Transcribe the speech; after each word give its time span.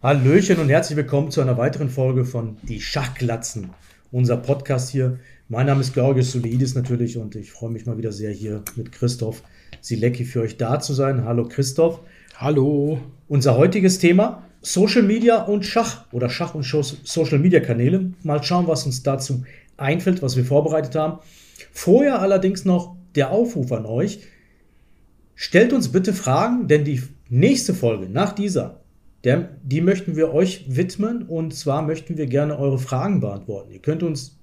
Hallöchen 0.00 0.60
und 0.60 0.68
herzlich 0.68 0.96
willkommen 0.96 1.32
zu 1.32 1.40
einer 1.40 1.58
weiteren 1.58 1.90
Folge 1.90 2.24
von 2.24 2.56
Die 2.62 2.80
Schachglatzen, 2.80 3.70
unser 4.12 4.36
Podcast 4.36 4.90
hier. 4.90 5.18
Mein 5.48 5.66
Name 5.66 5.80
ist 5.80 5.92
Georgios 5.92 6.30
Soliidis 6.30 6.76
natürlich 6.76 7.18
und 7.18 7.34
ich 7.34 7.50
freue 7.50 7.70
mich 7.70 7.84
mal 7.84 7.98
wieder 7.98 8.12
sehr 8.12 8.30
hier 8.30 8.62
mit 8.76 8.92
Christoph 8.92 9.42
Silecki 9.80 10.24
für 10.24 10.42
euch 10.42 10.56
da 10.56 10.78
zu 10.78 10.94
sein. 10.94 11.24
Hallo 11.24 11.48
Christoph. 11.48 11.98
Hallo. 12.36 13.00
Unser 13.26 13.56
heutiges 13.56 13.98
Thema 13.98 14.44
Social 14.60 15.02
Media 15.02 15.42
und 15.42 15.66
Schach 15.66 16.04
oder 16.12 16.30
Schach 16.30 16.54
und 16.54 16.62
Social 16.62 17.40
Media 17.40 17.58
Kanäle. 17.58 18.12
Mal 18.22 18.40
schauen, 18.44 18.68
was 18.68 18.86
uns 18.86 19.02
dazu 19.02 19.42
einfällt, 19.78 20.22
was 20.22 20.36
wir 20.36 20.44
vorbereitet 20.44 20.94
haben. 20.94 21.18
Vorher 21.72 22.20
allerdings 22.20 22.64
noch 22.64 22.94
der 23.16 23.32
Aufruf 23.32 23.72
an 23.72 23.84
euch. 23.84 24.20
Stellt 25.34 25.72
uns 25.72 25.88
bitte 25.88 26.12
Fragen, 26.12 26.68
denn 26.68 26.84
die 26.84 27.02
nächste 27.28 27.74
Folge 27.74 28.08
nach 28.08 28.32
dieser 28.32 28.78
der, 29.24 29.48
die 29.62 29.80
möchten 29.80 30.16
wir 30.16 30.32
euch 30.32 30.64
widmen 30.68 31.22
und 31.22 31.54
zwar 31.54 31.82
möchten 31.82 32.16
wir 32.16 32.26
gerne 32.26 32.58
eure 32.58 32.78
Fragen 32.78 33.20
beantworten. 33.20 33.72
Ihr 33.72 33.80
könnt 33.80 34.02
uns 34.02 34.38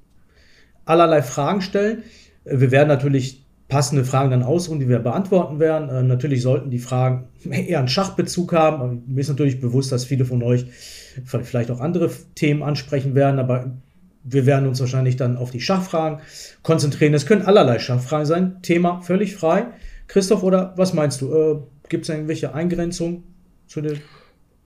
allerlei 0.84 1.22
Fragen 1.22 1.62
stellen. 1.62 2.04
Wir 2.44 2.72
werden 2.72 2.90
natürlich 2.90 3.46
passende 3.68 4.06
Fragen 4.06 4.30
dann 4.30 4.44
ausruhen, 4.44 4.80
die 4.80 4.90
wir 4.90 5.00
beantworten 5.00 5.60
werden. 5.60 5.90
Äh, 5.90 6.04
natürlich 6.04 6.42
sollten 6.42 6.70
die 6.70 6.80
Fragen 6.80 7.28
eher 7.50 7.80
einen 7.80 7.88
Schachbezug 7.88 8.54
haben. 8.54 9.04
Mir 9.08 9.22
ist 9.22 9.30
natürlich 9.30 9.60
bewusst, 9.60 9.92
dass 9.92 10.06
viele 10.06 10.26
von 10.26 10.44
euch 10.44 10.66
vielleicht 11.26 11.72
auch 11.72 11.80
andere 11.80 12.12
Themen 12.36 12.62
ansprechen 12.62 13.16
werden, 13.16 13.40
aber 13.40 13.78
wir 14.24 14.46
werden 14.46 14.68
uns 14.68 14.80
wahrscheinlich 14.80 15.16
dann 15.16 15.38
auf 15.38 15.52
die 15.52 15.62
Schachfragen 15.62 16.20
konzentrieren. 16.62 17.14
Es 17.14 17.26
können 17.26 17.44
allerlei 17.44 17.80
Schachfragen 17.80 18.26
sein. 18.26 18.62
Thema 18.64 19.02
völlig 19.02 19.36
frei. 19.36 19.68
Christoph, 20.08 20.44
oder 20.44 20.74
was 20.76 20.94
meinst 20.94 21.22
du? 21.22 21.34
Äh, 21.34 21.56
Gibt 21.90 22.04
es 22.04 22.10
irgendwelche 22.10 22.54
Eingrenzungen 22.54 23.24
zu 23.68 23.82
den 23.82 24.02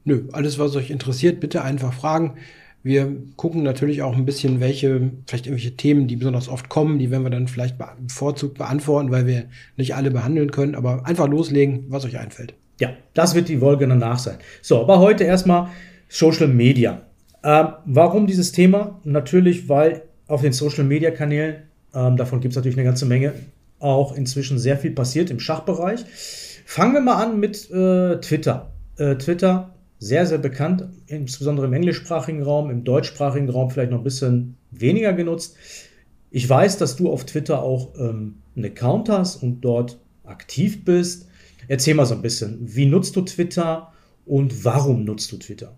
Nö, 0.03 0.23
alles, 0.31 0.59
was 0.59 0.75
euch 0.75 0.89
interessiert, 0.89 1.39
bitte 1.39 1.63
einfach 1.63 1.93
fragen. 1.93 2.35
Wir 2.81 3.13
gucken 3.35 3.63
natürlich 3.63 4.01
auch 4.01 4.15
ein 4.15 4.25
bisschen, 4.25 4.61
welche, 4.61 5.11
vielleicht 5.27 5.47
irgendwelche 5.47 5.75
Themen, 5.75 6.07
die 6.07 6.15
besonders 6.15 6.47
oft 6.47 6.69
kommen, 6.69 6.97
die 6.97 7.11
werden 7.11 7.23
wir 7.23 7.29
dann 7.29 7.47
vielleicht 7.47 7.77
bevorzugt 7.77 8.57
beantworten, 8.57 9.11
weil 9.11 9.25
wir 9.25 9.45
nicht 9.75 9.95
alle 9.95 10.11
behandeln 10.11 10.51
können. 10.51 10.75
Aber 10.75 11.05
einfach 11.05 11.27
loslegen, 11.27 11.85
was 11.89 12.05
euch 12.05 12.17
einfällt. 12.17 12.53
Ja, 12.79 12.91
das 13.13 13.35
wird 13.35 13.49
die 13.49 13.57
Folge 13.57 13.87
danach 13.87 14.19
sein. 14.19 14.37
So, 14.61 14.81
aber 14.81 14.99
heute 14.99 15.25
erstmal 15.25 15.67
Social 16.07 16.47
Media. 16.47 17.01
Ähm, 17.43 17.67
warum 17.85 18.27
dieses 18.27 18.53
Thema? 18.53 18.99
Natürlich, 19.03 19.67
weil 19.67 20.03
auf 20.27 20.41
den 20.41 20.53
Social 20.53 20.85
Media 20.85 21.11
Kanälen, 21.11 21.63
ähm, 21.93 22.15
davon 22.15 22.39
gibt 22.39 22.53
es 22.53 22.55
natürlich 22.55 22.77
eine 22.77 22.85
ganze 22.85 23.05
Menge, 23.05 23.33
auch 23.79 24.15
inzwischen 24.15 24.57
sehr 24.57 24.77
viel 24.77 24.91
passiert 24.91 25.31
im 25.31 25.39
Schachbereich. 25.39 26.05
Fangen 26.65 26.93
wir 26.93 27.01
mal 27.01 27.21
an 27.21 27.39
mit 27.39 27.69
äh, 27.71 28.19
Twitter. 28.21 28.71
Äh, 28.97 29.15
Twitter 29.15 29.73
sehr, 29.99 30.25
sehr 30.25 30.37
bekannt, 30.37 30.87
insbesondere 31.07 31.67
im 31.67 31.73
englischsprachigen 31.73 32.41
Raum, 32.41 32.71
im 32.71 32.83
deutschsprachigen 32.83 33.49
Raum 33.49 33.69
vielleicht 33.69 33.91
noch 33.91 33.99
ein 33.99 34.03
bisschen 34.03 34.55
weniger 34.71 35.13
genutzt. 35.13 35.57
Ich 36.31 36.47
weiß, 36.47 36.77
dass 36.77 36.95
du 36.95 37.11
auf 37.11 37.25
Twitter 37.25 37.61
auch 37.61 37.93
ähm, 37.99 38.35
einen 38.55 38.65
Account 38.65 39.09
hast 39.09 39.43
und 39.43 39.61
dort 39.61 39.99
aktiv 40.23 40.85
bist. 40.85 41.27
Erzähl 41.67 41.95
mal 41.95 42.05
so 42.05 42.15
ein 42.15 42.21
bisschen, 42.21 42.59
wie 42.61 42.85
nutzt 42.85 43.15
du 43.15 43.21
Twitter 43.21 43.91
und 44.25 44.63
warum 44.63 45.03
nutzt 45.03 45.31
du 45.31 45.37
Twitter? 45.37 45.75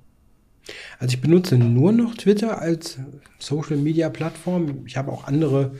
Also 0.99 1.15
ich 1.15 1.21
benutze 1.21 1.57
nur 1.57 1.91
noch 1.91 2.15
Twitter 2.15 2.61
als 2.61 2.99
Social-Media-Plattform. 3.39 4.83
Ich 4.85 4.97
habe 4.97 5.11
auch 5.11 5.25
andere 5.25 5.71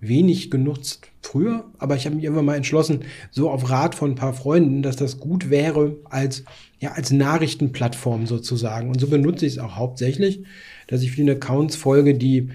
wenig 0.00 0.50
genutzt 0.50 1.08
früher, 1.22 1.64
aber 1.78 1.96
ich 1.96 2.06
habe 2.06 2.16
mich 2.16 2.24
irgendwann 2.24 2.46
mal 2.46 2.56
entschlossen, 2.56 3.00
so 3.30 3.50
auf 3.50 3.70
Rat 3.70 3.94
von 3.94 4.12
ein 4.12 4.16
paar 4.16 4.32
Freunden, 4.32 4.82
dass 4.82 4.96
das 4.96 5.20
gut 5.20 5.50
wäre 5.50 5.96
als, 6.04 6.44
ja, 6.78 6.92
als 6.92 7.10
Nachrichtenplattform 7.10 8.26
sozusagen. 8.26 8.88
Und 8.88 9.00
so 9.00 9.08
benutze 9.08 9.46
ich 9.46 9.54
es 9.54 9.58
auch 9.58 9.76
hauptsächlich, 9.76 10.42
dass 10.86 11.02
ich 11.02 11.12
viele 11.12 11.32
Accounts 11.32 11.76
folge, 11.76 12.14
die 12.14 12.48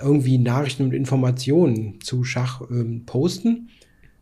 irgendwie 0.00 0.38
Nachrichten 0.38 0.84
und 0.84 0.94
Informationen 0.94 2.00
zu 2.00 2.24
Schach 2.24 2.62
ähm, 2.70 3.04
posten. 3.04 3.68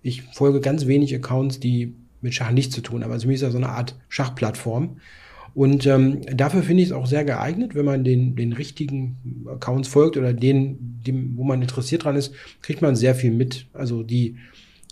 Ich 0.02 0.22
folge 0.22 0.60
ganz 0.60 0.86
wenig 0.86 1.14
Accounts, 1.14 1.60
die 1.60 1.94
mit 2.20 2.34
Schach 2.34 2.50
nichts 2.50 2.74
zu 2.74 2.80
tun 2.80 3.04
haben. 3.04 3.12
Also 3.12 3.22
für 3.22 3.28
mich 3.28 3.36
ist 3.36 3.42
das 3.42 3.52
so 3.52 3.58
eine 3.58 3.70
Art 3.70 3.96
Schachplattform. 4.08 4.96
Und 5.54 5.86
ähm, 5.86 6.20
dafür 6.34 6.62
finde 6.62 6.82
ich 6.82 6.90
es 6.90 6.94
auch 6.94 7.06
sehr 7.06 7.24
geeignet, 7.24 7.74
wenn 7.74 7.84
man 7.84 8.04
den, 8.04 8.36
den 8.36 8.52
richtigen 8.52 9.46
Accounts 9.48 9.88
folgt 9.88 10.16
oder 10.16 10.32
den, 10.32 11.00
dem, 11.06 11.36
wo 11.36 11.44
man 11.44 11.60
interessiert 11.60 12.04
dran 12.04 12.16
ist, 12.16 12.32
kriegt 12.62 12.82
man 12.82 12.94
sehr 12.96 13.14
viel 13.14 13.32
mit. 13.32 13.66
Also 13.72 14.02
die 14.02 14.36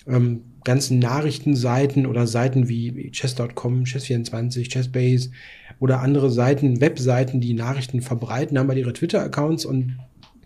ähm, 0.07 0.43
ganzen 0.65 0.99
Nachrichtenseiten 0.99 2.07
oder 2.07 2.27
Seiten 2.27 2.69
wie 2.69 3.11
Chess.com, 3.13 3.85
Chess24, 3.85 4.71
Chessbase 4.71 5.31
oder 5.79 6.01
andere 6.01 6.31
Seiten, 6.31 6.81
Webseiten, 6.81 7.41
die 7.41 7.55
Nachrichten 7.55 8.01
verbreiten, 8.01 8.59
haben 8.59 8.69
halt 8.69 8.79
ihre 8.79 8.93
Twitter-Accounts 8.93 9.65
und 9.65 9.99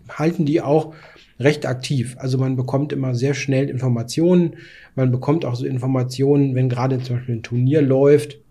halten 0.09 0.45
die 0.45 0.61
auch 0.61 0.93
recht 1.39 1.65
aktiv. 1.65 2.15
Also 2.19 2.37
man 2.37 2.55
bekommt 2.55 2.93
immer 2.93 3.15
sehr 3.15 3.33
schnell 3.33 3.69
Informationen. 3.69 4.57
Man 4.95 5.11
bekommt 5.11 5.43
auch 5.43 5.55
so 5.55 5.65
Informationen, 5.65 6.53
wenn 6.53 6.69
gerade 6.69 7.01
zum 7.01 7.15
Beispiel 7.15 7.35
ein 7.35 7.43
Turnier 7.43 7.81
läuft 7.81 8.42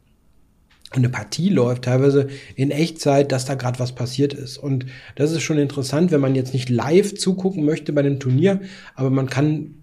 eine 0.99 1.09
Partie 1.09 1.49
läuft, 1.49 1.85
teilweise 1.85 2.29
in 2.57 2.71
Echtzeit, 2.71 3.33
dass 3.33 3.45
da 3.45 3.55
gerade 3.55 3.79
was 3.79 3.93
passiert 3.93 4.35
ist. 4.35 4.59
Und 4.59 4.87
das 5.17 5.33
ist 5.33 5.43
schon 5.43 5.59
interessant, 5.59 6.11
wenn 6.11 6.21
man 6.21 6.35
jetzt 6.35 6.53
nicht 6.53 6.69
live 6.69 7.15
zugucken 7.15 7.65
möchte 7.65 7.93
bei 7.93 8.03
dem 8.03 8.21
Turnier, 8.21 8.61
aber 8.95 9.11
man 9.11 9.29
kann 9.29 9.75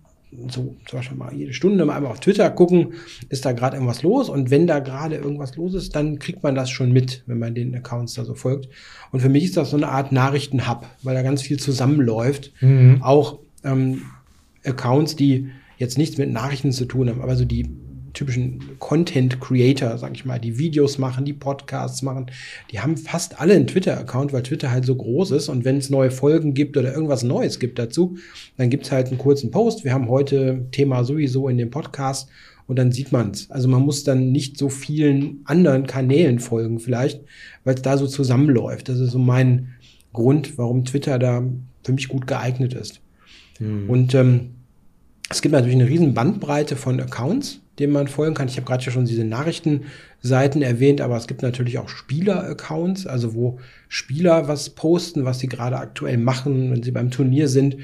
so 0.47 0.75
zum 0.87 0.99
Beispiel 0.99 1.17
mal 1.17 1.33
jede 1.33 1.53
Stunde 1.53 1.85
mal 1.85 1.95
einmal 1.95 2.11
auf 2.11 2.19
Twitter 2.19 2.49
gucken, 2.51 2.93
ist 3.29 3.45
da 3.45 3.51
gerade 3.51 3.77
irgendwas 3.77 4.03
los 4.03 4.29
und 4.29 4.51
wenn 4.51 4.67
da 4.67 4.79
gerade 4.79 5.15
irgendwas 5.15 5.55
los 5.55 5.73
ist, 5.73 5.95
dann 5.95 6.19
kriegt 6.19 6.43
man 6.43 6.53
das 6.55 6.69
schon 6.69 6.91
mit, 6.91 7.23
wenn 7.25 7.39
man 7.39 7.55
den 7.55 7.75
Accounts 7.75 8.13
da 8.13 8.25
so 8.25 8.35
folgt. 8.35 8.69
Und 9.11 9.21
für 9.21 9.29
mich 9.29 9.45
ist 9.45 9.57
das 9.57 9.71
so 9.71 9.77
eine 9.77 9.87
Art 9.89 10.11
Nachrichtenhub, 10.11 10.85
weil 11.01 11.15
da 11.15 11.23
ganz 11.23 11.41
viel 11.41 11.57
zusammenläuft. 11.57 12.53
Mhm. 12.61 13.01
Auch 13.01 13.39
ähm, 13.63 14.03
Accounts, 14.63 15.15
die 15.15 15.49
jetzt 15.77 15.97
nichts 15.97 16.17
mit 16.17 16.31
Nachrichten 16.31 16.71
zu 16.71 16.85
tun 16.85 17.09
haben, 17.09 17.21
aber 17.21 17.35
so 17.35 17.45
die 17.45 17.67
typischen 18.13 18.77
Content 18.79 19.39
Creator, 19.39 19.97
sag 19.97 20.13
ich 20.15 20.25
mal, 20.25 20.39
die 20.39 20.57
Videos 20.57 20.97
machen, 20.97 21.25
die 21.25 21.33
Podcasts 21.33 22.01
machen, 22.01 22.27
die 22.71 22.79
haben 22.79 22.97
fast 22.97 23.39
alle 23.39 23.53
einen 23.53 23.67
Twitter-Account, 23.67 24.33
weil 24.33 24.43
Twitter 24.43 24.71
halt 24.71 24.85
so 24.85 24.95
groß 24.95 25.31
ist. 25.31 25.49
Und 25.49 25.65
wenn 25.65 25.77
es 25.77 25.89
neue 25.89 26.11
Folgen 26.11 26.53
gibt 26.53 26.77
oder 26.77 26.93
irgendwas 26.93 27.23
Neues 27.23 27.59
gibt 27.59 27.79
dazu, 27.79 28.17
dann 28.57 28.69
gibt 28.69 28.85
es 28.85 28.91
halt 28.91 29.07
einen 29.07 29.17
kurzen 29.17 29.51
Post. 29.51 29.83
Wir 29.83 29.93
haben 29.93 30.09
heute 30.09 30.67
Thema 30.71 31.03
sowieso 31.03 31.49
in 31.49 31.57
dem 31.57 31.69
Podcast 31.69 32.29
und 32.67 32.77
dann 32.77 32.91
sieht 32.91 33.11
man 33.11 33.31
es. 33.31 33.49
Also 33.49 33.67
man 33.67 33.81
muss 33.81 34.03
dann 34.03 34.31
nicht 34.31 34.57
so 34.57 34.69
vielen 34.69 35.41
anderen 35.45 35.87
Kanälen 35.87 36.39
folgen, 36.39 36.79
vielleicht, 36.79 37.21
weil 37.63 37.75
es 37.75 37.81
da 37.81 37.97
so 37.97 38.05
zusammenläuft. 38.05 38.89
Das 38.89 38.99
ist 38.99 39.11
so 39.11 39.19
mein 39.19 39.69
Grund, 40.13 40.57
warum 40.57 40.85
Twitter 40.85 41.17
da 41.17 41.43
für 41.83 41.93
mich 41.93 42.07
gut 42.07 42.27
geeignet 42.27 42.73
ist. 42.73 43.01
Hm. 43.57 43.89
Und 43.89 44.13
ähm, 44.13 44.51
es 45.29 45.41
gibt 45.41 45.53
natürlich 45.53 45.75
eine 45.75 45.87
riesen 45.87 46.13
Bandbreite 46.13 46.75
von 46.75 46.99
Accounts 46.99 47.61
dem 47.79 47.91
man 47.91 48.07
folgen 48.07 48.35
kann. 48.35 48.47
Ich 48.47 48.57
habe 48.57 48.67
gerade 48.67 48.83
schon 48.83 49.05
diese 49.05 49.23
Nachrichtenseiten 49.23 50.61
erwähnt, 50.61 51.01
aber 51.01 51.17
es 51.17 51.27
gibt 51.27 51.41
natürlich 51.41 51.77
auch 51.77 51.89
Spieler-Accounts, 51.89 53.07
also 53.07 53.33
wo 53.33 53.59
Spieler 53.87 54.47
was 54.47 54.71
posten, 54.71 55.25
was 55.25 55.39
sie 55.39 55.47
gerade 55.47 55.77
aktuell 55.77 56.17
machen, 56.17 56.71
wenn 56.71 56.83
sie 56.83 56.91
beim 56.91 57.11
Turnier 57.11 57.47
sind. 57.47 57.77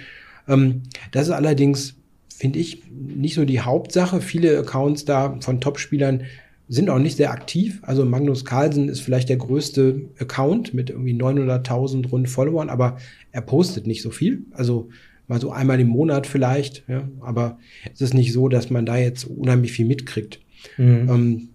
Ähm, 0.47 0.83
das 1.11 1.28
ist 1.28 1.33
allerdings, 1.33 1.95
finde 2.35 2.59
ich, 2.59 2.83
nicht 2.91 3.35
so 3.35 3.45
die 3.45 3.61
Hauptsache. 3.61 4.22
Viele 4.22 4.57
Accounts 4.59 5.06
da 5.06 5.38
von 5.39 5.61
Top-Spielern 5.61 6.23
sind 6.67 6.89
auch 6.89 7.00
nicht 7.00 7.17
sehr 7.17 7.31
aktiv. 7.31 7.79
Also 7.83 8.06
Magnus 8.06 8.44
Carlsen 8.44 8.89
ist 8.89 9.01
vielleicht 9.01 9.29
der 9.29 9.38
größte 9.38 10.01
Account 10.19 10.73
mit 10.73 10.89
irgendwie 10.89 11.13
900.000 11.13 12.09
rund 12.09 12.29
Followern, 12.29 12.69
aber 12.69 12.97
er 13.31 13.41
postet 13.41 13.85
nicht 13.88 14.01
so 14.01 14.09
viel. 14.09 14.45
Also 14.51 14.89
mal 15.28 15.40
so 15.40 15.52
einmal 15.52 15.80
im 15.80 15.88
Monat 15.88 16.28
vielleicht, 16.28 16.84
ja, 16.88 17.08
aber 17.19 17.58
es 17.94 18.02
ist 18.02 18.13
nicht 18.13 18.34
so, 18.34 18.50
dass 18.50 18.69
man 18.69 18.86
da 18.86 18.97
jetzt 18.97 19.25
unheimlich 19.25 19.72
viel 19.72 19.86
mitkriegt. 19.86 20.40
Mhm. 20.78 21.09
Ähm, 21.09 21.50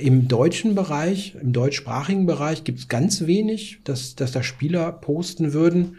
Im 0.00 0.28
deutschen 0.28 0.74
Bereich, 0.74 1.36
im 1.40 1.52
deutschsprachigen 1.52 2.26
Bereich 2.26 2.64
gibt 2.64 2.78
es 2.78 2.88
ganz 2.88 3.26
wenig, 3.26 3.80
dass, 3.84 4.14
dass 4.14 4.32
da 4.32 4.42
Spieler 4.42 4.92
posten 4.92 5.52
würden. 5.52 5.96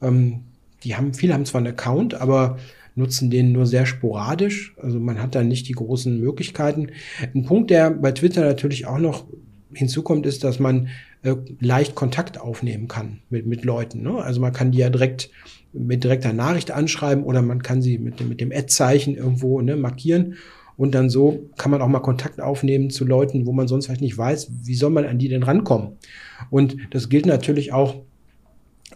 Ähm, 0.00 0.40
die 0.84 0.94
haben, 0.94 1.14
viele 1.14 1.34
haben 1.34 1.46
zwar 1.46 1.60
einen 1.60 1.72
Account, 1.72 2.14
aber 2.14 2.58
nutzen 2.94 3.30
den 3.30 3.52
nur 3.52 3.66
sehr 3.66 3.86
sporadisch. 3.86 4.74
Also 4.80 4.98
man 4.98 5.20
hat 5.20 5.34
da 5.34 5.42
nicht 5.42 5.68
die 5.68 5.74
großen 5.74 6.18
Möglichkeiten. 6.18 6.88
Ein 7.34 7.44
Punkt, 7.44 7.70
der 7.70 7.90
bei 7.90 8.12
Twitter 8.12 8.42
natürlich 8.42 8.86
auch 8.86 8.98
noch 8.98 9.26
hinzukommt, 9.76 10.26
ist, 10.26 10.44
dass 10.44 10.58
man 10.58 10.88
äh, 11.22 11.34
leicht 11.60 11.94
Kontakt 11.94 12.40
aufnehmen 12.40 12.88
kann 12.88 13.20
mit, 13.30 13.46
mit 13.46 13.64
Leuten. 13.64 14.02
Ne? 14.02 14.16
Also 14.16 14.40
man 14.40 14.52
kann 14.52 14.72
die 14.72 14.78
ja 14.78 14.90
direkt 14.90 15.30
mit 15.72 16.04
direkter 16.04 16.32
Nachricht 16.32 16.70
anschreiben 16.70 17.24
oder 17.24 17.42
man 17.42 17.62
kann 17.62 17.82
sie 17.82 17.98
mit, 17.98 18.20
dem 18.20 18.28
mit 18.28 18.40
dem 18.40 18.52
Ad-Zeichen 18.52 19.16
irgendwo 19.16 19.60
ne, 19.60 19.76
markieren. 19.76 20.36
Und 20.76 20.94
dann 20.94 21.08
so 21.08 21.48
kann 21.56 21.70
man 21.70 21.80
auch 21.80 21.88
mal 21.88 22.00
Kontakt 22.00 22.40
aufnehmen 22.40 22.90
zu 22.90 23.04
Leuten, 23.04 23.46
wo 23.46 23.52
man 23.52 23.66
sonst 23.66 23.86
vielleicht 23.86 24.02
nicht 24.02 24.18
weiß, 24.18 24.50
wie 24.64 24.74
soll 24.74 24.90
man 24.90 25.06
an 25.06 25.18
die 25.18 25.28
denn 25.28 25.42
rankommen. 25.42 25.96
Und 26.50 26.76
das 26.90 27.08
gilt 27.08 27.24
natürlich 27.24 27.72
auch 27.72 27.96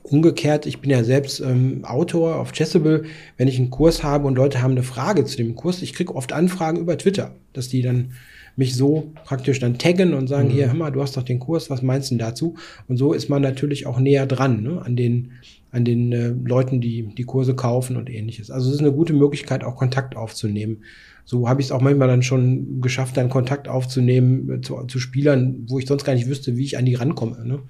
umgekehrt. 0.02 0.66
Ich 0.66 0.80
bin 0.80 0.90
ja 0.90 1.04
selbst 1.04 1.40
ähm, 1.40 1.84
Autor 1.84 2.36
auf 2.36 2.52
Chessable. 2.52 3.04
Wenn 3.36 3.48
ich 3.48 3.58
einen 3.58 3.70
Kurs 3.70 4.02
habe 4.02 4.26
und 4.26 4.36
Leute 4.36 4.62
haben 4.62 4.72
eine 4.72 4.82
Frage 4.82 5.24
zu 5.24 5.36
dem 5.36 5.54
Kurs, 5.54 5.82
ich 5.82 5.94
kriege 5.94 6.14
oft 6.14 6.32
Anfragen 6.32 6.78
über 6.78 6.96
Twitter, 6.98 7.34
dass 7.52 7.68
die 7.68 7.82
dann 7.82 8.12
mich 8.56 8.76
so 8.76 9.12
praktisch 9.24 9.58
dann 9.58 9.78
taggen 9.78 10.14
und 10.14 10.28
sagen, 10.28 10.48
mhm. 10.48 10.52
hier, 10.52 10.66
hör 10.66 10.74
mal, 10.74 10.90
du 10.90 11.02
hast 11.02 11.16
doch 11.16 11.22
den 11.22 11.38
Kurs, 11.38 11.70
was 11.70 11.82
meinst 11.82 12.10
du 12.10 12.16
dazu? 12.16 12.56
Und 12.88 12.96
so 12.96 13.12
ist 13.12 13.28
man 13.28 13.42
natürlich 13.42 13.86
auch 13.86 13.98
näher 13.98 14.26
dran, 14.26 14.62
ne, 14.62 14.82
an 14.82 14.96
den, 14.96 15.32
an 15.70 15.84
den 15.84 16.12
äh, 16.12 16.28
Leuten, 16.28 16.80
die 16.80 17.14
die 17.14 17.24
Kurse 17.24 17.54
kaufen 17.54 17.96
und 17.96 18.10
ähnliches. 18.10 18.50
Also 18.50 18.68
es 18.68 18.76
ist 18.76 18.80
eine 18.80 18.92
gute 18.92 19.12
Möglichkeit, 19.12 19.64
auch 19.64 19.76
Kontakt 19.76 20.16
aufzunehmen. 20.16 20.84
So 21.24 21.48
habe 21.48 21.60
ich 21.60 21.68
es 21.68 21.72
auch 21.72 21.80
manchmal 21.80 22.08
dann 22.08 22.22
schon 22.22 22.80
geschafft, 22.80 23.16
dann 23.16 23.28
Kontakt 23.28 23.68
aufzunehmen 23.68 24.50
äh, 24.50 24.60
zu, 24.60 24.82
zu 24.86 24.98
Spielern, 24.98 25.66
wo 25.68 25.78
ich 25.78 25.86
sonst 25.86 26.04
gar 26.04 26.14
nicht 26.14 26.28
wüsste, 26.28 26.56
wie 26.56 26.64
ich 26.64 26.76
an 26.76 26.86
die 26.86 26.94
rankomme. 26.94 27.44
Ne? 27.46 27.60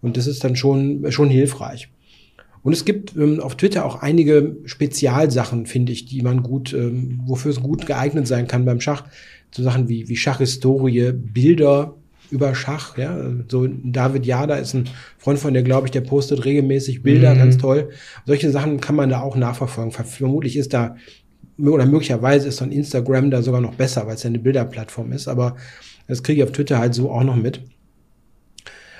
Und 0.00 0.16
das 0.16 0.26
ist 0.26 0.44
dann 0.44 0.56
schon, 0.56 1.10
schon 1.10 1.28
hilfreich. 1.28 1.88
Und 2.62 2.72
es 2.72 2.84
gibt 2.84 3.16
ähm, 3.16 3.40
auf 3.40 3.56
Twitter 3.56 3.84
auch 3.84 4.02
einige 4.02 4.56
Spezialsachen, 4.64 5.66
finde 5.66 5.92
ich, 5.92 6.06
die 6.06 6.22
man 6.22 6.42
gut, 6.42 6.72
ähm, 6.72 7.20
wofür 7.24 7.50
es 7.50 7.60
gut 7.60 7.86
geeignet 7.86 8.26
sein 8.28 8.46
kann 8.46 8.64
beim 8.64 8.80
Schach. 8.80 9.04
So 9.50 9.62
Sachen 9.62 9.88
wie, 9.88 10.08
wie 10.08 10.16
Schachhistorie, 10.16 11.12
Bilder 11.12 11.94
über 12.30 12.54
Schach, 12.54 12.96
ja. 12.96 13.16
So 13.48 13.66
David 13.66 14.24
Jada 14.24 14.56
ist 14.56 14.74
ein 14.74 14.88
Freund 15.18 15.38
von 15.38 15.52
der, 15.52 15.62
glaube 15.62 15.86
ich, 15.86 15.90
der 15.90 16.00
postet 16.00 16.44
regelmäßig 16.44 17.02
Bilder, 17.02 17.34
mhm. 17.34 17.38
ganz 17.38 17.58
toll. 17.58 17.90
Solche 18.26 18.50
Sachen 18.50 18.80
kann 18.80 18.96
man 18.96 19.10
da 19.10 19.20
auch 19.20 19.36
nachverfolgen. 19.36 19.92
Vermutlich 19.92 20.56
ist 20.56 20.72
da, 20.72 20.96
oder 21.58 21.84
möglicherweise 21.84 22.48
ist 22.48 22.56
so 22.56 22.64
ein 22.64 22.72
Instagram 22.72 23.30
da 23.30 23.42
sogar 23.42 23.60
noch 23.60 23.74
besser, 23.74 24.06
weil 24.06 24.14
es 24.14 24.22
ja 24.22 24.28
eine 24.28 24.38
Bilderplattform 24.38 25.12
ist, 25.12 25.28
aber 25.28 25.56
das 26.08 26.22
kriege 26.22 26.42
ich 26.42 26.44
auf 26.44 26.52
Twitter 26.52 26.78
halt 26.78 26.94
so 26.94 27.10
auch 27.10 27.22
noch 27.24 27.36
mit. 27.36 27.60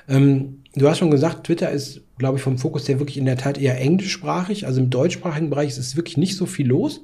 Ähm, 0.08 0.58
du 0.74 0.88
hast 0.88 0.98
schon 0.98 1.10
gesagt, 1.10 1.46
Twitter 1.46 1.70
ist, 1.70 2.02
glaube 2.22 2.38
ich, 2.38 2.44
vom 2.44 2.56
Fokus 2.56 2.88
her 2.88 3.00
wirklich 3.00 3.18
in 3.18 3.24
der 3.24 3.36
Tat 3.36 3.58
eher 3.58 3.80
englischsprachig. 3.80 4.64
Also 4.64 4.80
im 4.80 4.90
deutschsprachigen 4.90 5.50
Bereich 5.50 5.70
ist 5.70 5.78
es 5.78 5.96
wirklich 5.96 6.16
nicht 6.16 6.36
so 6.36 6.46
viel 6.46 6.68
los. 6.68 7.00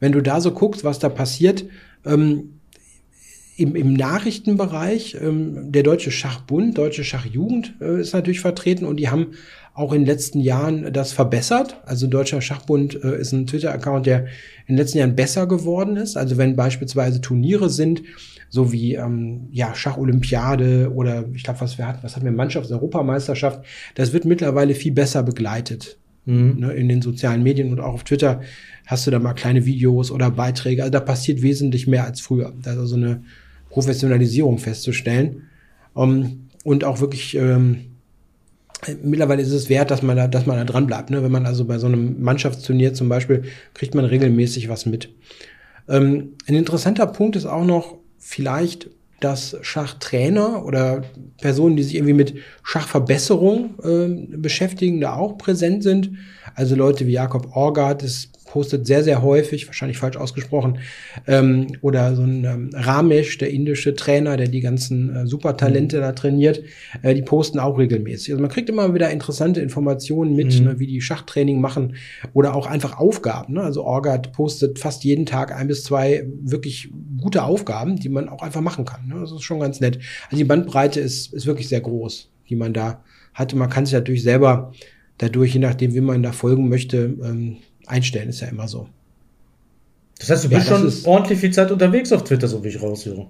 Wenn 0.00 0.12
du 0.12 0.20
da 0.20 0.42
so 0.42 0.50
guckst, 0.50 0.84
was 0.84 0.98
da 0.98 1.08
passiert, 1.08 1.64
ähm, 2.04 2.60
im, 3.56 3.74
im 3.74 3.94
Nachrichtenbereich, 3.94 5.16
ähm, 5.18 5.72
der 5.72 5.82
Deutsche 5.82 6.10
Schachbund, 6.10 6.76
Deutsche 6.76 7.04
Schachjugend 7.04 7.74
äh, 7.80 8.02
ist 8.02 8.12
natürlich 8.12 8.40
vertreten 8.40 8.84
und 8.84 8.98
die 8.98 9.08
haben 9.08 9.28
auch 9.80 9.92
in 9.92 10.02
den 10.02 10.06
letzten 10.06 10.40
Jahren 10.40 10.92
das 10.92 11.12
verbessert. 11.12 11.80
Also 11.86 12.06
Deutscher 12.06 12.40
Schachbund 12.40 13.02
äh, 13.02 13.18
ist 13.18 13.32
ein 13.32 13.46
Twitter-Account, 13.46 14.06
der 14.06 14.26
in 14.66 14.74
den 14.74 14.76
letzten 14.76 14.98
Jahren 14.98 15.16
besser 15.16 15.46
geworden 15.46 15.96
ist. 15.96 16.16
Also 16.16 16.36
wenn 16.36 16.54
beispielsweise 16.54 17.20
Turniere 17.20 17.70
sind, 17.70 18.02
so 18.50 18.72
wie 18.72 18.94
ähm, 18.94 19.48
ja, 19.50 19.74
Schacholympiade 19.74 20.92
oder 20.94 21.24
ich 21.32 21.44
glaube, 21.44 21.62
was 21.62 21.78
wir 21.78 21.86
hatten, 21.86 22.00
was 22.02 22.14
hatten 22.14 22.26
wir, 22.26 22.32
Mannschafts-Europameisterschaft, 22.32 23.64
das 23.94 24.12
wird 24.12 24.26
mittlerweile 24.26 24.74
viel 24.74 24.92
besser 24.92 25.22
begleitet. 25.22 25.96
Mhm. 26.26 26.56
Ne, 26.58 26.72
in 26.74 26.88
den 26.90 27.00
sozialen 27.00 27.42
Medien 27.42 27.72
und 27.72 27.80
auch 27.80 27.94
auf 27.94 28.04
Twitter 28.04 28.42
hast 28.86 29.06
du 29.06 29.10
da 29.10 29.18
mal 29.18 29.32
kleine 29.32 29.64
Videos 29.64 30.10
oder 30.10 30.30
Beiträge. 30.30 30.82
Also 30.82 30.92
da 30.92 31.00
passiert 31.00 31.40
wesentlich 31.40 31.86
mehr 31.86 32.04
als 32.04 32.20
früher. 32.20 32.52
Da 32.62 32.72
ist 32.72 32.78
also 32.78 32.96
eine 32.96 33.22
Professionalisierung 33.70 34.58
festzustellen. 34.58 35.44
Um, 35.94 36.10
ähm, 36.10 36.46
und 36.62 36.84
auch 36.84 37.00
wirklich 37.00 37.34
ähm, 37.36 37.89
mittlerweile 39.02 39.42
ist 39.42 39.52
es 39.52 39.68
wert, 39.68 39.90
dass 39.90 40.02
man 40.02 40.16
da, 40.16 40.28
dass 40.28 40.46
man 40.46 40.56
da 40.56 40.64
dran 40.64 40.86
bleibt. 40.86 41.10
Ne? 41.10 41.22
Wenn 41.22 41.32
man 41.32 41.46
also 41.46 41.64
bei 41.64 41.78
so 41.78 41.86
einem 41.86 42.22
Mannschaftsturnier 42.22 42.94
zum 42.94 43.08
Beispiel 43.08 43.42
kriegt 43.74 43.94
man 43.94 44.04
regelmäßig 44.04 44.68
was 44.68 44.86
mit. 44.86 45.10
Ähm, 45.88 46.34
ein 46.46 46.54
interessanter 46.54 47.06
Punkt 47.06 47.36
ist 47.36 47.46
auch 47.46 47.64
noch, 47.64 47.96
vielleicht, 48.18 48.90
dass 49.20 49.56
Schachtrainer 49.62 50.64
oder 50.64 51.02
Personen, 51.40 51.76
die 51.76 51.82
sich 51.82 51.94
irgendwie 51.94 52.14
mit 52.14 52.34
Schachverbesserung 52.62 53.74
äh, 53.82 54.36
beschäftigen, 54.36 55.00
da 55.00 55.14
auch 55.14 55.36
präsent 55.36 55.82
sind. 55.82 56.12
Also 56.54 56.74
Leute 56.74 57.06
wie 57.06 57.12
Jakob 57.12 57.54
Orgard 57.54 58.02
ist 58.02 58.30
postet 58.50 58.86
sehr, 58.86 59.04
sehr 59.04 59.22
häufig, 59.22 59.68
wahrscheinlich 59.68 59.98
falsch 59.98 60.16
ausgesprochen, 60.16 60.78
ähm, 61.26 61.68
oder 61.82 62.16
so 62.16 62.22
ein 62.22 62.44
ähm, 62.44 62.70
Ramesh, 62.74 63.38
der 63.38 63.50
indische 63.50 63.94
Trainer, 63.94 64.36
der 64.36 64.48
die 64.48 64.60
ganzen 64.60 65.14
äh, 65.14 65.26
Supertalente 65.26 65.98
mhm. 65.98 66.00
da 66.00 66.12
trainiert, 66.12 66.62
äh, 67.02 67.14
die 67.14 67.22
posten 67.22 67.60
auch 67.60 67.78
regelmäßig. 67.78 68.32
Also 68.32 68.42
man 68.42 68.50
kriegt 68.50 68.68
immer 68.68 68.92
wieder 68.92 69.10
interessante 69.10 69.60
Informationen 69.60 70.34
mit, 70.34 70.58
mhm. 70.58 70.66
ne, 70.66 70.78
wie 70.80 70.88
die 70.88 71.00
Schachtraining 71.00 71.60
machen 71.60 71.94
oder 72.34 72.54
auch 72.54 72.66
einfach 72.66 72.98
Aufgaben. 72.98 73.54
Ne? 73.54 73.62
Also 73.62 73.84
Orgat 73.84 74.32
postet 74.32 74.80
fast 74.80 75.04
jeden 75.04 75.26
Tag 75.26 75.54
ein 75.54 75.68
bis 75.68 75.84
zwei 75.84 76.26
wirklich 76.42 76.90
gute 77.20 77.44
Aufgaben, 77.44 77.96
die 77.96 78.08
man 78.08 78.28
auch 78.28 78.42
einfach 78.42 78.60
machen 78.60 78.84
kann. 78.84 79.06
Ne? 79.06 79.20
Das 79.20 79.30
ist 79.30 79.42
schon 79.42 79.60
ganz 79.60 79.80
nett. 79.80 80.00
Also 80.26 80.38
die 80.38 80.44
Bandbreite 80.44 80.98
ist, 80.98 81.32
ist 81.32 81.46
wirklich 81.46 81.68
sehr 81.68 81.80
groß, 81.80 82.30
die 82.48 82.56
man 82.56 82.72
da 82.72 83.04
hatte. 83.32 83.56
Man 83.56 83.70
kann 83.70 83.86
sich 83.86 83.94
natürlich 83.94 84.24
selber 84.24 84.72
dadurch, 85.18 85.54
je 85.54 85.60
nachdem, 85.60 85.94
wie 85.94 86.00
man 86.00 86.22
da 86.22 86.32
folgen 86.32 86.68
möchte, 86.68 87.16
ähm, 87.22 87.58
einstellen, 87.90 88.28
ist 88.28 88.40
ja 88.40 88.48
immer 88.48 88.68
so. 88.68 88.88
Das 90.18 90.30
heißt, 90.30 90.44
du 90.44 90.48
bist 90.50 90.68
ja, 90.68 90.78
schon 90.78 90.92
ordentlich 91.04 91.38
viel 91.38 91.50
Zeit 91.50 91.70
unterwegs 91.70 92.12
auf 92.12 92.24
Twitter, 92.24 92.46
so 92.46 92.62
wie 92.62 92.68
ich 92.68 92.82
raushöre. 92.82 93.28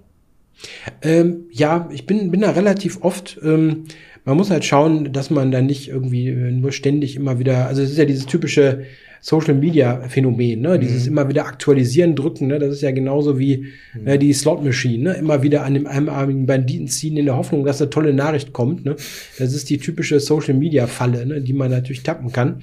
Ähm, 1.03 1.45
ja, 1.51 1.89
ich 1.93 2.07
bin, 2.07 2.31
bin 2.31 2.41
da 2.41 2.51
relativ 2.51 3.03
oft. 3.03 3.39
Ähm, 3.43 3.85
man 4.25 4.37
muss 4.37 4.51
halt 4.51 4.65
schauen, 4.65 5.13
dass 5.13 5.31
man 5.31 5.51
da 5.51 5.63
nicht 5.63 5.89
irgendwie 5.89 6.29
äh, 6.29 6.51
nur 6.51 6.73
ständig 6.73 7.17
immer 7.17 7.39
wieder, 7.39 7.67
also 7.67 7.83
es 7.83 7.93
ist 7.93 7.99
ja 7.99 8.05
dieses 8.05 8.27
typische 8.27 8.85
Social 9.21 9.55
Media 9.55 10.01
Phänomen, 10.09 10.61
ne? 10.61 10.77
Mhm. 10.77 10.81
Dieses 10.81 11.07
immer 11.07 11.29
wieder 11.29 11.47
aktualisieren, 11.47 12.17
drücken, 12.17 12.49
ne? 12.49 12.59
Das 12.59 12.73
ist 12.73 12.83
ja 12.83 12.91
genauso 12.91 13.39
wie 13.39 13.67
mhm. 13.95 14.07
äh, 14.07 14.19
die 14.19 14.33
Slot 14.33 14.65
Machine, 14.65 15.03
ne? 15.03 15.13
Immer 15.15 15.43
wieder 15.43 15.65
an 15.65 15.75
dem 15.75 15.87
einarmigen 15.87 16.47
Banditen 16.47 16.89
ziehen 16.89 17.17
in 17.17 17.27
der 17.27 17.37
Hoffnung, 17.37 17.65
dass 17.65 17.81
eine 17.81 17.91
tolle 17.91 18.15
Nachricht 18.15 18.53
kommt, 18.53 18.85
ne? 18.85 18.97
Das 19.39 19.53
ist 19.53 19.69
die 19.71 19.79
typische 19.79 20.21
Social 20.21 20.55
Media 20.55 20.87
Falle, 20.87 21.27
ne? 21.27 21.41
Die 21.41 21.53
man 21.53 21.71
natürlich 21.71 22.03
tappen 22.03 22.33
kann. 22.33 22.63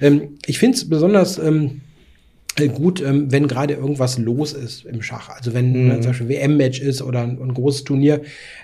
Ähm, 0.00 0.38
ich 0.46 0.58
finde 0.58 0.76
es 0.76 0.88
besonders 0.88 1.38
ähm, 1.38 1.66
äh, 1.66 1.87
gut, 2.66 3.00
ähm, 3.00 3.30
wenn 3.30 3.46
gerade 3.46 3.74
irgendwas 3.74 4.18
los 4.18 4.52
ist 4.52 4.84
im 4.84 5.02
Schach. 5.02 5.28
Also 5.28 5.54
wenn 5.54 5.86
mhm. 5.86 6.02
zum 6.02 6.10
Beispiel 6.10 6.28
WM-Match 6.28 6.80
ist 6.80 7.00
oder 7.00 7.22
ein, 7.22 7.40
ein, 7.40 7.54
großes 7.54 7.84
Turnier, 7.84 8.22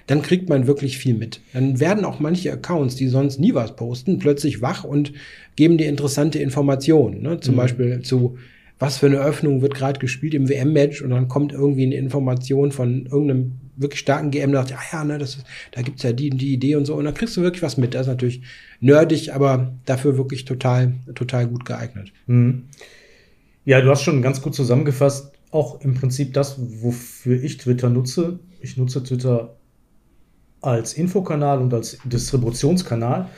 dann 0.08 0.22
kriegt 0.22 0.48
man 0.48 0.66
wirklich 0.66 0.98
viel 0.98 1.14
mit. 1.14 1.40
Dann 1.52 1.78
werden 1.78 2.04
auch 2.04 2.18
manche 2.18 2.52
Accounts, 2.52 2.96
die 2.96 3.06
sonst 3.06 3.38
nie 3.38 3.54
was 3.54 3.76
posten, 3.76 4.18
plötzlich 4.18 4.60
wach 4.60 4.82
und 4.82 5.12
geben 5.54 5.78
dir 5.78 5.88
interessante 5.88 6.40
Informationen. 6.40 7.22
Ne? 7.22 7.38
Zum 7.38 7.54
mhm. 7.54 7.58
Beispiel 7.58 8.00
zu 8.02 8.36
was 8.80 8.98
für 8.98 9.06
eine 9.06 9.18
Öffnung 9.18 9.62
wird 9.62 9.74
gerade 9.74 10.00
gespielt 10.00 10.34
im 10.34 10.48
WM-Match 10.48 11.00
und 11.00 11.10
dann 11.10 11.28
kommt 11.28 11.52
irgendwie 11.52 11.86
eine 11.86 11.94
Information 11.94 12.72
von 12.72 13.06
irgendeinem 13.06 13.52
wirklich 13.76 14.00
starken 14.00 14.30
GM, 14.30 14.52
da 14.52 14.62
dachte, 14.62 14.76
ah 14.76 14.82
ja, 14.92 15.04
ne, 15.04 15.18
das 15.18 15.36
ist, 15.36 15.46
da 15.72 15.82
gibt's 15.82 16.02
ja 16.02 16.12
die, 16.12 16.30
die 16.30 16.52
Idee 16.52 16.76
und 16.76 16.84
so 16.84 16.94
und 16.94 17.04
dann 17.04 17.14
kriegst 17.14 17.36
du 17.36 17.42
wirklich 17.42 17.62
was 17.62 17.76
mit. 17.76 17.94
Das 17.94 18.02
ist 18.02 18.08
natürlich 18.08 18.42
nerdig, 18.80 19.32
aber 19.32 19.72
dafür 19.84 20.16
wirklich 20.16 20.44
total, 20.44 20.94
total 21.14 21.46
gut 21.46 21.64
geeignet. 21.64 22.12
Mhm. 22.26 22.64
Ja, 23.64 23.80
du 23.80 23.90
hast 23.90 24.02
schon 24.02 24.22
ganz 24.22 24.42
gut 24.42 24.54
zusammengefasst, 24.54 25.32
auch 25.50 25.80
im 25.80 25.94
Prinzip 25.94 26.34
das, 26.34 26.56
wofür 26.82 27.42
ich 27.42 27.56
Twitter 27.56 27.88
nutze. 27.88 28.38
Ich 28.60 28.76
nutze 28.76 29.02
Twitter 29.02 29.56
als 30.60 30.94
Infokanal 30.94 31.60
und 31.60 31.72
als 31.72 31.98
Distributionskanal. 32.04 33.28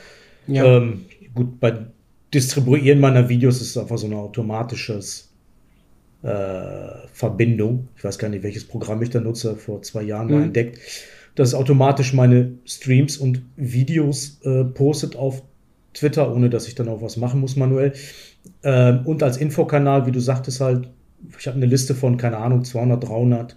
Ja. 0.47 0.65
Ähm, 0.65 1.05
gut, 1.33 1.59
bei 1.59 1.87
Distribuieren 2.33 2.99
meiner 2.99 3.29
Videos 3.29 3.61
ist 3.61 3.69
es 3.69 3.77
einfach 3.77 3.97
so 3.97 4.07
eine 4.07 4.17
automatisches 4.17 5.31
äh, 6.23 7.07
Verbindung. 7.13 7.87
Ich 7.95 8.03
weiß 8.03 8.17
gar 8.17 8.29
nicht, 8.29 8.43
welches 8.43 8.65
Programm 8.65 9.01
ich 9.01 9.09
da 9.09 9.19
nutze, 9.19 9.55
vor 9.55 9.81
zwei 9.81 10.03
Jahren 10.03 10.27
mal 10.29 10.37
mhm. 10.37 10.43
entdeckt, 10.45 10.79
das 11.35 11.53
automatisch 11.53 12.13
meine 12.13 12.53
Streams 12.65 13.17
und 13.17 13.43
Videos 13.55 14.39
äh, 14.43 14.63
postet 14.65 15.15
auf 15.15 15.43
Twitter, 15.97 16.33
ohne 16.33 16.49
dass 16.49 16.67
ich 16.67 16.75
dann 16.75 16.87
auch 16.87 17.01
was 17.01 17.17
machen 17.17 17.39
muss 17.39 17.55
manuell. 17.55 17.93
Ähm, 18.63 19.05
und 19.05 19.23
als 19.23 19.37
Infokanal, 19.37 20.05
wie 20.05 20.11
du 20.11 20.19
sagtest, 20.19 20.61
halt, 20.61 20.89
ich 21.37 21.47
habe 21.47 21.57
eine 21.57 21.65
Liste 21.65 21.95
von, 21.95 22.17
keine 22.17 22.37
Ahnung, 22.37 22.63
200, 22.63 23.03
300 23.03 23.55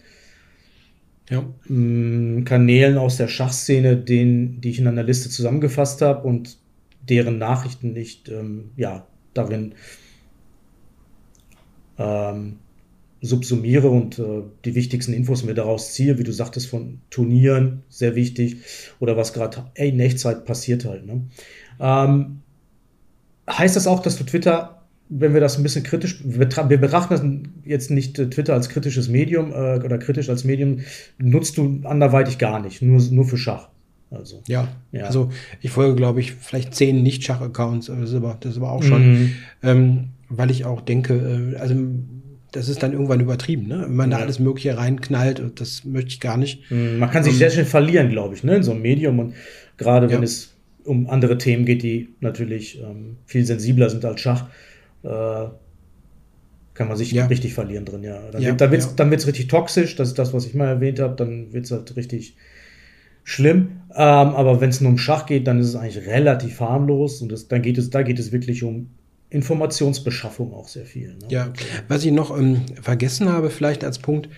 ja. 1.31 1.45
Mm, 1.69 2.45
Kanälen 2.45 2.99
aus 2.99 3.17
der 3.17 3.29
Schachszene, 3.29 3.97
den, 3.97 4.61
die 4.61 4.71
ich 4.71 4.79
in 4.79 4.89
einer 4.89 5.05
Liste 5.05 5.31
zusammengefasst 5.31 6.03
habe 6.03 6.27
und 6.27 6.59
deren 7.09 7.39
Nachrichten 7.39 7.93
nicht 7.93 8.29
ähm, 8.29 8.71
ja, 8.77 9.07
darin 9.33 9.75
ähm, 11.99 12.59
subsumiere 13.23 13.91
und 13.91 14.19
äh, 14.19 14.43
die 14.65 14.75
wichtigsten 14.75 15.13
Infos 15.13 15.45
mir 15.45 15.55
daraus 15.55 15.93
ziehe, 15.93 16.19
wie 16.19 16.25
du 16.25 16.33
sagtest, 16.33 16.69
von 16.69 17.01
Turnieren, 17.11 17.83
sehr 17.89 18.15
wichtig, 18.15 18.57
oder 18.99 19.17
was 19.17 19.33
gerade 19.33 19.67
in 19.75 20.01
Echtzeit 20.01 20.47
passiert 20.47 20.85
halt. 20.85 21.07
Ne? 21.07 21.27
Ähm, 21.81 22.41
heißt 23.49 23.75
das 23.75 23.87
auch, 23.87 24.01
dass 24.01 24.17
du 24.17 24.25
Twitter 24.25 24.81
wenn 25.11 25.35
wir 25.35 25.41
das 25.41 25.59
ein 25.59 25.65
bisschen 25.65 25.83
kritisch, 25.83 26.23
wir, 26.25 26.49
wir 26.49 26.79
betrachten 26.79 27.53
jetzt 27.65 27.91
nicht 27.91 28.19
äh, 28.19 28.31
Twitter 28.31 28.55
als 28.55 28.69
kritisches 28.69 29.09
Medium 29.09 29.51
äh, 29.51 29.81
oder 29.85 29.99
kritisch 29.99 30.31
als 30.31 30.45
Medium, 30.45 30.79
nutzt 31.19 31.59
du 31.59 31.81
anderweitig 31.83 32.39
gar 32.39 32.61
nicht, 32.61 32.81
nur, 32.81 33.03
nur 33.11 33.25
für 33.25 33.37
Schach. 33.37 33.69
Also, 34.13 34.43
ja, 34.47 34.69
ja. 34.93 35.05
also 35.05 35.31
ich 35.61 35.71
folge, 35.71 35.97
glaube 35.97 36.21
ich, 36.21 36.33
vielleicht 36.33 36.75
zehn 36.75 37.03
Nicht-Schach-Accounts, 37.03 37.87
das, 37.87 38.11
ist 38.11 38.15
aber, 38.15 38.37
das 38.41 38.53
ist 38.53 38.59
aber 38.59 38.73
auch 38.73 38.83
schon, 38.83 39.13
mhm. 39.13 39.33
ähm, 39.63 40.05
weil 40.29 40.51
ich 40.51 40.65
auch 40.65 40.81
denke, 40.81 41.55
äh, 41.55 41.59
also 41.59 41.75
das 42.53 42.69
ist 42.69 42.83
dann 42.83 42.93
irgendwann 42.93 43.21
übertrieben, 43.21 43.69
ne? 43.69 43.83
Wenn 43.83 43.95
man 43.95 44.11
ja. 44.11 44.19
da 44.19 44.25
alles 44.25 44.41
Mögliche 44.41 44.77
reinknallt, 44.77 45.41
das 45.57 45.85
möchte 45.85 46.11
ich 46.11 46.21
gar 46.21 46.37
nicht. 46.37 46.69
Mhm, 46.71 46.99
man 46.99 47.09
kann 47.11 47.23
sich 47.23 47.35
um, 47.35 47.39
sehr 47.39 47.51
schnell 47.51 47.65
verlieren, 47.65 48.11
glaube 48.11 48.35
ich, 48.35 48.43
ne? 48.43 48.57
in 48.57 48.63
so 48.65 48.73
einem 48.73 48.83
Medium 48.83 49.21
und 49.21 49.35
gerade 49.77 50.09
wenn 50.09 50.19
ja. 50.19 50.25
es 50.25 50.53
um 50.85 51.09
andere 51.09 51.39
Themen 51.39 51.65
geht, 51.65 51.83
die 51.83 52.15
natürlich 52.21 52.81
ähm, 52.81 53.17
viel 53.27 53.45
sensibler 53.45 53.91
sind 53.91 54.05
als 54.05 54.21
Schach, 54.21 54.49
äh, 55.03 55.47
kann 56.75 56.89
man 56.89 56.97
sich 56.97 57.13
Ja. 57.13 57.27
richtig 57.27 57.53
verlieren 57.55 57.85
drin, 57.85 58.03
ja. 58.03 58.21
Dann, 58.31 58.41
Ja, 58.43 58.49
wird, 58.51 58.61
dann 58.61 58.71
wird's, 58.71 58.87
ja. 58.87 58.93
dann 58.97 59.11
wird's 59.11 59.27
richtig 59.27 59.49
toxisch, 59.49 59.97
das 59.97 60.09
ist 60.09 60.19
das, 60.19 60.33
was 60.33 60.47
ich 60.47 60.55
mal 60.55 60.69
erwähnt 60.69 60.99
habe, 61.01 61.15
dann 61.17 61.53
wird's 61.53 61.71
halt 61.71 61.95
richtig 61.97 62.37
schlimm. 63.25 63.81
Ähm, 63.93 63.97
aber 63.97 64.61
wenn 64.61 64.71
es 64.71 64.81
nur 64.81 64.91
um 64.91 64.99
Schach 64.99 65.27
geht, 65.27 65.47
dann 65.47 65.59
ist 65.59 65.67
es 65.69 65.77
eigentlich 65.77 66.07
relativ 66.07 66.61
harmlos 66.61 67.21
und 67.23 67.31
das, 67.31 67.49
dann 67.49 67.63
geht 67.63 67.77
es, 67.79 67.91
da 67.91 68.03
geht 68.03 68.19
es 68.19 68.33
wirklich 68.33 68.63
um 68.63 68.91
Informationsbeschaffung 69.31 70.53
auch 70.53 70.69
sehr 70.69 70.87
viel. 70.87 71.11
Ne? 71.15 71.27
Ja, 71.29 71.53
was 71.89 72.05
ich 72.05 72.13
noch 72.13 72.37
ähm, 72.37 72.63
vergessen 72.81 73.29
habe, 73.29 73.51
vielleicht 73.51 73.85
als 73.85 73.99
Punkt, 73.99 74.29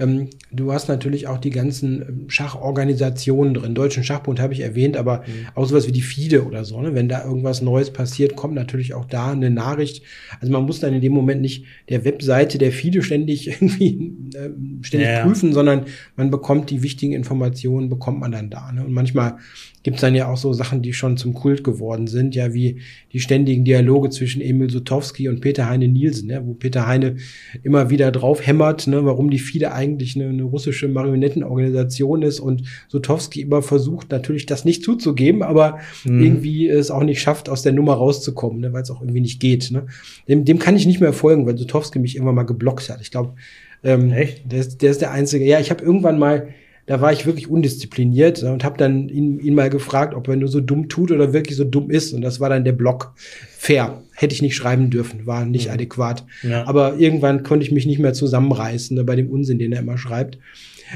ähm, 0.00 0.28
du 0.50 0.72
hast 0.72 0.88
natürlich 0.88 1.28
auch 1.28 1.38
die 1.38 1.50
ganzen 1.50 2.02
ähm, 2.02 2.24
Schachorganisationen 2.30 3.54
drin. 3.54 3.74
Deutschen 3.74 4.02
Schachbund 4.02 4.40
habe 4.40 4.52
ich 4.52 4.60
erwähnt, 4.60 4.96
aber 4.96 5.22
auch 5.54 5.66
sowas 5.66 5.86
wie 5.86 5.92
die 5.92 6.02
FIDE 6.02 6.44
oder 6.46 6.64
so. 6.64 6.80
Ne? 6.80 6.94
Wenn 6.94 7.08
da 7.08 7.24
irgendwas 7.24 7.60
Neues 7.62 7.92
passiert, 7.92 8.34
kommt 8.34 8.54
natürlich 8.54 8.94
auch 8.94 9.04
da 9.04 9.32
eine 9.32 9.50
Nachricht. 9.50 10.02
Also 10.40 10.52
man 10.52 10.64
muss 10.64 10.80
dann 10.80 10.94
in 10.94 11.00
dem 11.00 11.12
Moment 11.12 11.42
nicht 11.42 11.64
der 11.88 12.04
Webseite 12.04 12.58
der 12.58 12.72
FIDE 12.72 13.02
ständig 13.02 13.48
irgendwie 13.60 14.12
äh, 14.34 14.50
ständig 14.82 15.08
Ja, 15.08 15.18
ja. 15.18 15.24
prüfen, 15.24 15.52
sondern 15.52 15.84
man 16.16 16.30
bekommt 16.30 16.70
die 16.70 16.82
wichtigen 16.82 17.12
Informationen, 17.12 17.88
bekommt 17.88 18.20
man 18.20 18.32
dann 18.32 18.50
da. 18.50 18.72
Ne? 18.72 18.84
Und 18.84 18.92
manchmal 18.92 19.36
gibt 19.82 19.96
es 19.96 20.00
dann 20.02 20.14
ja 20.14 20.28
auch 20.30 20.36
so 20.36 20.52
Sachen, 20.52 20.82
die 20.82 20.92
schon 20.92 21.16
zum 21.16 21.32
Kult 21.32 21.64
geworden 21.64 22.06
sind, 22.06 22.34
ja, 22.34 22.52
wie 22.52 22.80
die 23.12 23.20
ständigen 23.20 23.64
Dialoge 23.64 24.10
zwischen 24.10 24.42
Emil 24.42 24.68
Sotowski 24.70 25.28
und 25.28 25.40
Peter 25.40 25.68
Heine 25.68 25.88
Nielsen, 25.88 26.28
ne, 26.28 26.42
wo 26.44 26.52
Peter 26.52 26.86
Heine 26.86 27.16
immer 27.62 27.88
wieder 27.88 28.12
drauf 28.12 28.46
hämmert, 28.46 28.86
ne, 28.86 29.04
warum 29.06 29.30
die 29.30 29.38
FIDE 29.38 29.72
eigentlich 29.72 30.16
eine, 30.16 30.28
eine 30.28 30.42
russische 30.42 30.86
Marionettenorganisation 30.88 32.22
ist 32.22 32.40
und 32.40 32.62
Sotowski 32.88 33.40
immer 33.40 33.62
versucht, 33.62 34.10
natürlich 34.10 34.46
das 34.46 34.64
nicht 34.64 34.84
zuzugeben, 34.84 35.42
aber 35.42 35.78
Mhm. 36.04 36.22
irgendwie 36.22 36.68
es 36.68 36.90
auch 36.90 37.02
nicht 37.02 37.20
schafft, 37.20 37.48
aus 37.48 37.62
der 37.62 37.72
Nummer 37.72 37.94
rauszukommen, 37.94 38.60
ne, 38.60 38.72
weil 38.72 38.82
es 38.82 38.90
auch 38.90 39.00
irgendwie 39.00 39.20
nicht 39.20 39.40
geht. 39.40 39.70
Ne. 39.70 39.86
Dem, 40.28 40.44
dem 40.44 40.58
kann 40.58 40.76
ich 40.76 40.86
nicht 40.86 41.00
mehr 41.00 41.12
folgen, 41.12 41.46
weil 41.46 41.56
Sotowski 41.56 41.98
mich 41.98 42.16
irgendwann 42.16 42.34
mal 42.34 42.42
geblockt 42.42 42.88
hat. 42.90 43.00
Ich 43.00 43.10
glaube, 43.10 43.34
ähm, 43.82 44.10
der 44.44 44.60
ist, 44.60 44.82
der 44.82 44.90
ist 44.90 45.00
der 45.00 45.10
Einzige. 45.10 45.44
Ja, 45.44 45.58
ich 45.60 45.70
habe 45.70 45.82
irgendwann 45.82 46.18
mal, 46.18 46.48
da 46.90 47.00
war 47.00 47.12
ich 47.12 47.24
wirklich 47.24 47.48
undiszipliniert 47.48 48.42
und 48.42 48.64
habe 48.64 48.76
dann 48.76 49.08
ihn, 49.08 49.38
ihn 49.38 49.54
mal 49.54 49.70
gefragt, 49.70 50.12
ob 50.12 50.26
er 50.26 50.34
nur 50.34 50.48
so 50.48 50.60
dumm 50.60 50.88
tut 50.88 51.12
oder 51.12 51.32
wirklich 51.32 51.56
so 51.56 51.62
dumm 51.62 51.88
ist. 51.88 52.12
Und 52.12 52.20
das 52.20 52.40
war 52.40 52.48
dann 52.48 52.64
der 52.64 52.72
Block. 52.72 53.14
Fair. 53.56 54.02
Hätte 54.12 54.34
ich 54.34 54.42
nicht 54.42 54.56
schreiben 54.56 54.90
dürfen, 54.90 55.24
war 55.24 55.44
nicht 55.44 55.68
Mhm. 55.68 55.74
adäquat. 55.74 56.26
Ja. 56.42 56.66
Aber 56.66 56.96
irgendwann 56.96 57.44
konnte 57.44 57.64
ich 57.64 57.70
mich 57.70 57.86
nicht 57.86 58.00
mehr 58.00 58.12
zusammenreißen 58.12 58.96
ne, 58.96 59.04
bei 59.04 59.14
dem 59.14 59.30
Unsinn, 59.30 59.60
den 59.60 59.72
er 59.72 59.78
immer 59.78 59.98
schreibt. 59.98 60.38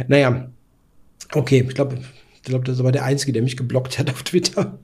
Naja, 0.09 0.51
okay, 1.33 1.65
ich 1.69 1.75
glaube, 1.77 1.99
ich 2.35 2.43
glaub, 2.43 2.65
das 2.65 2.75
ist 2.75 2.81
aber 2.81 2.91
der 2.91 3.05
Einzige, 3.05 3.33
der 3.33 3.43
mich 3.43 3.57
geblockt 3.57 3.97
hat 3.97 4.11
auf 4.11 4.25
Twitter. 4.25 4.81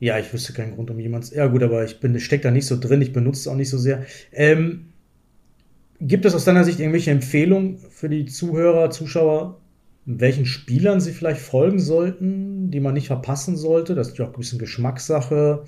Ja, 0.00 0.18
ich 0.18 0.32
wüsste 0.32 0.52
keinen 0.54 0.74
Grund, 0.74 0.90
um 0.90 0.98
jemanden. 0.98 1.32
Ja, 1.36 1.46
gut, 1.46 1.62
aber 1.62 1.84
ich 1.84 2.00
bin, 2.00 2.18
steck 2.18 2.42
da 2.42 2.50
nicht 2.50 2.66
so 2.66 2.76
drin, 2.76 3.00
ich 3.00 3.12
benutze 3.12 3.42
es 3.42 3.46
auch 3.46 3.54
nicht 3.54 3.70
so 3.70 3.78
sehr. 3.78 4.04
Ähm, 4.32 4.86
gibt 6.00 6.24
es 6.24 6.34
aus 6.34 6.44
deiner 6.46 6.64
Sicht 6.64 6.80
irgendwelche 6.80 7.12
Empfehlungen 7.12 7.78
für 7.90 8.08
die 8.08 8.26
Zuhörer, 8.26 8.90
Zuschauer, 8.90 9.59
welchen 10.06 10.46
Spielern 10.46 11.00
sie 11.00 11.12
vielleicht 11.12 11.40
folgen 11.40 11.78
sollten, 11.78 12.70
die 12.70 12.80
man 12.80 12.94
nicht 12.94 13.06
verpassen 13.06 13.56
sollte? 13.56 13.94
Das 13.94 14.08
ist 14.08 14.18
ja 14.18 14.24
auch 14.24 14.30
ein 14.32 14.38
bisschen 14.38 14.58
Geschmackssache. 14.58 15.64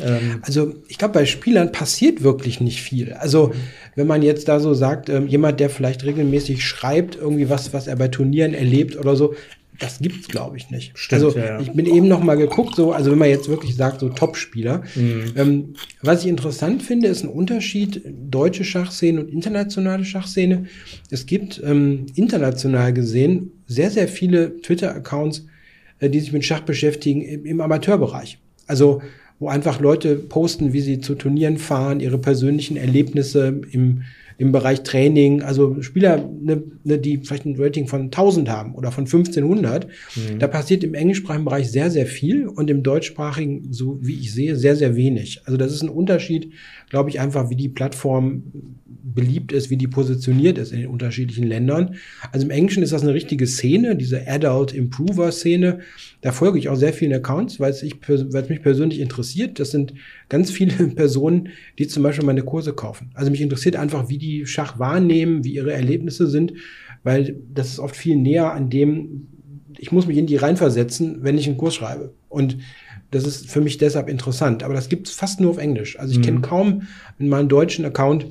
Ähm, 0.00 0.40
Also 0.42 0.74
ich 0.88 0.98
glaube, 0.98 1.14
bei 1.14 1.26
Spielern 1.26 1.72
passiert 1.72 2.22
wirklich 2.22 2.60
nicht 2.60 2.82
viel. 2.82 3.12
Also 3.14 3.52
wenn 3.94 4.06
man 4.06 4.22
jetzt 4.22 4.48
da 4.48 4.60
so 4.60 4.74
sagt, 4.74 5.08
ähm, 5.08 5.26
jemand, 5.26 5.60
der 5.60 5.70
vielleicht 5.70 6.04
regelmäßig 6.04 6.64
schreibt, 6.64 7.16
irgendwie 7.16 7.48
was, 7.50 7.72
was 7.72 7.86
er 7.86 7.96
bei 7.96 8.08
Turnieren 8.08 8.54
erlebt 8.54 8.96
oder 8.96 9.16
so, 9.16 9.34
das 9.78 9.98
gibt's 9.98 10.28
glaube 10.28 10.56
ich 10.56 10.70
nicht. 10.70 10.96
Stimmt, 10.98 11.24
also 11.24 11.38
ja, 11.38 11.60
ich 11.60 11.72
bin 11.72 11.86
eben 11.86 12.08
noch 12.08 12.22
mal 12.22 12.36
geguckt, 12.36 12.76
so 12.76 12.92
also 12.92 13.10
wenn 13.10 13.18
man 13.18 13.28
jetzt 13.28 13.48
wirklich 13.48 13.76
sagt 13.76 14.00
so 14.00 14.08
Top-Spieler, 14.08 14.82
Mhm. 14.94 15.32
ähm, 15.36 15.74
was 16.02 16.22
ich 16.22 16.28
interessant 16.28 16.82
finde, 16.82 17.08
ist 17.08 17.22
ein 17.24 17.28
Unterschied 17.28 18.02
deutsche 18.30 18.64
Schachszene 18.64 19.20
und 19.20 19.28
internationale 19.30 20.04
Schachszene. 20.04 20.66
Es 21.10 21.26
gibt 21.26 21.60
ähm, 21.64 22.06
international 22.14 22.92
gesehen 22.92 23.52
sehr 23.66 23.90
sehr 23.90 24.08
viele 24.08 24.60
Twitter-Accounts, 24.60 25.46
äh, 25.98 26.10
die 26.10 26.20
sich 26.20 26.32
mit 26.32 26.44
Schach 26.44 26.60
beschäftigen 26.60 27.22
im, 27.22 27.46
im 27.46 27.60
Amateurbereich. 27.60 28.38
Also 28.66 29.02
wo 29.38 29.48
einfach 29.48 29.80
Leute 29.80 30.16
posten, 30.16 30.72
wie 30.72 30.80
sie 30.80 31.00
zu 31.00 31.14
Turnieren 31.14 31.58
fahren, 31.58 32.00
ihre 32.00 32.18
persönlichen 32.18 32.76
Erlebnisse 32.78 33.60
im, 33.70 34.02
im 34.38 34.52
Bereich 34.52 34.82
Training. 34.82 35.42
Also 35.42 35.80
Spieler, 35.82 36.18
ne, 36.18 36.62
ne, 36.84 36.98
die 36.98 37.18
vielleicht 37.18 37.46
ein 37.46 37.56
Rating 37.58 37.86
von 37.86 38.02
1000 38.02 38.48
haben 38.48 38.74
oder 38.74 38.92
von 38.92 39.04
1500. 39.04 39.86
Da 40.38 40.46
passiert 40.46 40.84
im 40.84 40.94
englischsprachigen 40.94 41.44
Bereich 41.44 41.70
sehr, 41.70 41.90
sehr 41.90 42.06
viel 42.06 42.46
und 42.46 42.68
im 42.70 42.82
deutschsprachigen, 42.82 43.72
so 43.72 43.98
wie 44.02 44.14
ich 44.14 44.32
sehe, 44.32 44.56
sehr, 44.56 44.76
sehr 44.76 44.96
wenig. 44.96 45.40
Also 45.44 45.56
das 45.56 45.72
ist 45.72 45.82
ein 45.82 45.88
Unterschied, 45.88 46.52
glaube 46.90 47.10
ich, 47.10 47.20
einfach, 47.20 47.50
wie 47.50 47.56
die 47.56 47.68
Plattform 47.68 48.42
beliebt 49.14 49.52
ist, 49.52 49.70
wie 49.70 49.76
die 49.76 49.88
positioniert 49.88 50.58
ist 50.58 50.72
in 50.72 50.80
den 50.80 50.88
unterschiedlichen 50.88 51.46
Ländern. 51.46 51.94
Also 52.32 52.44
im 52.44 52.50
Englischen 52.50 52.82
ist 52.82 52.92
das 52.92 53.02
eine 53.02 53.14
richtige 53.14 53.46
Szene, 53.46 53.96
diese 53.96 54.26
Adult 54.28 54.74
Improver 54.74 55.32
Szene. 55.32 55.80
Da 56.26 56.32
folge 56.32 56.58
ich 56.58 56.68
auch 56.68 56.74
sehr 56.74 56.92
vielen 56.92 57.12
Accounts, 57.12 57.60
weil 57.60 57.70
es, 57.70 57.84
es 57.84 58.48
mich 58.48 58.60
persönlich 58.60 58.98
interessiert. 58.98 59.60
Das 59.60 59.70
sind 59.70 59.94
ganz 60.28 60.50
viele 60.50 60.72
Personen, 60.88 61.50
die 61.78 61.86
zum 61.86 62.02
Beispiel 62.02 62.26
meine 62.26 62.42
Kurse 62.42 62.72
kaufen. 62.72 63.10
Also 63.14 63.30
mich 63.30 63.40
interessiert 63.40 63.76
einfach, 63.76 64.08
wie 64.08 64.18
die 64.18 64.44
Schach 64.44 64.76
wahrnehmen, 64.80 65.44
wie 65.44 65.54
ihre 65.54 65.72
Erlebnisse 65.72 66.26
sind, 66.26 66.54
weil 67.04 67.36
das 67.54 67.68
ist 67.68 67.78
oft 67.78 67.94
viel 67.94 68.16
näher 68.16 68.52
an 68.52 68.70
dem, 68.70 69.28
ich 69.78 69.92
muss 69.92 70.08
mich 70.08 70.16
in 70.16 70.26
die 70.26 70.34
reinversetzen, 70.34 71.18
wenn 71.22 71.38
ich 71.38 71.46
einen 71.46 71.58
Kurs 71.58 71.76
schreibe. 71.76 72.12
Und 72.28 72.58
das 73.12 73.24
ist 73.24 73.48
für 73.48 73.60
mich 73.60 73.78
deshalb 73.78 74.08
interessant. 74.08 74.64
Aber 74.64 74.74
das 74.74 74.88
gibt 74.88 75.06
es 75.06 75.14
fast 75.14 75.38
nur 75.38 75.50
auf 75.50 75.58
Englisch. 75.58 75.96
Also 75.96 76.10
ich 76.10 76.18
Mhm. 76.18 76.22
kenne 76.24 76.40
kaum 76.40 76.82
in 77.20 77.28
meinem 77.28 77.48
deutschen 77.48 77.84
Account, 77.84 78.26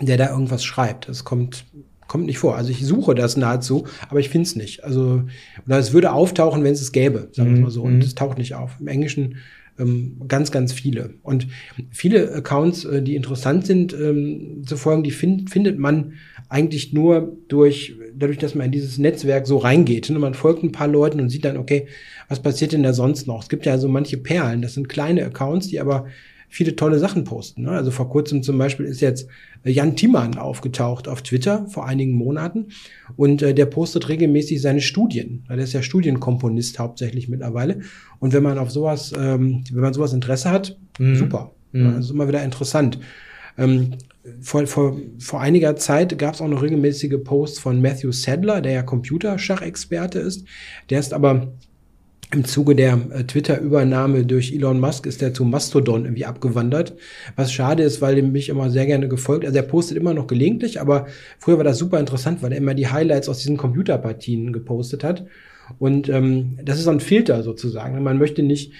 der 0.00 0.16
da 0.16 0.28
irgendwas 0.30 0.64
schreibt. 0.64 1.08
Das 1.08 1.22
kommt, 1.22 1.66
kommt 2.08 2.26
nicht 2.26 2.38
vor. 2.38 2.56
Also 2.56 2.70
ich 2.70 2.84
suche 2.84 3.14
das 3.14 3.36
nahezu, 3.36 3.84
aber 4.08 4.20
ich 4.20 4.28
finde 4.28 4.46
es 4.46 4.56
nicht. 4.56 4.84
Also, 4.84 5.22
oder 5.66 5.78
es 5.78 5.92
würde 5.92 6.12
auftauchen, 6.12 6.62
wenn 6.64 6.72
es 6.72 6.80
es 6.80 6.92
gäbe, 6.92 7.28
sagen 7.32 7.50
wir 7.50 7.56
Mhm. 7.56 7.62
mal 7.64 7.70
so. 7.70 7.82
Und 7.82 8.02
es 8.04 8.14
taucht 8.14 8.38
nicht 8.38 8.54
auf. 8.54 8.72
Im 8.80 8.88
Englischen 8.88 9.36
ähm, 9.78 10.22
ganz, 10.26 10.50
ganz 10.52 10.72
viele. 10.72 11.10
Und 11.22 11.48
viele 11.90 12.32
Accounts, 12.32 12.84
äh, 12.86 13.02
die 13.02 13.14
interessant 13.14 13.66
sind 13.66 13.92
ähm, 13.92 14.62
zu 14.64 14.76
folgen, 14.78 15.02
die 15.02 15.10
find, 15.10 15.50
findet 15.50 15.78
man 15.78 16.14
eigentlich 16.48 16.92
nur 16.94 17.36
durch, 17.48 17.94
dadurch, 18.14 18.38
dass 18.38 18.54
man 18.54 18.66
in 18.66 18.72
dieses 18.72 18.96
Netzwerk 18.96 19.46
so 19.46 19.58
reingeht. 19.58 20.08
Ne? 20.08 20.18
Man 20.18 20.32
folgt 20.32 20.62
ein 20.62 20.72
paar 20.72 20.88
Leuten 20.88 21.20
und 21.20 21.28
sieht 21.28 21.44
dann, 21.44 21.58
okay, 21.58 21.88
was 22.28 22.40
passiert 22.40 22.72
denn 22.72 22.82
da 22.84 22.94
sonst 22.94 23.26
noch? 23.26 23.42
Es 23.42 23.48
gibt 23.50 23.66
ja 23.66 23.76
so 23.76 23.88
manche 23.88 24.16
Perlen, 24.16 24.62
das 24.62 24.74
sind 24.74 24.88
kleine 24.88 25.24
Accounts, 25.26 25.68
die 25.68 25.78
aber 25.80 26.06
viele 26.48 26.76
tolle 26.76 26.98
Sachen 26.98 27.24
posten. 27.24 27.62
Ne? 27.62 27.70
Also 27.70 27.90
vor 27.90 28.08
kurzem 28.08 28.42
zum 28.42 28.58
Beispiel 28.58 28.86
ist 28.86 29.00
jetzt 29.00 29.28
äh, 29.64 29.70
Jan 29.70 29.96
Thiemann 29.96 30.38
aufgetaucht 30.38 31.08
auf 31.08 31.22
Twitter 31.22 31.66
vor 31.68 31.86
einigen 31.86 32.12
Monaten 32.12 32.66
und 33.16 33.42
äh, 33.42 33.54
der 33.54 33.66
postet 33.66 34.08
regelmäßig 34.08 34.60
seine 34.62 34.80
Studien. 34.80 35.44
Der 35.48 35.58
ist 35.58 35.72
ja 35.72 35.82
Studienkomponist 35.82 36.78
hauptsächlich 36.78 37.28
mittlerweile. 37.28 37.80
Und 38.18 38.32
wenn 38.32 38.42
man 38.42 38.58
auf 38.58 38.70
sowas, 38.70 39.12
ähm, 39.18 39.64
wenn 39.72 39.82
man 39.82 39.94
sowas 39.94 40.12
Interesse 40.12 40.50
hat, 40.50 40.76
Mhm. 40.98 41.16
super. 41.16 41.52
Mhm. 41.72 41.94
Das 41.94 42.06
ist 42.06 42.10
immer 42.10 42.28
wieder 42.28 42.42
interessant. 42.42 42.98
Ähm, 43.58 43.92
vor, 44.40 44.66
vor, 44.66 44.96
vor 45.18 45.40
einiger 45.40 45.76
Zeit 45.76 46.18
gab 46.18 46.34
es 46.34 46.40
auch 46.40 46.48
noch 46.48 46.62
regelmäßige 46.62 47.16
Posts 47.22 47.58
von 47.58 47.80
Matthew 47.80 48.12
Sadler, 48.12 48.60
der 48.60 48.72
ja 48.72 48.82
Computerschachexperte 48.82 50.18
ist. 50.18 50.44
Der 50.90 51.00
ist 51.00 51.14
aber 51.14 51.52
im 52.32 52.44
Zuge 52.44 52.74
der 52.74 52.98
äh, 53.10 53.24
Twitter-Übernahme 53.24 54.26
durch 54.26 54.52
Elon 54.52 54.80
Musk 54.80 55.06
ist 55.06 55.22
er 55.22 55.32
zu 55.32 55.44
Mastodon 55.44 56.04
irgendwie 56.04 56.24
abgewandert. 56.24 56.94
Was 57.36 57.52
schade 57.52 57.82
ist, 57.82 58.00
weil 58.00 58.16
dem 58.16 58.32
mich 58.32 58.48
immer 58.48 58.70
sehr 58.70 58.86
gerne 58.86 59.08
gefolgt. 59.08 59.44
Also 59.44 59.56
er 59.56 59.62
postet 59.62 59.96
immer 59.96 60.14
noch 60.14 60.26
gelegentlich, 60.26 60.80
aber 60.80 61.06
früher 61.38 61.56
war 61.56 61.64
das 61.64 61.78
super 61.78 62.00
interessant, 62.00 62.42
weil 62.42 62.52
er 62.52 62.58
immer 62.58 62.74
die 62.74 62.88
Highlights 62.88 63.28
aus 63.28 63.38
diesen 63.38 63.56
Computerpartien 63.56 64.52
gepostet 64.52 65.04
hat. 65.04 65.26
Und 65.78 66.08
ähm, 66.08 66.58
das 66.64 66.78
ist 66.78 66.88
ein 66.88 67.00
Filter 67.00 67.42
sozusagen. 67.42 68.02
Man 68.02 68.18
möchte 68.18 68.42
nicht 68.42 68.72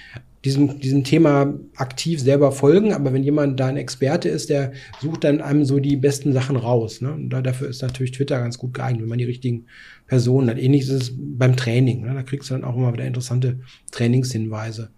diesem, 0.46 0.78
diesem 0.80 1.04
Thema 1.04 1.52
aktiv 1.74 2.20
selber 2.20 2.52
folgen, 2.52 2.92
aber 2.92 3.12
wenn 3.12 3.24
jemand 3.24 3.58
da 3.60 3.66
ein 3.66 3.76
Experte 3.76 4.28
ist, 4.28 4.48
der 4.48 4.72
sucht 5.00 5.24
dann 5.24 5.40
einem 5.40 5.64
so 5.64 5.80
die 5.80 5.96
besten 5.96 6.32
Sachen 6.32 6.56
raus. 6.56 7.00
Ne? 7.00 7.12
Und 7.12 7.30
da, 7.30 7.42
dafür 7.42 7.68
ist 7.68 7.82
natürlich 7.82 8.12
Twitter 8.12 8.38
ganz 8.38 8.56
gut 8.56 8.72
geeignet, 8.72 9.02
wenn 9.02 9.08
man 9.08 9.18
die 9.18 9.24
richtigen 9.24 9.66
Personen 10.06 10.48
hat. 10.48 10.58
Ähnliches 10.58 10.88
ist 10.88 11.02
es 11.02 11.12
beim 11.18 11.56
Training. 11.56 12.02
Ne? 12.02 12.14
Da 12.14 12.22
kriegst 12.22 12.48
du 12.48 12.54
dann 12.54 12.64
auch 12.64 12.76
immer 12.76 12.92
wieder 12.92 13.04
interessante 13.04 13.58
Trainingshinweise. 13.90 14.90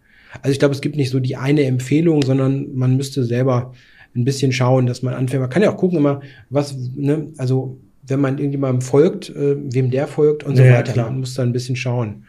Also 0.42 0.52
ich 0.52 0.58
glaube, 0.58 0.74
es 0.74 0.82
gibt 0.82 0.96
nicht 0.96 1.10
so 1.10 1.18
die 1.18 1.36
eine 1.36 1.64
Empfehlung, 1.64 2.22
sondern 2.22 2.74
man 2.74 2.96
müsste 2.96 3.24
selber 3.24 3.72
ein 4.14 4.24
bisschen 4.24 4.52
schauen, 4.52 4.86
dass 4.86 5.02
man 5.02 5.14
anfängt. 5.14 5.40
Man 5.40 5.50
kann 5.50 5.62
ja 5.62 5.72
auch 5.72 5.78
gucken 5.78 5.98
immer, 5.98 6.20
was, 6.50 6.76
ne, 6.94 7.32
also 7.38 7.80
wenn 8.06 8.20
man 8.20 8.36
irgendjemandem 8.38 8.82
folgt, 8.82 9.30
äh, 9.30 9.56
wem 9.72 9.90
der 9.90 10.06
folgt 10.06 10.44
und 10.44 10.56
so 10.56 10.62
Ja, 10.62 10.74
weiter. 10.74 10.92
klar. 10.92 11.10
Man 11.10 11.20
muss 11.20 11.34
da 11.34 11.42
ein 11.42 11.52
bisschen 11.52 11.76
schauen. 11.76 12.24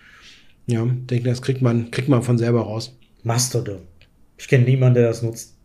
Ja, 0.68 0.86
denke, 0.86 1.28
das 1.28 1.42
kriegt 1.42 1.62
man, 1.62 1.90
kriegt 1.92 2.10
man 2.10 2.22
von 2.22 2.38
selber 2.38 2.62
raus. 2.62 2.96
Mastodon. 3.24 3.82
Ich 4.38 4.48
kenne 4.48 4.66
niemanden, 4.66 4.96
der 4.96 5.08
das 5.08 5.22
nutzt. 5.22 5.56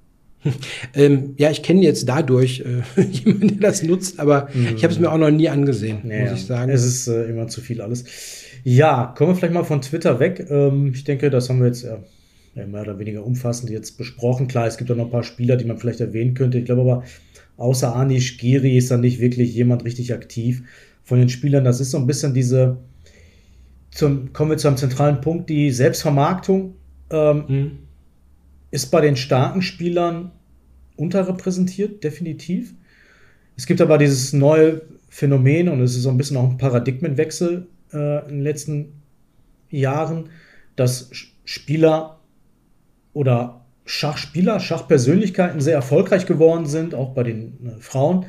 Ähm, 0.95 1.35
ja, 1.39 1.51
ich 1.51 1.63
kenne 1.63 1.83
jetzt 1.83 2.07
dadurch 2.09 2.61
äh, 2.61 3.01
jemanden, 3.11 3.49
der 3.49 3.71
das 3.71 3.83
nutzt, 3.83 4.21
aber 4.21 4.49
ich 4.77 4.85
habe 4.85 4.93
es 4.93 5.01
mir 5.01 5.11
auch 5.11 5.17
noch 5.17 5.31
nie 5.31 5.49
angesehen, 5.49 6.03
Ja, 6.09 6.25
muss 6.31 6.39
ich 6.39 6.47
sagen. 6.47 6.71
Es 6.71 6.85
ist 6.85 7.09
äh, 7.09 7.25
immer 7.25 7.49
zu 7.49 7.63
viel 7.63 7.81
alles. 7.81 8.05
Ja, 8.63 9.15
kommen 9.17 9.31
wir 9.31 9.37
vielleicht 9.37 9.55
mal 9.55 9.65
von 9.65 9.81
Twitter 9.81 10.21
weg. 10.21 10.47
Ähm, 10.51 10.93
ich 10.95 11.05
denke, 11.05 11.31
das 11.31 11.49
haben 11.49 11.61
wir 11.61 11.67
jetzt 11.67 11.85
äh, 11.85 12.67
mehr 12.67 12.83
oder 12.83 12.99
weniger 12.99 13.25
umfassend 13.25 13.71
jetzt 13.71 13.97
besprochen. 13.99 14.47
Klar, 14.47 14.67
es 14.67 14.77
gibt 14.77 14.91
auch 14.91 14.97
noch 14.97 15.07
ein 15.07 15.11
paar 15.11 15.25
Spieler, 15.25 15.57
die 15.57 15.65
man 15.65 15.79
vielleicht 15.79 16.01
erwähnen 16.01 16.35
könnte. 16.35 16.59
Ich 16.59 16.65
glaube 16.65 16.83
aber, 16.83 17.05
außer 17.57 17.95
Anish 17.95 18.39
Giri 18.39 18.77
ist 18.77 18.91
da 18.91 18.97
nicht 18.97 19.21
wirklich 19.21 19.55
jemand 19.55 19.85
richtig 19.85 20.13
aktiv. 20.13 20.63
Von 21.03 21.19
den 21.19 21.29
Spielern, 21.29 21.65
das 21.65 21.81
ist 21.81 21.91
so 21.91 21.99
ein 21.99 22.07
bisschen 22.07 22.33
diese, 22.33 22.79
zum, 23.91 24.33
kommen 24.33 24.51
wir 24.51 24.59
zu 24.59 24.69
einem 24.69 24.77
zentralen 24.77 25.21
Punkt, 25.21 25.51
die 25.51 25.71
Selbstvermarktung 25.71 26.75
ähm, 27.11 27.45
mhm. 27.49 27.79
ist 28.71 28.87
bei 28.87 29.01
den 29.01 29.17
starken 29.17 29.63
Spielern 29.63 30.33
unterrepräsentiert, 30.97 32.05
definitiv. 32.05 32.75
Es 33.57 33.67
gibt 33.67 33.81
aber 33.81 33.99
dieses 33.99 34.33
neue 34.33 34.83
Phänomen 35.09 35.69
und 35.69 35.81
es 35.81 35.97
ist 35.97 36.03
so 36.03 36.11
ein 36.11 36.17
bisschen 36.17 36.37
auch 36.37 36.51
ein 36.51 36.59
Paradigmenwechsel 36.59 37.69
äh, 37.93 38.23
in 38.29 38.37
den 38.37 38.43
letzten 38.43 39.03
Jahren, 39.71 40.31
dass 40.77 41.11
Spieler 41.45 42.21
oder 43.13 43.65
Schachspieler, 43.87 44.61
Schachpersönlichkeiten 44.61 45.61
sehr 45.61 45.75
erfolgreich 45.75 46.27
geworden 46.27 46.67
sind, 46.67 46.95
auch 46.95 47.15
bei 47.15 47.23
den 47.23 47.67
äh, 47.67 47.81
Frauen, 47.81 48.27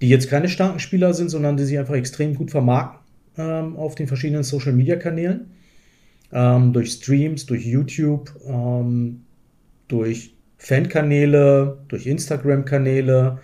die 0.00 0.08
jetzt 0.08 0.28
keine 0.28 0.48
starken 0.48 0.78
Spieler 0.78 1.12
sind, 1.14 1.28
sondern 1.28 1.56
die 1.56 1.64
sich 1.64 1.78
einfach 1.78 1.94
extrem 1.94 2.34
gut 2.34 2.50
vermarkten 2.50 3.00
ähm, 3.36 3.76
auf 3.76 3.94
den 3.94 4.06
verschiedenen 4.06 4.42
Social-Media-Kanälen, 4.42 5.50
ähm, 6.32 6.72
durch 6.72 6.92
Streams, 6.92 7.46
durch 7.46 7.64
YouTube, 7.64 8.30
ähm, 8.46 9.22
durch 9.88 10.34
Fankanäle, 10.58 11.78
durch 11.88 12.06
Instagram-Kanäle 12.06 13.38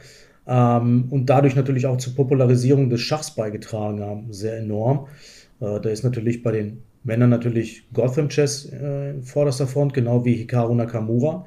ähm, 0.47 1.07
und 1.11 1.27
dadurch 1.27 1.57
natürlich 1.57 1.87
auch 1.87 1.99
zur 1.99 2.15
Popularisierung 2.15 2.89
des 2.91 3.01
Schachs 3.01 3.35
beigetragen 3.35 4.01
haben, 4.01 4.33
sehr 4.33 4.59
enorm. 4.59 5.09
Äh, 5.61 5.81
da 5.81 5.91
ist 5.91 6.05
natürlich 6.05 6.43
bei 6.43 6.53
den 6.53 6.83
Männern 7.05 7.31
natürlich 7.31 7.85
Gotham 7.93 8.29
Chess 8.29 8.71
äh, 8.73 9.11
in 9.11 9.23
vorderster 9.23 9.67
Front, 9.67 9.95
genau 9.95 10.25
wie 10.25 10.35
Hikaru 10.35 10.75
Nakamura 10.75 11.47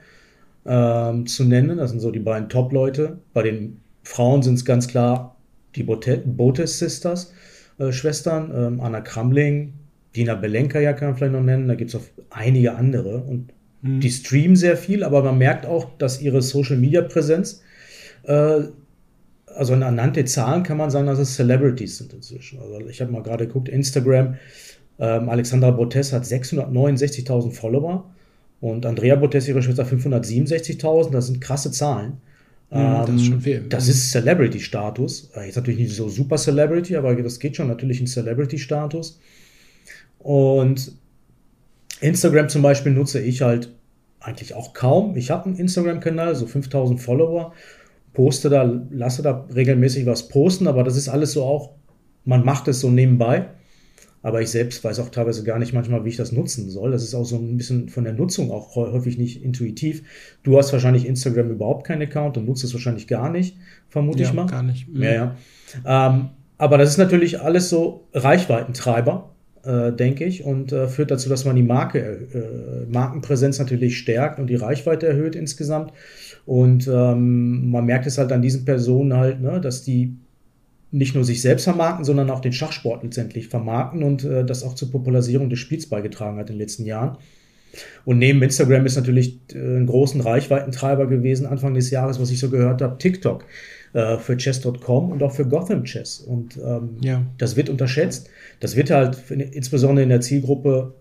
äh, 0.66 1.24
zu 1.26 1.46
nennen. 1.46 1.78
Das 1.78 1.92
sind 1.92 2.00
so 2.00 2.12
die 2.12 2.20
beiden 2.20 2.50
Top-Leute. 2.50 3.20
Bei 3.34 3.44
den 3.44 3.80
Frauen 4.04 4.42
sind 4.44 4.56
es 4.56 4.66
ganz 4.66 4.88
klar 4.88 5.36
die 5.76 5.84
Botes 5.84 6.80
Sisters, 6.80 7.34
äh, 7.80 7.92
Schwestern, 7.92 8.52
ähm, 8.54 8.82
Anna 8.82 9.02
Kramling, 9.02 9.74
Dina 10.16 10.36
Belenka 10.36 10.80
ja 10.80 10.94
kann 10.94 11.10
man 11.10 11.18
vielleicht 11.18 11.34
noch 11.34 11.44
nennen. 11.44 11.68
Da 11.68 11.76
gibt 11.76 11.90
es 11.92 11.96
auch 11.96 12.04
einige 12.30 12.76
andere. 12.76 13.18
Und 13.18 13.54
mhm. 13.82 14.00
die 14.00 14.12
streamen 14.12 14.56
sehr 14.56 14.78
viel, 14.78 15.04
aber 15.04 15.24
man 15.24 15.38
merkt 15.38 15.66
auch, 15.66 15.98
dass 15.98 16.22
ihre 16.22 16.42
Social-Media-Präsenz 16.42 17.62
äh, 18.24 18.62
also 19.56 19.74
anhand 19.74 20.16
der 20.16 20.26
Zahlen 20.26 20.64
kann 20.64 20.78
man 20.78 20.90
sagen, 20.90 21.08
dass 21.08 21.20
es 21.20 21.36
Celebrities 21.36 21.98
sind 21.98 22.14
inzwischen. 22.14 22.60
Also 22.60 22.88
ich 22.88 23.02
habe 23.02 23.12
mal 23.12 23.24
gerade 23.24 23.48
geguckt, 23.48 23.70
Instagram, 23.70 24.36
ähm, 25.00 25.30
Alexandra 25.30 25.72
Bottes 25.72 26.14
hat 26.14 26.24
669.000 26.24 27.52
Follower 27.52 28.10
und 28.60 28.86
Andrea 28.86 29.16
Bottes, 29.16 29.48
ihre 29.48 29.62
Schwester, 29.62 29.84
567.000. 29.84 31.12
Das 31.12 31.28
sind 31.28 31.42
krasse 31.42 31.72
Zahlen. 31.72 32.14
Mhm, 32.70 33.06
das 33.06 33.10
ist 33.10 33.26
schon 33.26 33.42
viel. 33.42 33.66
Das 33.68 33.88
ist 33.88 34.12
Celebrity-Status. 34.12 35.32
Äh, 35.36 35.48
jetzt 35.48 35.56
natürlich 35.56 35.80
nicht 35.80 35.96
so 35.96 36.08
super 36.08 36.38
Celebrity, 36.38 36.96
aber 36.96 37.16
das 37.16 37.40
geht 37.40 37.56
schon 37.56 37.68
natürlich 37.68 38.00
in 38.00 38.08
Celebrity-Status. 38.08 39.20
Und 40.24 40.94
Instagram 42.00 42.50
zum 42.50 42.62
Beispiel 42.62 42.92
nutze 42.92 43.20
ich 43.22 43.42
halt 43.42 43.74
eigentlich 44.20 44.54
auch 44.54 44.74
kaum. 44.74 45.16
Ich 45.18 45.32
habe 45.32 45.46
einen 45.46 45.56
Instagram-Kanal, 45.56 46.36
so 46.36 46.46
5000 46.46 47.00
Follower, 47.00 47.54
poste 48.14 48.50
da, 48.50 48.64
lasse 48.92 49.24
da 49.24 49.48
regelmäßig 49.54 50.06
was 50.06 50.28
posten, 50.28 50.68
aber 50.68 50.84
das 50.84 50.96
ist 50.96 51.10
alles 51.10 51.34
so 51.34 51.44
auch, 51.44 51.72
man 52.26 52.46
macht 52.46 52.68
es 52.68 52.80
so 52.80 52.90
nebenbei. 52.90 53.48
Aber 54.24 54.40
ich 54.42 54.50
selbst 54.50 54.84
weiß 54.84 55.00
auch 55.00 55.10
teilweise 55.10 55.44
gar 55.44 55.58
nicht 55.58 55.74
manchmal, 55.74 56.06
wie 56.06 56.10
ich 56.10 56.18
das 56.18 56.32
nutzen 56.32 56.70
soll. 56.70 56.92
Das 56.92 57.02
ist 57.02 57.16
auch 57.16 57.24
so 57.24 57.38
ein 57.38 57.58
bisschen 57.58 57.90
von 57.90 58.04
der 58.04 58.14
Nutzung 58.14 58.52
auch 58.52 58.76
häufig 58.76 59.18
nicht 59.18 59.44
intuitiv. 59.44 60.04
Du 60.44 60.60
hast 60.60 60.72
wahrscheinlich 60.74 61.08
Instagram 61.08 61.50
überhaupt 61.50 61.88
keinen 61.88 62.04
Account 62.04 62.38
und 62.38 62.46
nutzt 62.46 62.64
es 62.64 62.72
wahrscheinlich 62.74 63.08
gar 63.08 63.32
nicht, 63.32 63.58
vermute 63.90 64.22
ja, 64.22 64.30
ich 64.30 64.34
mal. 64.36 64.46
Gar 64.46 64.62
nicht. 64.62 64.88
Mhm. 64.88 65.02
Ja, 65.02 65.12
ja. 65.12 65.36
Ähm, 65.86 66.30
aber 66.60 66.78
das 66.78 66.90
ist 66.90 66.98
natürlich 66.98 67.42
alles 67.42 67.70
so 67.70 68.08
Reichweitentreiber, 68.14 69.31
äh, 69.64 69.92
denke 69.92 70.26
ich, 70.26 70.44
und 70.44 70.72
äh, 70.72 70.88
führt 70.88 71.12
dazu, 71.12 71.30
dass 71.30 71.46
man 71.46 71.56
die 71.56 71.64
Marke, 71.64 72.00
äh, 72.34 72.92
Markenpräsenz 72.92 73.60
natürlich 73.60 73.98
stärkt 73.98 74.40
und 74.40 74.48
die 74.48 74.56
Reichweite 74.56 75.08
erhöht 75.08 75.36
insgesamt. 75.36 75.92
Und 76.46 76.88
ähm, 76.88 77.70
man 77.70 77.86
merkt 77.86 78.08
es 78.08 78.18
halt 78.18 78.32
an 78.32 78.42
diesen 78.42 78.66
Personen 78.66 79.16
halt, 79.16 79.42
ne, 79.42 79.62
dass 79.62 79.84
die 79.84 80.16
nicht 80.92 81.16
nur 81.16 81.24
sich 81.24 81.42
selbst 81.42 81.64
vermarkten, 81.64 82.04
sondern 82.04 82.30
auch 82.30 82.42
den 82.42 82.54
Schachsport 82.54 83.04
letztendlich 83.04 83.48
vermarkten 83.48 84.04
und 84.04 84.26
äh, 84.26 84.44
das 84.44 84.64
auch 84.64 84.76
zur 84.76 84.92
Popularisierung 84.92 85.50
des 85.50 85.60
Spiels 85.60 85.88
beigetragen 85.88 86.38
hat 86.38 86.50
in 86.50 86.56
den 86.56 86.62
letzten 86.62 86.86
Jahren. 86.86 87.18
Und 88.04 88.18
neben 88.18 88.42
Instagram 88.42 88.86
ist 88.86 88.98
natürlich 88.98 89.40
äh, 89.54 89.58
ein 89.58 89.86
großen 89.86 90.20
Reichweitentreiber 90.22 91.08
gewesen 91.08 91.46
Anfang 91.46 91.74
des 91.74 91.90
Jahres, 91.90 92.20
was 92.20 92.32
ich 92.32 92.40
so 92.40 92.50
gehört 92.50 92.82
habe, 92.82 92.98
TikTok 92.98 93.46
äh, 93.94 94.18
für 94.18 94.38
Chess.com 94.38 95.12
und 95.12 95.24
auch 95.24 95.34
für 95.34 95.46
Gotham 95.46 95.84
Chess. 95.84 96.20
Und 96.20 96.58
ähm, 96.58 96.98
ja. 97.02 97.26
das 97.38 97.56
wird 97.56 97.70
unterschätzt. 97.70 98.30
Das 98.60 98.76
wird 98.76 98.90
halt 98.90 99.30
insbesondere 99.30 100.04
in 100.04 100.10
der 100.10 100.22
Zielgruppe 100.22 100.94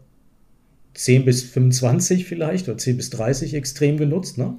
10 0.94 1.24
bis 1.24 1.42
25 1.42 2.26
vielleicht 2.26 2.68
oder 2.68 2.78
10 2.78 2.96
bis 2.96 3.10
30 3.10 3.54
extrem 3.54 3.96
genutzt. 3.96 4.38
Ne? 4.38 4.58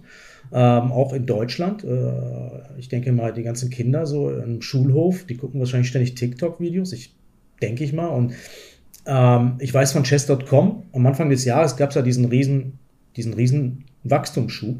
Ähm, 0.53 0.91
auch 0.91 1.13
in 1.13 1.25
Deutschland. 1.25 1.83
Äh, 1.83 2.79
ich 2.79 2.89
denke 2.89 3.11
mal, 3.11 3.33
die 3.33 3.43
ganzen 3.43 3.69
Kinder 3.69 4.05
so 4.05 4.29
im 4.29 4.61
Schulhof, 4.61 5.25
die 5.25 5.35
gucken 5.35 5.59
wahrscheinlich 5.59 5.89
ständig 5.89 6.15
TikTok-Videos. 6.15 6.93
Ich 6.93 7.13
denke 7.61 7.83
ich 7.83 7.93
mal. 7.93 8.07
Und 8.07 8.33
ähm, 9.05 9.55
ich 9.59 9.73
weiß 9.73 9.93
von 9.93 10.03
chess.com, 10.03 10.83
am 10.93 11.05
Anfang 11.05 11.29
des 11.29 11.45
Jahres 11.45 11.75
gab 11.75 11.89
es 11.89 11.95
ja 11.95 12.01
diesen 12.01 12.25
riesen, 12.25 12.79
diesen 13.15 13.33
riesen 13.33 13.85
Wachstumsschub, 14.03 14.77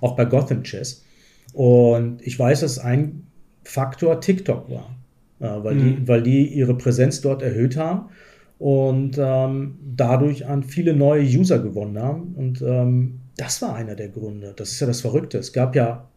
auch 0.00 0.16
bei 0.16 0.24
Gotham 0.24 0.62
Chess. 0.62 1.04
Und 1.52 2.22
ich 2.22 2.38
weiß, 2.38 2.60
dass 2.60 2.78
ein 2.78 3.26
Faktor 3.64 4.20
TikTok 4.20 4.70
war, 4.70 4.96
äh, 5.40 5.64
weil, 5.64 5.74
mhm. 5.74 5.80
die, 5.80 6.08
weil 6.08 6.22
die 6.22 6.46
ihre 6.48 6.76
Präsenz 6.76 7.20
dort 7.20 7.42
erhöht 7.42 7.76
haben 7.76 8.10
und 8.58 9.16
ähm, 9.18 9.78
dadurch 9.96 10.46
an 10.46 10.62
viele 10.62 10.94
neue 10.94 11.22
User 11.22 11.58
gewonnen 11.58 11.98
haben. 11.98 12.34
Und 12.36 12.62
ähm, 12.62 13.20
das 13.36 13.62
war 13.62 13.74
einer 13.74 13.94
der 13.94 14.08
Gründe. 14.08 14.52
Das 14.54 14.72
ist 14.72 14.80
ja 14.80 14.86
das 14.86 15.00
Verrückte. 15.00 15.38
Es 15.38 15.52
gab 15.52 15.74
ja 15.74 16.08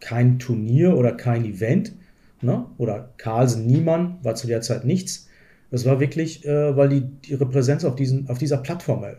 kein 0.00 0.38
Turnier 0.38 0.96
oder 0.96 1.12
kein 1.12 1.44
Event. 1.44 1.92
Ne? 2.42 2.66
Oder 2.76 3.10
Carlsen 3.16 3.66
Niemann 3.66 4.18
war 4.22 4.34
zu 4.34 4.46
der 4.46 4.60
Zeit 4.60 4.84
nichts. 4.84 5.28
Das 5.70 5.86
war 5.86 5.98
wirklich, 6.00 6.44
äh, 6.44 6.76
weil 6.76 6.90
die 6.90 7.30
ihre 7.30 7.46
Präsenz 7.46 7.84
auf, 7.84 7.96
diesen, 7.96 8.28
auf 8.28 8.36
dieser 8.36 8.58
Plattform 8.58 9.04
äh, 9.04 9.14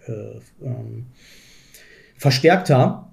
ähm, 0.63 1.07
verstärkt 2.17 2.69
haben. 2.69 3.07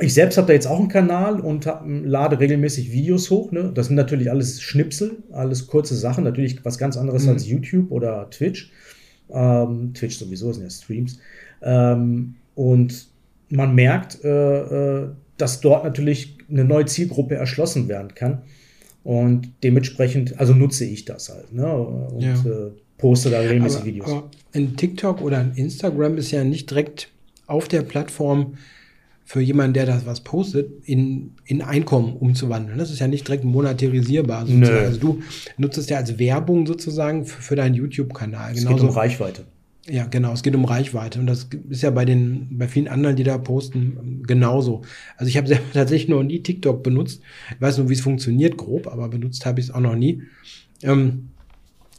Ich 0.00 0.14
selbst 0.14 0.36
habe 0.38 0.48
da 0.48 0.52
jetzt 0.52 0.66
auch 0.66 0.78
einen 0.78 0.88
Kanal 0.88 1.40
und 1.40 1.66
hab, 1.66 1.84
lade 1.86 2.40
regelmäßig 2.40 2.90
Videos 2.90 3.30
hoch. 3.30 3.52
Ne? 3.52 3.70
Das 3.74 3.86
sind 3.86 3.96
natürlich 3.96 4.30
alles 4.30 4.60
Schnipsel, 4.60 5.18
alles 5.32 5.66
kurze 5.66 5.94
Sachen. 5.94 6.24
Natürlich 6.24 6.64
was 6.64 6.78
ganz 6.78 6.96
anderes 6.96 7.24
mhm. 7.24 7.30
als 7.30 7.46
YouTube 7.46 7.90
oder 7.90 8.28
Twitch. 8.30 8.72
Ähm, 9.30 9.92
Twitch 9.94 10.18
sowieso 10.18 10.52
sind 10.52 10.64
ja 10.64 10.70
Streams. 10.70 11.18
Ähm, 11.62 12.34
und 12.54 13.08
man 13.48 13.74
merkt, 13.74 14.24
äh, 14.24 15.02
äh, 15.02 15.08
dass 15.36 15.60
dort 15.60 15.84
natürlich 15.84 16.38
eine 16.50 16.64
neue 16.64 16.86
Zielgruppe 16.86 17.36
erschlossen 17.36 17.88
werden 17.88 18.14
kann. 18.14 18.42
Und 19.04 19.52
dementsprechend, 19.62 20.40
also 20.40 20.54
nutze 20.54 20.84
ich 20.84 21.04
das 21.04 21.28
halt. 21.28 21.52
Ne? 21.52 21.72
Und 21.72 22.22
ja. 22.22 22.34
äh, 22.34 22.70
poste 22.98 23.30
da 23.30 23.40
regelmäßig 23.40 23.78
aber, 23.78 23.86
Videos. 23.86 24.10
Aber 24.10 24.30
in 24.52 24.76
TikTok 24.76 25.20
oder 25.20 25.40
in 25.40 25.52
Instagram 25.54 26.16
ist 26.16 26.30
ja 26.30 26.42
nicht 26.42 26.70
direkt 26.70 27.10
auf 27.46 27.68
der 27.68 27.82
Plattform 27.82 28.54
für 29.24 29.40
jemanden, 29.40 29.74
der 29.74 29.86
das 29.86 30.04
was 30.06 30.20
postet, 30.20 30.70
in, 30.84 31.32
in 31.46 31.62
Einkommen 31.62 32.14
umzuwandeln. 32.14 32.78
Das 32.78 32.90
ist 32.90 32.98
ja 32.98 33.08
nicht 33.08 33.26
direkt 33.26 33.44
monetarisierbar. 33.44 34.40
Also 34.40 35.00
du 35.00 35.22
nutzt 35.56 35.78
es 35.78 35.88
ja 35.88 35.96
als 35.96 36.18
Werbung 36.18 36.66
sozusagen 36.66 37.24
für, 37.24 37.40
für 37.40 37.56
deinen 37.56 37.74
YouTube-Kanal. 37.74 38.52
Es 38.54 38.66
geht 38.66 38.80
um 38.80 38.90
Reichweite. 38.90 39.44
Ja, 39.88 40.06
genau. 40.06 40.32
Es 40.32 40.42
geht 40.42 40.54
um 40.54 40.64
Reichweite. 40.64 41.20
Und 41.20 41.26
das 41.26 41.48
ist 41.68 41.82
ja 41.82 41.90
bei 41.90 42.04
den, 42.04 42.48
bei 42.58 42.68
vielen 42.68 42.88
anderen, 42.88 43.16
die 43.16 43.24
da 43.24 43.36
posten, 43.38 44.22
genauso. 44.26 44.82
Also 45.16 45.28
ich 45.28 45.36
habe 45.36 45.46
selber 45.46 45.64
tatsächlich 45.72 46.08
noch 46.08 46.22
nie 46.22 46.40
TikTok 46.40 46.82
benutzt. 46.82 47.22
Ich 47.54 47.60
weiß 47.60 47.78
nur, 47.78 47.88
wie 47.88 47.94
es 47.94 48.00
funktioniert, 48.00 48.56
grob, 48.56 48.86
aber 48.86 49.08
benutzt 49.08 49.44
habe 49.46 49.60
ich 49.60 49.66
es 49.66 49.74
auch 49.74 49.80
noch 49.80 49.96
nie. 49.96 50.22
Ähm, 50.82 51.30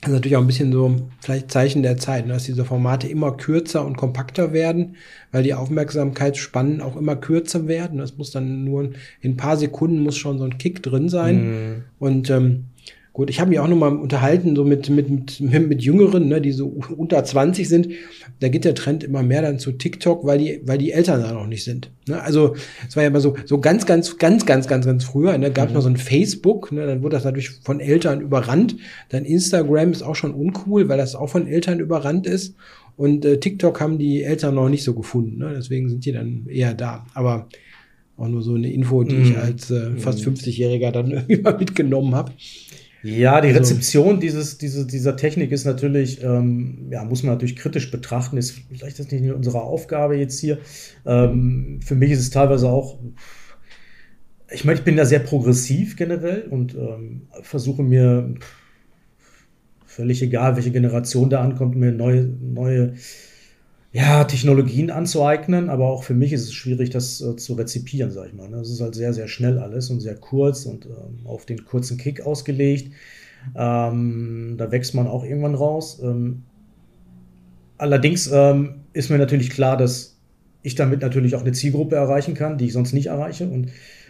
das 0.05 0.11
ist 0.11 0.17
natürlich 0.17 0.37
auch 0.37 0.41
ein 0.41 0.47
bisschen 0.47 0.71
so 0.71 0.95
vielleicht 1.19 1.49
Zeichen 1.49 1.81
der 1.81 1.97
Zeit, 1.97 2.27
ne, 2.27 2.33
dass 2.33 2.43
diese 2.43 2.63
Formate 2.63 3.07
immer 3.07 3.35
kürzer 3.35 3.83
und 3.83 3.97
kompakter 3.97 4.53
werden, 4.53 4.97
weil 5.31 5.41
die 5.41 5.55
Aufmerksamkeitsspannen 5.55 6.79
auch 6.79 6.95
immer 6.95 7.15
kürzer 7.15 7.67
werden. 7.67 7.97
Das 7.97 8.15
muss 8.15 8.29
dann 8.29 8.63
nur 8.63 8.91
in 9.21 9.31
ein 9.31 9.35
paar 9.35 9.57
Sekunden 9.57 10.01
muss 10.01 10.15
schon 10.15 10.37
so 10.37 10.43
ein 10.43 10.59
Kick 10.59 10.83
drin 10.83 11.09
sein. 11.09 11.37
Mm. 11.37 11.83
Und 11.97 12.29
ähm, 12.29 12.65
Gut, 13.15 13.29
ich 13.29 13.39
habe 13.39 13.49
mich 13.49 13.59
auch 13.59 13.67
noch 13.69 13.77
mal 13.77 13.95
unterhalten, 13.95 14.57
so 14.57 14.65
mit, 14.65 14.89
mit, 14.89 15.09
mit, 15.09 15.39
mit 15.39 15.81
Jüngeren, 15.81 16.27
ne, 16.27 16.41
die 16.41 16.51
so 16.51 16.67
unter 16.97 17.23
20 17.23 17.69
sind. 17.69 17.87
Da 18.41 18.49
geht 18.49 18.65
der 18.65 18.75
Trend 18.75 19.05
immer 19.05 19.23
mehr 19.23 19.41
dann 19.41 19.57
zu 19.57 19.71
TikTok, 19.71 20.25
weil 20.25 20.37
die, 20.37 20.59
weil 20.65 20.77
die 20.77 20.91
Eltern 20.91 21.21
da 21.21 21.31
noch 21.31 21.47
nicht 21.47 21.63
sind. 21.63 21.91
Ne? 22.09 22.21
Also 22.21 22.57
es 22.85 22.97
war 22.97 23.03
ja 23.03 23.07
immer 23.07 23.21
so, 23.21 23.37
so 23.45 23.61
ganz, 23.61 23.85
ganz, 23.85 24.17
ganz, 24.17 24.45
ganz, 24.45 24.67
ganz, 24.67 24.85
ganz 24.85 25.05
früher, 25.05 25.37
ne, 25.37 25.49
gab 25.49 25.67
es 25.67 25.69
mhm. 25.69 25.75
noch 25.75 25.81
so 25.83 25.87
ein 25.87 25.95
Facebook, 25.95 26.73
ne, 26.73 26.85
dann 26.85 27.03
wurde 27.03 27.15
das 27.15 27.23
natürlich 27.23 27.51
von 27.63 27.79
Eltern 27.79 28.19
überrannt. 28.19 28.75
Dann 29.07 29.23
Instagram 29.23 29.93
ist 29.93 30.03
auch 30.03 30.15
schon 30.17 30.33
uncool, 30.33 30.89
weil 30.89 30.97
das 30.97 31.15
auch 31.15 31.29
von 31.29 31.47
Eltern 31.47 31.79
überrannt 31.79 32.27
ist. 32.27 32.55
Und 32.97 33.23
äh, 33.23 33.39
TikTok 33.39 33.79
haben 33.79 33.97
die 33.97 34.23
Eltern 34.23 34.55
noch 34.55 34.67
nicht 34.67 34.83
so 34.83 34.93
gefunden. 34.93 35.37
Ne? 35.37 35.53
Deswegen 35.55 35.87
sind 35.87 36.03
die 36.03 36.11
dann 36.11 36.47
eher 36.49 36.73
da. 36.73 37.05
Aber 37.13 37.47
auch 38.17 38.27
nur 38.27 38.41
so 38.41 38.55
eine 38.55 38.69
Info, 38.73 39.03
die 39.03 39.15
ich 39.15 39.29
Mhm. 39.29 39.41
als 39.41 39.71
äh, 39.71 39.95
fast 39.95 40.25
Mhm. 40.25 40.33
50-Jähriger 40.33 40.91
dann 40.91 41.11
irgendwie 41.11 41.41
mal 41.41 41.57
mitgenommen 41.57 42.13
habe. 42.13 42.33
Ja, 43.05 43.39
die 43.39 43.49
Also- 43.49 43.59
Rezeption 43.59 44.19
dieses, 44.19 44.57
diese, 44.57 44.87
dieser 44.87 45.15
Technik 45.15 45.51
ist 45.51 45.63
natürlich, 45.65 46.23
ähm, 46.23 46.87
ja, 46.89 47.03
muss 47.03 47.21
man 47.21 47.33
natürlich 47.33 47.55
kritisch 47.55 47.91
betrachten. 47.91 48.35
Ist 48.37 48.55
vielleicht 48.71 48.97
das 48.97 49.11
nicht 49.11 49.23
unsere 49.31 49.61
Aufgabe 49.61 50.17
jetzt 50.17 50.39
hier. 50.39 50.57
Ähm, 51.05 51.79
für 51.85 51.93
mich 51.93 52.11
ist 52.11 52.19
es 52.19 52.31
teilweise 52.31 52.67
auch, 52.67 52.97
ich 54.51 54.65
meine, 54.65 54.79
ich 54.79 54.85
bin 54.85 54.95
da 54.95 55.05
sehr 55.05 55.19
progressiv 55.19 55.95
generell 55.95 56.47
und 56.49 56.73
ähm, 56.73 57.27
versuche 57.43 57.83
mir 57.83 58.33
völlig 59.85 60.21
egal, 60.23 60.55
welche 60.55 60.71
Generation 60.71 61.29
da 61.29 61.41
ankommt, 61.41 61.75
mir 61.75 61.91
neue, 61.91 62.23
neue 62.25 62.93
ja, 63.95 64.25
Technologien 64.25 64.91
anzueignen, 64.91 65.69
aber 65.69 65.87
auch 65.87 66.03
für 66.03 66.13
mich 66.13 66.33
ist 66.33 66.43
es 66.43 66.53
schwierig, 66.53 66.89
das 66.89 67.21
äh, 67.21 67.37
zu 67.37 67.53
rezipieren, 67.53 68.11
sag 68.11 68.27
ich 68.27 68.33
mal. 68.33 68.49
ne? 68.49 68.57
Das 68.57 68.69
ist 68.69 68.81
halt 68.81 68.93
sehr, 68.93 69.13
sehr 69.13 69.29
schnell 69.29 69.57
alles 69.57 69.89
und 69.89 70.01
sehr 70.01 70.15
kurz 70.15 70.65
und 70.65 70.85
ähm, 70.85 71.25
auf 71.25 71.45
den 71.45 71.63
kurzen 71.63 71.97
Kick 71.97 72.19
ausgelegt. 72.19 72.91
Ähm, 73.55 74.55
da 74.57 74.69
wächst 74.69 74.95
man 74.95 75.07
auch 75.07 75.23
irgendwann 75.23 75.55
raus. 75.55 76.01
Ähm, 76.03 76.43
allerdings 77.77 78.29
ähm, 78.33 78.81
ist 78.91 79.09
mir 79.09 79.17
natürlich 79.17 79.49
klar, 79.49 79.77
dass 79.77 80.17
ich 80.61 80.75
damit 80.75 80.99
natürlich 80.99 81.33
auch 81.35 81.41
eine 81.41 81.53
Zielgruppe 81.53 81.95
erreichen 81.95 82.33
kann, 82.33 82.57
die 82.57 82.65
ich 82.65 82.73
sonst 82.73 82.91
nicht 82.91 83.05
erreiche 83.05 83.47
und 83.47 83.69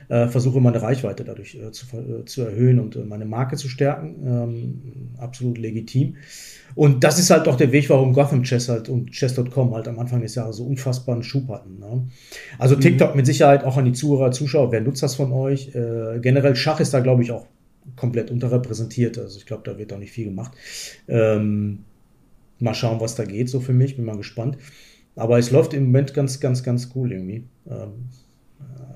äh, 0.09 0.27
versuche 0.27 0.59
meine 0.59 0.81
Reichweite 0.81 1.23
dadurch 1.23 1.55
äh, 1.55 1.71
zu, 1.71 1.85
äh, 1.97 2.25
zu 2.25 2.41
erhöhen 2.41 2.79
und 2.79 2.95
äh, 2.95 2.99
meine 2.99 3.25
Marke 3.25 3.55
zu 3.57 3.69
stärken. 3.69 4.15
Ähm, 4.25 4.81
absolut 5.17 5.57
legitim. 5.57 6.15
Und 6.75 7.03
das 7.03 7.19
ist 7.19 7.29
halt 7.29 7.47
auch 7.47 7.55
der 7.55 7.71
Weg, 7.71 7.89
warum 7.89 8.13
Gotham 8.13 8.43
Chess 8.43 8.69
halt 8.69 8.89
und 8.89 9.11
Chess.com 9.11 9.73
halt 9.73 9.87
am 9.87 9.97
Anfang 9.99 10.21
des 10.21 10.35
Jahres 10.35 10.57
so 10.57 10.65
unfassbaren 10.65 11.23
Schub 11.23 11.47
hatten. 11.49 11.79
Ne? 11.79 12.07
Also 12.59 12.75
TikTok 12.75 13.15
mit 13.15 13.25
Sicherheit 13.25 13.63
auch 13.63 13.77
an 13.77 13.85
die 13.85 13.93
Zuhörer, 13.93 14.31
Zuschauer, 14.31 14.71
wer 14.71 14.81
nutzt 14.81 15.01
das 15.01 15.15
von 15.15 15.31
euch? 15.31 15.73
Äh, 15.73 16.19
generell 16.21 16.55
Schach 16.55 16.79
ist 16.79 16.93
da, 16.93 16.99
glaube 16.99 17.23
ich, 17.23 17.31
auch 17.31 17.47
komplett 17.95 18.31
unterrepräsentiert. 18.31 19.17
Also 19.17 19.37
ich 19.37 19.45
glaube, 19.45 19.63
da 19.65 19.77
wird 19.77 19.93
auch 19.93 19.99
nicht 19.99 20.11
viel 20.11 20.25
gemacht. 20.25 20.51
Ähm, 21.07 21.85
mal 22.59 22.73
schauen, 22.73 22.99
was 22.99 23.15
da 23.15 23.23
geht, 23.25 23.49
so 23.49 23.59
für 23.59 23.73
mich. 23.73 23.95
Bin 23.95 24.05
mal 24.05 24.17
gespannt. 24.17 24.57
Aber 25.15 25.37
es 25.37 25.51
läuft 25.51 25.73
im 25.73 25.85
Moment 25.85 26.13
ganz, 26.13 26.39
ganz, 26.39 26.63
ganz 26.63 26.91
cool 26.95 27.11
irgendwie. 27.11 27.45
Ähm, 27.67 27.73
äh, 27.73 28.24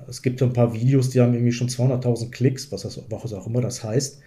es 0.08 0.22
gibt 0.22 0.38
so 0.40 0.44
ein 0.46 0.52
paar 0.52 0.74
Videos, 0.74 1.10
die 1.10 1.20
haben 1.20 1.34
irgendwie 1.34 1.52
schon 1.52 1.68
200.000 1.68 2.30
Klicks, 2.30 2.72
was, 2.72 2.82
das, 2.82 3.00
was 3.08 3.32
auch 3.32 3.46
immer 3.46 3.60
das 3.60 3.84
heißt, 3.84 4.20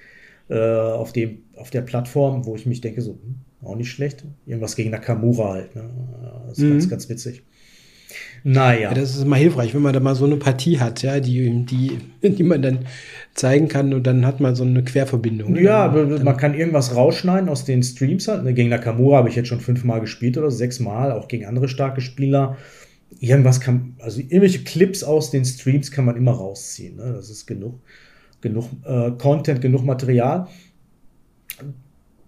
äh, 0.50 0.58
auf, 0.60 1.12
dem, 1.14 1.40
auf 1.58 1.70
der 1.72 1.82
Plattform, 1.82 2.46
wo 2.46 2.56
ich 2.56 2.66
mich 2.66 2.82
denke, 2.82 3.02
so, 3.02 3.12
hm, 3.12 3.36
auch 3.68 3.76
nicht 3.76 3.92
schlecht. 3.92 4.24
Irgendwas 4.46 4.76
gegen 4.76 4.92
Nakamura 4.92 5.54
halt. 5.54 5.76
Ne? 5.76 5.84
Das 6.48 6.58
ist 6.58 6.64
Mhm. 6.64 6.70
ganz, 6.72 6.90
ganz 6.90 7.10
witzig. 7.10 7.44
Naja. 8.44 8.90
Ja, 8.90 8.94
das 8.94 9.16
ist 9.16 9.24
immer 9.24 9.38
hilfreich, 9.38 9.74
wenn 9.74 9.82
man 9.82 9.94
da 9.94 10.00
mal 10.02 10.16
so 10.16 10.26
eine 10.26 10.36
Partie 10.36 10.80
hat, 10.80 11.02
ja, 11.02 11.20
die, 11.20 11.66
die, 11.66 11.98
die 12.30 12.44
man 12.44 12.62
dann 12.62 12.80
zeigen 13.34 13.68
kann 13.70 13.94
und 13.94 14.06
dann 14.06 14.26
hat 14.26 14.40
man 14.42 14.54
so 14.56 14.64
eine 14.64 14.84
Querverbindung. 14.84 15.54
ne? 15.54 15.62
Ja, 15.64 15.88
Dann- 15.88 16.24
man 16.24 16.38
kann 16.38 16.54
irgendwas 16.54 16.96
rausschneiden 16.96 17.48
aus 17.50 17.66
den 17.66 17.82
Streams 17.84 18.28
halt. 18.28 18.44
Ne, 18.44 18.54
Gegen 18.54 18.70
Nakamura 18.70 19.18
habe 19.18 19.30
ich 19.30 19.36
jetzt 19.36 19.48
schon 19.48 19.62
fünfmal 19.62 20.02
gespielt 20.02 20.38
oder 20.38 20.52
sechsmal, 20.52 21.12
auch 21.14 21.28
gegen 21.28 21.46
andere 21.46 21.68
starke 21.70 22.02
Spieler. 22.02 22.58
Irgendwas 23.20 23.60
kann, 23.62 23.96
also 24.00 24.20
irgendwelche 24.20 24.64
Clips 24.64 25.04
aus 25.04 25.32
den 25.32 25.46
Streams 25.46 25.92
kann 25.92 26.06
man 26.06 26.18
immer 26.18 26.32
rausziehen. 26.32 26.98
Ne? 26.98 27.14
Das 27.14 27.30
ist 27.30 27.46
genug, 27.46 27.80
genug 28.42 28.66
äh, 28.86 29.12
Content, 29.12 29.62
genug 29.62 29.84
Material. 29.84 30.48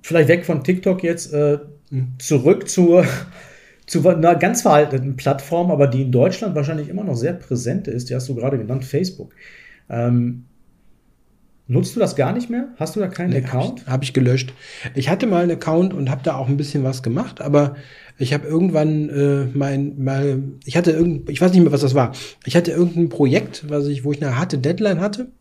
Vielleicht 0.01 0.29
weg 0.29 0.45
von 0.45 0.63
TikTok 0.63 1.03
jetzt, 1.03 1.33
äh, 1.33 1.59
Mhm. 1.91 2.13
zurück 2.17 2.67
zur, 2.67 3.05
zu 3.85 4.07
einer 4.09 4.35
ganz 4.35 4.63
veralteten 4.63 5.15
Plattform, 5.17 5.69
aber 5.69 5.85
die 5.85 6.01
in 6.01 6.11
Deutschland 6.11 6.55
wahrscheinlich 6.55 6.89
immer 6.89 7.03
noch 7.03 7.15
sehr 7.15 7.33
präsent 7.33 7.87
ist. 7.87 8.09
Die 8.09 8.15
hast 8.15 8.27
du 8.27 8.33
gerade 8.33 8.57
genannt, 8.57 8.83
Facebook. 8.85 9.35
Ähm, 9.87 10.45
nutzt 11.67 11.95
du 11.95 11.99
das 11.99 12.15
gar 12.15 12.33
nicht 12.33 12.49
mehr? 12.49 12.69
Hast 12.77 12.95
du 12.95 12.99
da 12.99 13.07
keinen 13.07 13.29
Nee, 13.29 13.37
Account? 13.37 13.81
Habe 13.81 13.81
ich, 13.81 13.87
hab 13.87 14.03
ich 14.03 14.13
gelöscht. 14.13 14.53
Ich 14.95 15.09
hatte 15.09 15.27
mal 15.27 15.43
einen 15.43 15.51
Account 15.51 15.93
und 15.93 16.09
habe 16.09 16.21
da 16.23 16.35
auch 16.37 16.47
ein 16.47 16.57
bisschen 16.57 16.83
was 16.83 17.03
gemacht, 17.03 17.39
aber 17.39 17.75
ich 18.17 18.33
habe 18.33 18.47
irgendwann 18.47 19.09
äh, 19.09 19.45
mein 19.53 20.01
mal 20.01 20.43
ich 20.65 20.77
hatte 20.77 20.91
irgend 20.91 21.29
ich 21.29 21.41
weiß 21.41 21.51
nicht 21.51 21.61
mehr 21.61 21.71
was 21.71 21.81
das 21.81 21.95
war. 21.95 22.13
Ich 22.45 22.55
hatte 22.55 22.71
irgendein 22.71 23.09
Projekt, 23.09 23.65
was 23.67 23.87
ich 23.87 24.03
wo 24.03 24.11
ich 24.11 24.21
eine 24.21 24.37
harte 24.37 24.57
Deadline 24.57 24.99
hatte 24.99 25.31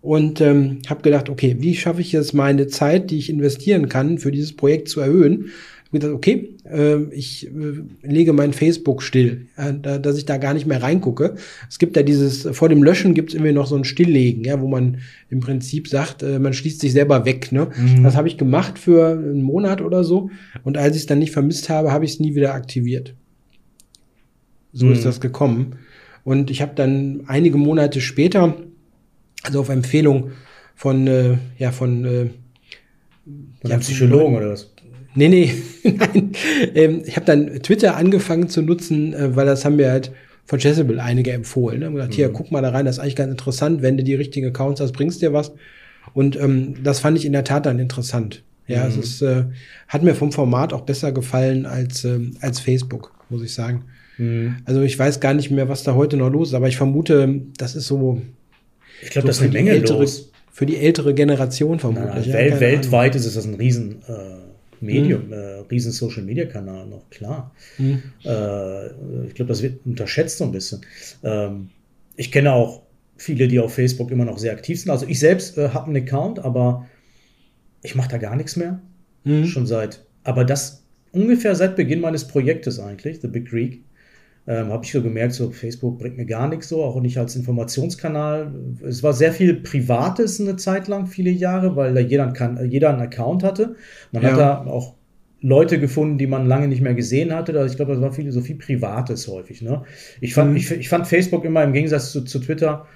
und 0.00 0.40
ähm, 0.40 0.78
habe 0.88 1.02
gedacht, 1.02 1.28
okay, 1.28 1.56
wie 1.58 1.74
schaffe 1.74 2.00
ich 2.00 2.12
jetzt 2.12 2.32
meine 2.32 2.68
Zeit, 2.68 3.10
die 3.10 3.18
ich 3.18 3.30
investieren 3.30 3.88
kann, 3.88 4.18
für 4.18 4.30
dieses 4.30 4.54
Projekt 4.54 4.88
zu 4.88 5.00
erhöhen? 5.00 5.50
Gedacht, 5.90 6.12
okay, 6.12 6.50
äh, 6.64 7.02
ich 7.14 7.46
äh, 7.46 7.50
lege 8.02 8.34
mein 8.34 8.52
Facebook 8.52 9.02
still, 9.02 9.46
äh, 9.56 9.72
da, 9.80 9.98
dass 9.98 10.18
ich 10.18 10.26
da 10.26 10.36
gar 10.36 10.52
nicht 10.52 10.66
mehr 10.66 10.82
reingucke. 10.82 11.36
Es 11.70 11.78
gibt 11.78 11.96
ja 11.96 12.02
dieses, 12.02 12.46
vor 12.52 12.68
dem 12.68 12.82
Löschen 12.82 13.14
gibt 13.14 13.30
es 13.30 13.34
irgendwie 13.34 13.52
noch 13.54 13.66
so 13.66 13.74
ein 13.74 13.84
Stilllegen, 13.84 14.44
ja, 14.44 14.60
wo 14.60 14.68
man 14.68 14.98
im 15.30 15.40
Prinzip 15.40 15.88
sagt, 15.88 16.22
äh, 16.22 16.38
man 16.38 16.52
schließt 16.52 16.80
sich 16.80 16.92
selber 16.92 17.24
weg. 17.24 17.52
Ne? 17.52 17.68
Mhm. 17.74 18.02
Das 18.02 18.16
habe 18.16 18.28
ich 18.28 18.36
gemacht 18.36 18.78
für 18.78 19.08
einen 19.12 19.40
Monat 19.42 19.80
oder 19.80 20.04
so. 20.04 20.30
Und 20.62 20.76
als 20.76 20.94
ich 20.94 21.02
es 21.02 21.06
dann 21.06 21.20
nicht 21.20 21.32
vermisst 21.32 21.70
habe, 21.70 21.90
habe 21.90 22.04
ich 22.04 22.12
es 22.12 22.20
nie 22.20 22.34
wieder 22.34 22.52
aktiviert. 22.52 23.14
So 24.74 24.86
Mhm. 24.86 24.92
ist 24.92 25.04
das 25.06 25.20
gekommen. 25.20 25.76
Und 26.22 26.50
ich 26.50 26.60
habe 26.60 26.72
dann 26.74 27.22
einige 27.28 27.56
Monate 27.56 28.02
später, 28.02 28.54
also 29.42 29.60
auf 29.60 29.70
Empfehlung 29.70 30.32
von, 30.74 31.06
äh, 31.06 31.38
ja, 31.56 31.72
von, 31.72 32.04
äh, 32.04 32.26
Von 33.60 33.70
Ja, 33.70 33.78
Psychologen 33.78 34.36
oder 34.36 34.50
was? 34.50 34.70
Nee, 35.18 35.28
nee, 35.28 35.52
nein. 35.82 36.32
Ähm, 36.74 37.02
ich 37.04 37.16
habe 37.16 37.26
dann 37.26 37.60
Twitter 37.62 37.96
angefangen 37.96 38.48
zu 38.48 38.62
nutzen, 38.62 39.12
äh, 39.14 39.34
weil 39.34 39.46
das 39.46 39.64
haben 39.64 39.74
mir 39.74 39.90
halt 39.90 40.12
von 40.46 40.60
Chessable 40.60 41.02
einige 41.02 41.32
empfohlen. 41.32 41.80
Ne? 41.80 41.86
Haben 41.86 41.94
gesagt, 41.94 42.14
hier, 42.14 42.28
guck 42.28 42.52
mal 42.52 42.62
da 42.62 42.70
rein, 42.70 42.84
das 42.84 42.96
ist 42.96 43.00
eigentlich 43.00 43.16
ganz 43.16 43.32
interessant. 43.32 43.82
Wenn 43.82 43.96
du 43.96 44.04
die 44.04 44.14
richtigen 44.14 44.46
Accounts 44.46 44.80
hast, 44.80 44.92
bringst 44.92 45.20
dir 45.20 45.32
was. 45.32 45.52
Und 46.14 46.36
ähm, 46.40 46.76
das 46.84 47.00
fand 47.00 47.18
ich 47.18 47.26
in 47.26 47.32
der 47.32 47.42
Tat 47.42 47.66
dann 47.66 47.80
interessant. 47.80 48.44
Ja, 48.68 48.86
es 48.86 48.96
ist, 48.96 49.22
äh, 49.22 49.44
hat 49.88 50.02
mir 50.02 50.14
vom 50.14 50.30
Format 50.30 50.72
auch 50.72 50.82
besser 50.82 51.10
gefallen 51.10 51.66
als, 51.66 52.04
ähm, 52.04 52.36
als 52.40 52.60
Facebook, 52.60 53.12
muss 53.28 53.42
ich 53.42 53.54
sagen. 53.54 53.86
Mhm. 54.18 54.56
Also 54.66 54.82
ich 54.82 54.96
weiß 54.98 55.20
gar 55.20 55.34
nicht 55.34 55.50
mehr, 55.50 55.68
was 55.68 55.82
da 55.82 55.94
heute 55.94 56.16
noch 56.16 56.30
los 56.30 56.48
ist, 56.48 56.54
aber 56.54 56.68
ich 56.68 56.76
vermute, 56.76 57.40
das 57.56 57.74
ist 57.74 57.86
so, 57.86 58.20
Ich 59.02 59.10
glaube, 59.10 59.26
so 59.26 59.28
das 59.28 59.36
ist 59.38 59.42
eine 59.42 59.52
Menge 59.52 59.70
ältere, 59.70 60.00
los. 60.00 60.30
für 60.52 60.66
die 60.66 60.76
ältere 60.76 61.14
Generation 61.14 61.78
vermutlich. 61.80 62.26
ja, 62.26 62.34
Welt, 62.34 62.50
keine 62.50 62.60
weltweit 62.60 63.16
ist 63.16 63.24
es 63.24 63.34
das 63.34 63.46
ein 63.46 63.54
riesen 63.54 64.02
äh, 64.06 64.48
Medium, 64.82 65.26
Mhm. 65.26 65.32
äh, 65.32 65.36
riesen 65.70 65.92
Social 65.92 66.22
Media 66.22 66.46
Kanal 66.46 66.86
noch, 66.86 67.08
klar. 67.10 67.54
Ahnung. 67.78 68.02
Äh, 68.24 68.86
ich 69.26 69.34
glaube, 69.34 69.48
das 69.48 69.62
wird 69.62 69.80
unterschätzt 69.84 70.38
so 70.38 70.44
ein 70.44 70.52
bisschen. 70.52 70.80
Ähm, 71.22 71.70
ich 72.16 72.32
kenne 72.32 72.52
auch 72.52 72.82
viele, 73.16 73.48
die 73.48 73.58
auf 73.60 73.74
Facebook 73.74 74.10
immer 74.10 74.24
noch 74.24 74.38
sehr 74.38 74.52
aktiv 74.52 74.80
sind. 74.80 74.90
Also 74.90 75.06
ich 75.06 75.18
selbst 75.18 75.58
äh, 75.58 75.70
habe 75.70 75.86
einen 75.86 76.04
Account, 76.04 76.38
aber 76.38 76.86
ich 77.82 77.94
mache 77.94 78.10
da 78.10 78.18
gar 78.18 78.36
nichts 78.36 78.56
mehr. 78.56 78.80
Mhm. 79.24 79.44
Schon 79.46 79.66
seit, 79.66 80.04
aber 80.24 80.44
das 80.44 80.84
ungefähr 81.12 81.54
seit 81.54 81.76
Beginn 81.76 82.00
meines 82.00 82.26
Projektes 82.26 82.78
eigentlich, 82.78 83.20
The 83.20 83.28
Big 83.28 83.48
Greek, 83.48 83.82
ähm, 84.48 84.70
habe 84.72 84.84
ich 84.84 84.92
so 84.92 85.02
gemerkt, 85.02 85.34
so 85.34 85.50
Facebook 85.50 85.98
bringt 85.98 86.16
mir 86.16 86.24
gar 86.26 86.48
nichts 86.48 86.68
so, 86.70 86.82
auch 86.82 87.00
nicht 87.00 87.18
als 87.18 87.36
Informationskanal. 87.36 88.52
Es 88.82 89.02
war 89.02 89.12
sehr 89.12 89.32
viel 89.32 89.54
Privates 89.54 90.40
eine 90.40 90.56
Zeit 90.56 90.88
lang, 90.88 91.06
viele 91.06 91.30
Jahre, 91.30 91.76
weil 91.76 91.92
da 91.94 92.00
jeder, 92.00 92.32
kann, 92.32 92.70
jeder 92.70 92.88
einen 92.90 93.02
Account 93.02 93.42
hatte. 93.44 93.76
Man 94.10 94.22
Ja. 94.22 94.30
hat 94.32 94.38
da 94.38 94.66
auch 94.66 94.94
Leute 95.40 95.78
gefunden, 95.78 96.18
die 96.18 96.26
man 96.26 96.46
lange 96.46 96.66
nicht 96.66 96.80
mehr 96.80 96.94
gesehen 96.94 97.32
hatte. 97.32 97.52
Also 97.58 97.70
ich 97.70 97.76
glaube, 97.76 97.92
das 97.92 98.00
war 98.00 98.10
viel, 98.12 98.32
so 98.32 98.40
viel 98.40 98.56
Privates 98.56 99.28
häufig. 99.28 99.62
Ne? 99.62 99.82
Ich, 100.20 100.34
fand, 100.34 100.50
Mhm. 100.52 100.56
ich, 100.56 100.70
ich 100.72 100.88
fand 100.88 101.06
Facebook 101.06 101.44
immer 101.44 101.62
im 101.62 101.72
Gegensatz 101.74 102.10
zu, 102.10 102.22
zu 102.24 102.40
Twitter 102.40 102.86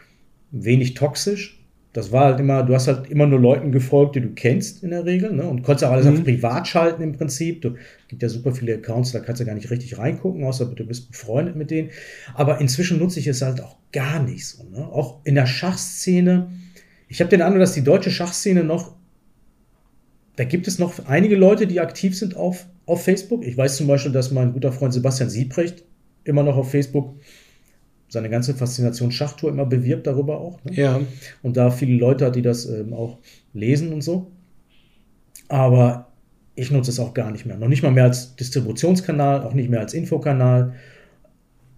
wenig 0.51 0.95
toxisch. 0.95 1.62
Das 1.95 2.11
war 2.11 2.25
halt 2.25 2.41
immer, 2.41 2.63
du 2.63 2.75
hast 2.75 2.89
halt 2.89 3.11
immer 3.11 3.27
nur 3.27 3.39
Leuten 3.39 3.71
gefolgt, 3.71 4.17
die 4.17 4.23
du 4.23 4.31
kennst 4.31 4.83
in 4.83 4.91
der 4.91 5.05
Regel, 5.05 5.33
ne? 5.35 5.45
Und 5.45 5.63
konntest 5.63 5.85
auch 5.85 5.91
alles 5.91 6.07
Mhm. 6.07 6.13
auf 6.15 6.25
privat 6.25 6.67
schalten 6.67 7.03
im 7.03 7.13
Prinzip. 7.13 7.61
Du 7.61 7.75
gibt 8.09 8.23
ja 8.23 8.31
super 8.31 8.53
viele 8.53 8.75
Accounts, 8.75 9.13
da 9.13 9.21
kannst 9.21 9.43
du 9.43 9.45
gar 9.45 9.55
nicht 9.55 9.71
richtig 9.71 9.99
reingucken, 9.99 10.45
außer 10.45 10.65
du 10.67 10.87
bist 10.87 11.11
befreundet 11.11 11.55
mit 11.55 11.71
denen. 11.71 11.91
Aber 12.35 12.61
inzwischen 12.63 12.99
nutze 12.99 13.21
ich 13.21 13.27
es 13.27 13.43
halt 13.43 13.61
auch 13.61 13.77
gar 13.93 14.23
nicht 14.23 14.47
so. 14.47 14.65
Ne? 14.65 14.87
Auch 14.87 15.21
in 15.25 15.35
der 15.35 15.47
Schachszene. 15.47 16.51
Ich 17.09 17.21
habe 17.21 17.29
den 17.29 17.43
Eindruck, 17.43 17.61
dass 17.61 17.75
die 17.75 17.85
deutsche 17.85 18.11
Schachszene 18.11 18.65
noch, 18.65 18.95
da 20.37 20.45
gibt 20.45 20.67
es 20.69 20.79
noch 20.79 21.07
einige 21.07 21.37
Leute, 21.37 21.67
die 21.67 21.79
aktiv 21.81 22.17
sind 22.17 22.37
auf, 22.37 22.67
auf 22.87 23.05
Facebook. 23.05 23.45
Ich 23.45 23.55
weiß 23.57 23.77
zum 23.77 23.87
Beispiel, 23.87 24.13
dass 24.13 24.31
mein 24.31 24.55
guter 24.55 24.73
Freund 24.73 24.95
Sebastian 24.95 25.29
Siebrecht 25.29 25.85
immer 26.25 26.43
noch 26.43 26.57
auf 26.57 26.71
Facebook 26.71 27.17
seine 28.13 28.29
ganze 28.29 28.53
Faszination 28.53 29.11
Schachtour 29.11 29.49
immer 29.49 29.65
bewirbt 29.65 30.07
darüber 30.07 30.39
auch. 30.39 30.63
Ne? 30.65 30.75
Ja. 30.75 31.01
und 31.43 31.57
da 31.57 31.71
viele 31.71 31.97
Leute 31.97 32.27
hat, 32.27 32.37
die 32.37 32.43
das 32.43 32.67
ähm, 32.67 32.93
auch 32.93 33.17
lesen 33.55 33.91
und 33.91 34.03
so. 34.03 34.31
Aber 35.49 36.09
ich 36.55 36.71
nutze 36.71 36.91
es 36.91 37.01
auch 37.01 37.15
gar 37.15 37.31
nicht 37.31 37.47
mehr. 37.47 37.57
Noch 37.57 37.69
nicht 37.69 37.83
mal 37.83 37.91
mehr 37.91 38.05
als 38.05 38.37
Distributionskanal, 38.37 39.41
auch 39.45 39.55
nicht 39.55 39.71
mehr 39.71 39.81
als 39.81 39.95
Infokanal. 39.95 40.75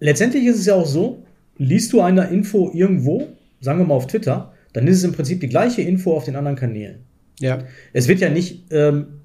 Letztendlich 0.00 0.44
ist 0.46 0.58
es 0.58 0.66
ja 0.66 0.74
auch 0.74 0.86
so, 0.86 1.24
liest 1.56 1.92
du 1.92 2.00
eine 2.00 2.24
Info 2.24 2.72
irgendwo, 2.74 3.28
sagen 3.60 3.78
wir 3.78 3.86
mal 3.86 3.94
auf 3.94 4.08
Twitter, 4.08 4.52
dann 4.72 4.88
ist 4.88 4.96
es 4.96 5.04
im 5.04 5.12
Prinzip 5.12 5.38
die 5.38 5.48
gleiche 5.48 5.82
Info 5.82 6.16
auf 6.16 6.24
den 6.24 6.34
anderen 6.34 6.56
Kanälen. 6.56 7.04
Ja. 7.38 7.60
Es 7.92 8.08
wird 8.08 8.18
ja 8.18 8.28
nicht 8.28 8.64
ähm, 8.72 9.20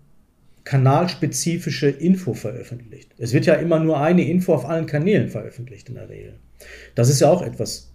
kanalspezifische 0.64 1.90
Info 1.90 2.34
veröffentlicht. 2.34 3.12
Es 3.18 3.34
wird 3.34 3.46
ja 3.46 3.56
immer 3.56 3.80
nur 3.80 4.00
eine 4.00 4.28
Info 4.28 4.54
auf 4.54 4.66
allen 4.66 4.86
Kanälen 4.86 5.30
veröffentlicht 5.30 5.90
in 5.90 5.96
der 5.96 6.10
Regel. 6.10 6.36
Das 6.96 7.10
ist 7.10 7.22
ja 7.22 7.30
auch 7.30 7.42
etwas 7.42 7.92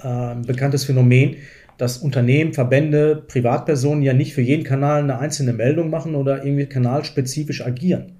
äh, 0.00 0.08
ein 0.08 0.42
bekanntes 0.42 0.84
Phänomen, 0.84 1.36
dass 1.78 1.98
Unternehmen, 1.98 2.52
Verbände, 2.52 3.16
Privatpersonen 3.26 4.02
ja 4.02 4.12
nicht 4.12 4.34
für 4.34 4.42
jeden 4.42 4.64
Kanal 4.64 5.02
eine 5.02 5.18
einzelne 5.18 5.52
Meldung 5.52 5.90
machen 5.90 6.14
oder 6.14 6.44
irgendwie 6.44 6.66
kanalspezifisch 6.66 7.64
agieren. 7.64 8.18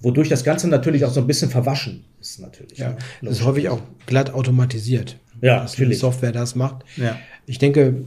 Wodurch 0.00 0.28
das 0.28 0.44
Ganze 0.44 0.68
natürlich 0.68 1.04
auch 1.04 1.10
so 1.10 1.20
ein 1.20 1.26
bisschen 1.26 1.50
verwaschen 1.50 2.04
ist 2.20 2.40
natürlich. 2.40 2.78
Ja, 2.78 2.90
ne? 2.90 2.96
das 3.22 3.38
ist 3.38 3.44
häufig 3.44 3.68
auch 3.68 3.80
glatt 4.06 4.32
automatisiert. 4.32 5.18
Ja, 5.40 5.60
dass 5.60 5.72
natürlich. 5.72 5.98
Die 5.98 6.00
Software 6.00 6.32
das 6.32 6.54
macht. 6.54 6.84
Ja. 6.96 7.18
Ich 7.46 7.58
denke, 7.58 8.04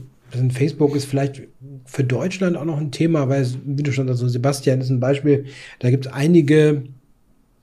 Facebook 0.50 0.94
ist 0.96 1.04
vielleicht 1.04 1.42
für 1.84 2.04
Deutschland 2.04 2.56
auch 2.56 2.64
noch 2.64 2.78
ein 2.78 2.90
Thema, 2.90 3.28
weil, 3.28 3.46
wie 3.64 3.82
du 3.82 3.92
schon 3.92 4.06
sagst, 4.06 4.20
so 4.20 4.28
Sebastian 4.28 4.80
ist 4.80 4.90
ein 4.90 5.00
Beispiel. 5.00 5.46
Da 5.80 5.90
gibt 5.90 6.06
es 6.06 6.12
einige 6.12 6.84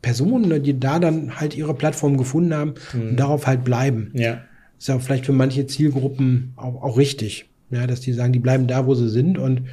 Personen, 0.01 0.47
ne, 0.47 0.60
die 0.60 0.79
da 0.79 0.99
dann 0.99 1.39
halt 1.39 1.55
ihre 1.55 1.73
Plattform 1.73 2.17
gefunden 2.17 2.53
haben 2.53 2.73
mhm. 2.93 3.10
und 3.10 3.19
darauf 3.19 3.47
halt 3.47 3.63
bleiben. 3.63 4.12
Ja. 4.13 4.41
Ist 4.77 4.88
ja 4.88 4.97
vielleicht 4.99 5.25
für 5.25 5.34
manche 5.34 5.67
Zielgruppen 5.67 6.53
auch, 6.55 6.81
auch 6.81 6.97
richtig. 6.97 7.49
Ja, 7.69 7.88
dass 7.88 8.01
die 8.01 8.13
sagen, 8.13 8.34
die 8.34 8.39
bleiben 8.39 8.67
da, 8.67 8.86
wo 8.86 8.95
sie 8.95 9.10
sind 9.10 9.38
und 9.38 9.63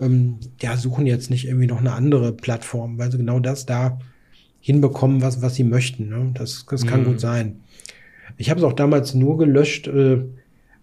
ähm, 0.00 0.36
ja, 0.60 0.76
suchen 0.76 1.06
jetzt 1.06 1.30
nicht 1.30 1.46
irgendwie 1.46 1.66
noch 1.66 1.80
eine 1.80 1.92
andere 1.92 2.32
Plattform, 2.32 2.98
weil 2.98 3.10
sie 3.10 3.18
genau 3.18 3.40
das 3.40 3.66
da 3.66 3.98
hinbekommen, 4.60 5.22
was, 5.22 5.42
was 5.42 5.54
sie 5.54 5.64
möchten. 5.64 6.08
Ne? 6.08 6.30
Das, 6.34 6.66
das 6.70 6.86
kann 6.86 7.00
mhm. 7.00 7.06
gut 7.06 7.20
sein. 7.20 7.60
Ich 8.36 8.50
habe 8.50 8.60
es 8.60 8.64
auch 8.64 8.72
damals 8.72 9.14
nur 9.14 9.38
gelöscht, 9.38 9.88
äh, 9.88 10.22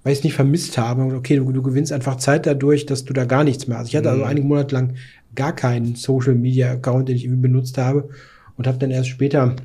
weil 0.04 0.14
ich 0.14 0.20
es 0.20 0.24
nicht 0.24 0.34
vermisst 0.34 0.78
habe. 0.78 1.04
Okay, 1.16 1.38
du, 1.38 1.52
du, 1.52 1.62
gewinnst 1.62 1.92
einfach 1.92 2.18
Zeit 2.18 2.46
dadurch, 2.46 2.86
dass 2.86 3.06
du 3.06 3.14
da 3.14 3.26
gar 3.26 3.44
nichts 3.44 3.68
mehr 3.68 3.78
hast. 3.78 3.90
Ich 3.90 3.96
hatte 3.96 4.10
also 4.10 4.24
mhm. 4.24 4.30
einige 4.30 4.48
Monate 4.48 4.76
lang 4.76 4.96
gar 5.36 5.54
keinen 5.54 5.96
Social 5.96 6.36
Media 6.36 6.72
Account, 6.72 7.10
den 7.10 7.16
ich 7.16 7.26
irgendwie 7.26 7.44
benutzt 7.44 7.78
habe 7.78 8.10
und 8.58 8.68
habe 8.68 8.78
dann 8.78 8.92
erst 8.92 9.10
später 9.10 9.56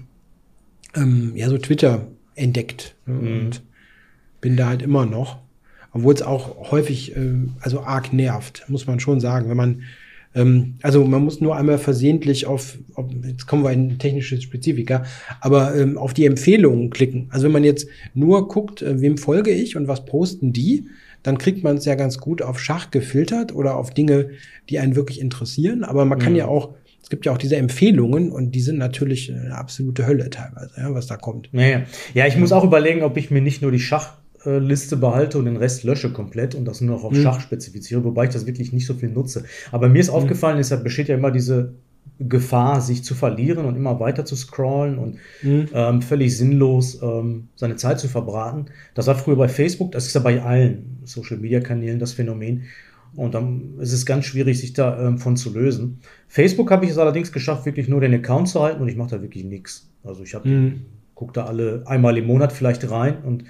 ähm, 0.94 1.32
ja 1.34 1.48
so 1.48 1.58
Twitter 1.58 2.06
entdeckt 2.34 2.94
ne? 3.06 3.14
mhm. 3.14 3.40
und 3.40 3.62
bin 4.40 4.56
da 4.56 4.68
halt 4.68 4.82
immer 4.82 5.06
noch 5.06 5.42
obwohl 5.92 6.14
es 6.14 6.22
auch 6.22 6.70
häufig, 6.70 7.16
äh, 7.16 7.34
also 7.60 7.82
arg 7.82 8.12
nervt, 8.12 8.64
muss 8.68 8.86
man 8.86 9.00
schon 9.00 9.20
sagen. 9.20 9.48
Wenn 9.48 9.56
man, 9.56 9.82
ähm, 10.34 10.74
also 10.82 11.04
man 11.04 11.22
muss 11.22 11.40
nur 11.40 11.56
einmal 11.56 11.78
versehentlich 11.78 12.46
auf, 12.46 12.78
auf 12.94 13.06
jetzt 13.26 13.46
kommen 13.46 13.64
wir 13.64 13.70
in 13.70 13.98
technische 13.98 14.40
Spezifika, 14.40 15.04
aber 15.40 15.74
ähm, 15.74 15.98
auf 15.98 16.14
die 16.14 16.26
Empfehlungen 16.26 16.90
klicken. 16.90 17.28
Also 17.30 17.44
wenn 17.44 17.52
man 17.52 17.64
jetzt 17.64 17.88
nur 18.14 18.48
guckt, 18.48 18.82
äh, 18.82 19.00
wem 19.00 19.18
folge 19.18 19.50
ich 19.50 19.76
und 19.76 19.88
was 19.88 20.04
posten 20.04 20.52
die, 20.52 20.86
dann 21.22 21.38
kriegt 21.38 21.62
man 21.62 21.76
es 21.76 21.84
ja 21.84 21.94
ganz 21.94 22.18
gut 22.18 22.42
auf 22.42 22.58
Schach 22.58 22.90
gefiltert 22.90 23.54
oder 23.54 23.76
auf 23.76 23.94
Dinge, 23.94 24.30
die 24.68 24.78
einen 24.78 24.96
wirklich 24.96 25.20
interessieren. 25.20 25.84
Aber 25.84 26.04
man 26.04 26.18
kann 26.18 26.32
mhm. 26.32 26.38
ja 26.38 26.46
auch 26.46 26.74
es 27.02 27.10
gibt 27.10 27.26
ja 27.26 27.32
auch 27.32 27.38
diese 27.38 27.56
Empfehlungen 27.56 28.30
und 28.30 28.52
die 28.52 28.60
sind 28.60 28.78
natürlich 28.78 29.30
eine 29.32 29.56
absolute 29.56 30.06
Hölle 30.06 30.30
teilweise, 30.30 30.70
ja, 30.76 30.94
was 30.94 31.08
da 31.08 31.16
kommt. 31.16 31.48
Ja, 31.52 31.82
ja. 32.14 32.26
ich 32.26 32.36
muss 32.36 32.52
auch 32.52 32.62
überlegen, 32.62 33.02
ob 33.02 33.16
ich 33.16 33.30
mir 33.30 33.42
nicht 33.42 33.60
nur 33.60 33.72
die 33.72 33.80
Schach 33.80 34.18
Liste 34.44 34.96
behalte 34.96 35.38
und 35.38 35.44
den 35.44 35.56
Rest 35.56 35.84
lösche 35.84 36.12
komplett 36.12 36.54
und 36.54 36.64
das 36.64 36.80
nur 36.80 36.96
noch 36.96 37.04
auf 37.04 37.12
mhm. 37.12 37.22
Schach 37.22 37.40
spezifiziere, 37.40 38.04
wobei 38.04 38.24
ich 38.24 38.30
das 38.30 38.46
wirklich 38.46 38.72
nicht 38.72 38.86
so 38.86 38.94
viel 38.94 39.10
nutze. 39.10 39.44
Aber 39.70 39.88
mir 39.88 40.00
ist 40.00 40.08
mhm. 40.08 40.16
aufgefallen, 40.16 40.58
es 40.58 40.70
besteht 40.82 41.08
ja 41.08 41.16
immer 41.16 41.30
diese 41.30 41.74
Gefahr, 42.18 42.80
sich 42.80 43.04
zu 43.04 43.14
verlieren 43.14 43.64
und 43.64 43.76
immer 43.76 43.98
weiter 44.00 44.24
zu 44.24 44.36
scrollen 44.36 44.98
und 44.98 45.16
mhm. 45.42 45.68
ähm, 45.72 46.02
völlig 46.02 46.36
sinnlos 46.36 47.00
ähm, 47.02 47.48
seine 47.56 47.76
Zeit 47.76 48.00
zu 48.00 48.08
verbraten. 48.08 48.66
Das 48.94 49.06
war 49.06 49.14
früher 49.14 49.36
bei 49.36 49.48
Facebook, 49.48 49.92
das 49.92 50.06
ist 50.06 50.14
ja 50.14 50.20
bei 50.20 50.42
allen 50.42 50.98
Social 51.04 51.38
Media 51.38 51.60
Kanälen 51.60 51.98
das 51.98 52.12
Phänomen. 52.12 52.64
Und 53.14 53.34
dann 53.34 53.74
ist 53.78 53.92
es 53.92 54.06
ganz 54.06 54.24
schwierig, 54.24 54.58
sich 54.58 54.72
davon 54.72 55.32
ähm, 55.32 55.36
zu 55.36 55.52
lösen. 55.52 55.98
Facebook 56.28 56.70
habe 56.70 56.86
ich 56.86 56.92
es 56.92 56.98
allerdings 56.98 57.30
geschafft, 57.30 57.66
wirklich 57.66 57.88
nur 57.88 58.00
den 58.00 58.14
Account 58.14 58.48
zu 58.48 58.62
halten 58.62 58.80
und 58.80 58.88
ich 58.88 58.96
mache 58.96 59.16
da 59.16 59.22
wirklich 59.22 59.44
nichts. 59.44 59.90
Also 60.02 60.22
ich 60.22 60.34
habe, 60.34 60.48
mhm. 60.48 60.82
gucke 61.14 61.32
da 61.34 61.44
alle 61.44 61.82
einmal 61.86 62.16
im 62.16 62.26
Monat 62.26 62.52
vielleicht 62.52 62.90
rein 62.90 63.22
und 63.22 63.44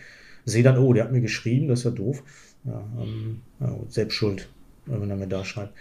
sehe 0.44 0.62
dann, 0.62 0.78
oh, 0.78 0.92
der 0.92 1.04
hat 1.04 1.12
mir 1.12 1.20
geschrieben, 1.20 1.68
das 1.68 1.80
ist 1.80 1.84
ja 1.84 1.90
doof. 1.90 2.22
Ja, 2.64 2.82
ähm, 3.00 3.40
ja, 3.60 3.76
selbst 3.88 4.14
schuld, 4.14 4.48
wenn 4.86 5.10
er 5.10 5.16
mir 5.16 5.26
da 5.26 5.44
schreibt. 5.44 5.72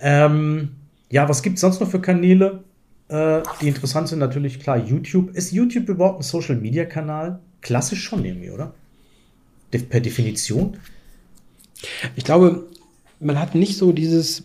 Ähm, 0.00 0.70
ja, 1.10 1.28
was 1.28 1.42
gibt 1.42 1.56
es 1.56 1.62
sonst 1.62 1.80
noch 1.80 1.90
für 1.90 2.00
Kanäle? 2.00 2.64
Äh, 3.08 3.42
die 3.60 3.68
interessant 3.68 4.08
sind 4.08 4.18
natürlich, 4.18 4.60
klar, 4.60 4.76
YouTube. 4.76 5.34
Ist 5.34 5.52
YouTube 5.52 5.88
überhaupt 5.88 6.20
ein 6.20 6.22
Social-Media-Kanal? 6.22 7.40
Klassisch 7.62 8.02
schon 8.02 8.24
irgendwie, 8.24 8.50
oder? 8.50 8.74
De 9.72 9.80
per 9.80 10.00
Definition? 10.00 10.76
Ich 12.16 12.24
glaube, 12.24 12.66
man 13.20 13.38
hat 13.38 13.54
nicht 13.54 13.76
so 13.76 13.92
dieses 13.92 14.44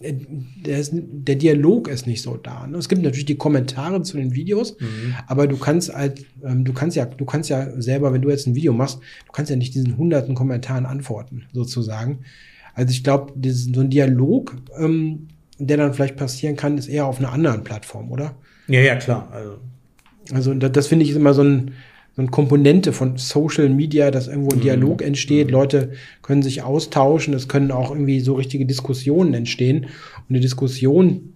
der, 0.00 0.78
ist, 0.78 0.92
der, 0.94 1.36
Dialog 1.36 1.88
ist 1.88 2.06
nicht 2.06 2.22
so 2.22 2.36
da. 2.36 2.66
Ne? 2.66 2.76
Es 2.76 2.88
gibt 2.88 3.02
natürlich 3.02 3.24
die 3.24 3.36
Kommentare 3.36 4.02
zu 4.02 4.16
den 4.16 4.34
Videos, 4.34 4.78
mhm. 4.78 5.14
aber 5.26 5.46
du 5.46 5.56
kannst 5.56 5.94
halt, 5.94 6.26
ähm, 6.44 6.64
du 6.64 6.72
kannst 6.72 6.96
ja, 6.96 7.06
du 7.06 7.24
kannst 7.24 7.50
ja 7.50 7.80
selber, 7.80 8.12
wenn 8.12 8.22
du 8.22 8.30
jetzt 8.30 8.46
ein 8.46 8.54
Video 8.54 8.72
machst, 8.72 8.98
du 9.26 9.32
kannst 9.32 9.50
ja 9.50 9.56
nicht 9.56 9.74
diesen 9.74 9.96
hunderten 9.96 10.34
Kommentaren 10.34 10.86
antworten, 10.86 11.46
sozusagen. 11.52 12.20
Also 12.74 12.90
ich 12.90 13.02
glaube, 13.02 13.32
so 13.50 13.80
ein 13.80 13.90
Dialog, 13.90 14.56
ähm, 14.78 15.28
der 15.58 15.78
dann 15.78 15.94
vielleicht 15.94 16.16
passieren 16.16 16.56
kann, 16.56 16.76
ist 16.76 16.88
eher 16.88 17.06
auf 17.06 17.18
einer 17.18 17.32
anderen 17.32 17.64
Plattform, 17.64 18.10
oder? 18.10 18.36
Ja, 18.68 18.80
ja, 18.80 18.96
klar. 18.96 19.30
Also, 19.32 19.58
also 20.32 20.54
das, 20.54 20.72
das 20.72 20.86
finde 20.88 21.04
ich 21.04 21.12
immer 21.12 21.32
so 21.32 21.42
ein, 21.42 21.72
so 22.16 22.22
eine 22.22 22.30
Komponente 22.30 22.94
von 22.94 23.18
Social 23.18 23.68
Media, 23.68 24.10
dass 24.10 24.26
irgendwo 24.26 24.50
ein 24.52 24.58
mhm. 24.58 24.62
Dialog 24.62 25.02
entsteht, 25.02 25.48
mhm. 25.48 25.52
Leute 25.52 25.92
können 26.22 26.42
sich 26.42 26.62
austauschen, 26.62 27.34
es 27.34 27.46
können 27.46 27.70
auch 27.70 27.90
irgendwie 27.90 28.20
so 28.20 28.34
richtige 28.34 28.64
Diskussionen 28.64 29.34
entstehen. 29.34 29.84
Und 29.84 30.30
eine 30.30 30.40
Diskussion 30.40 31.34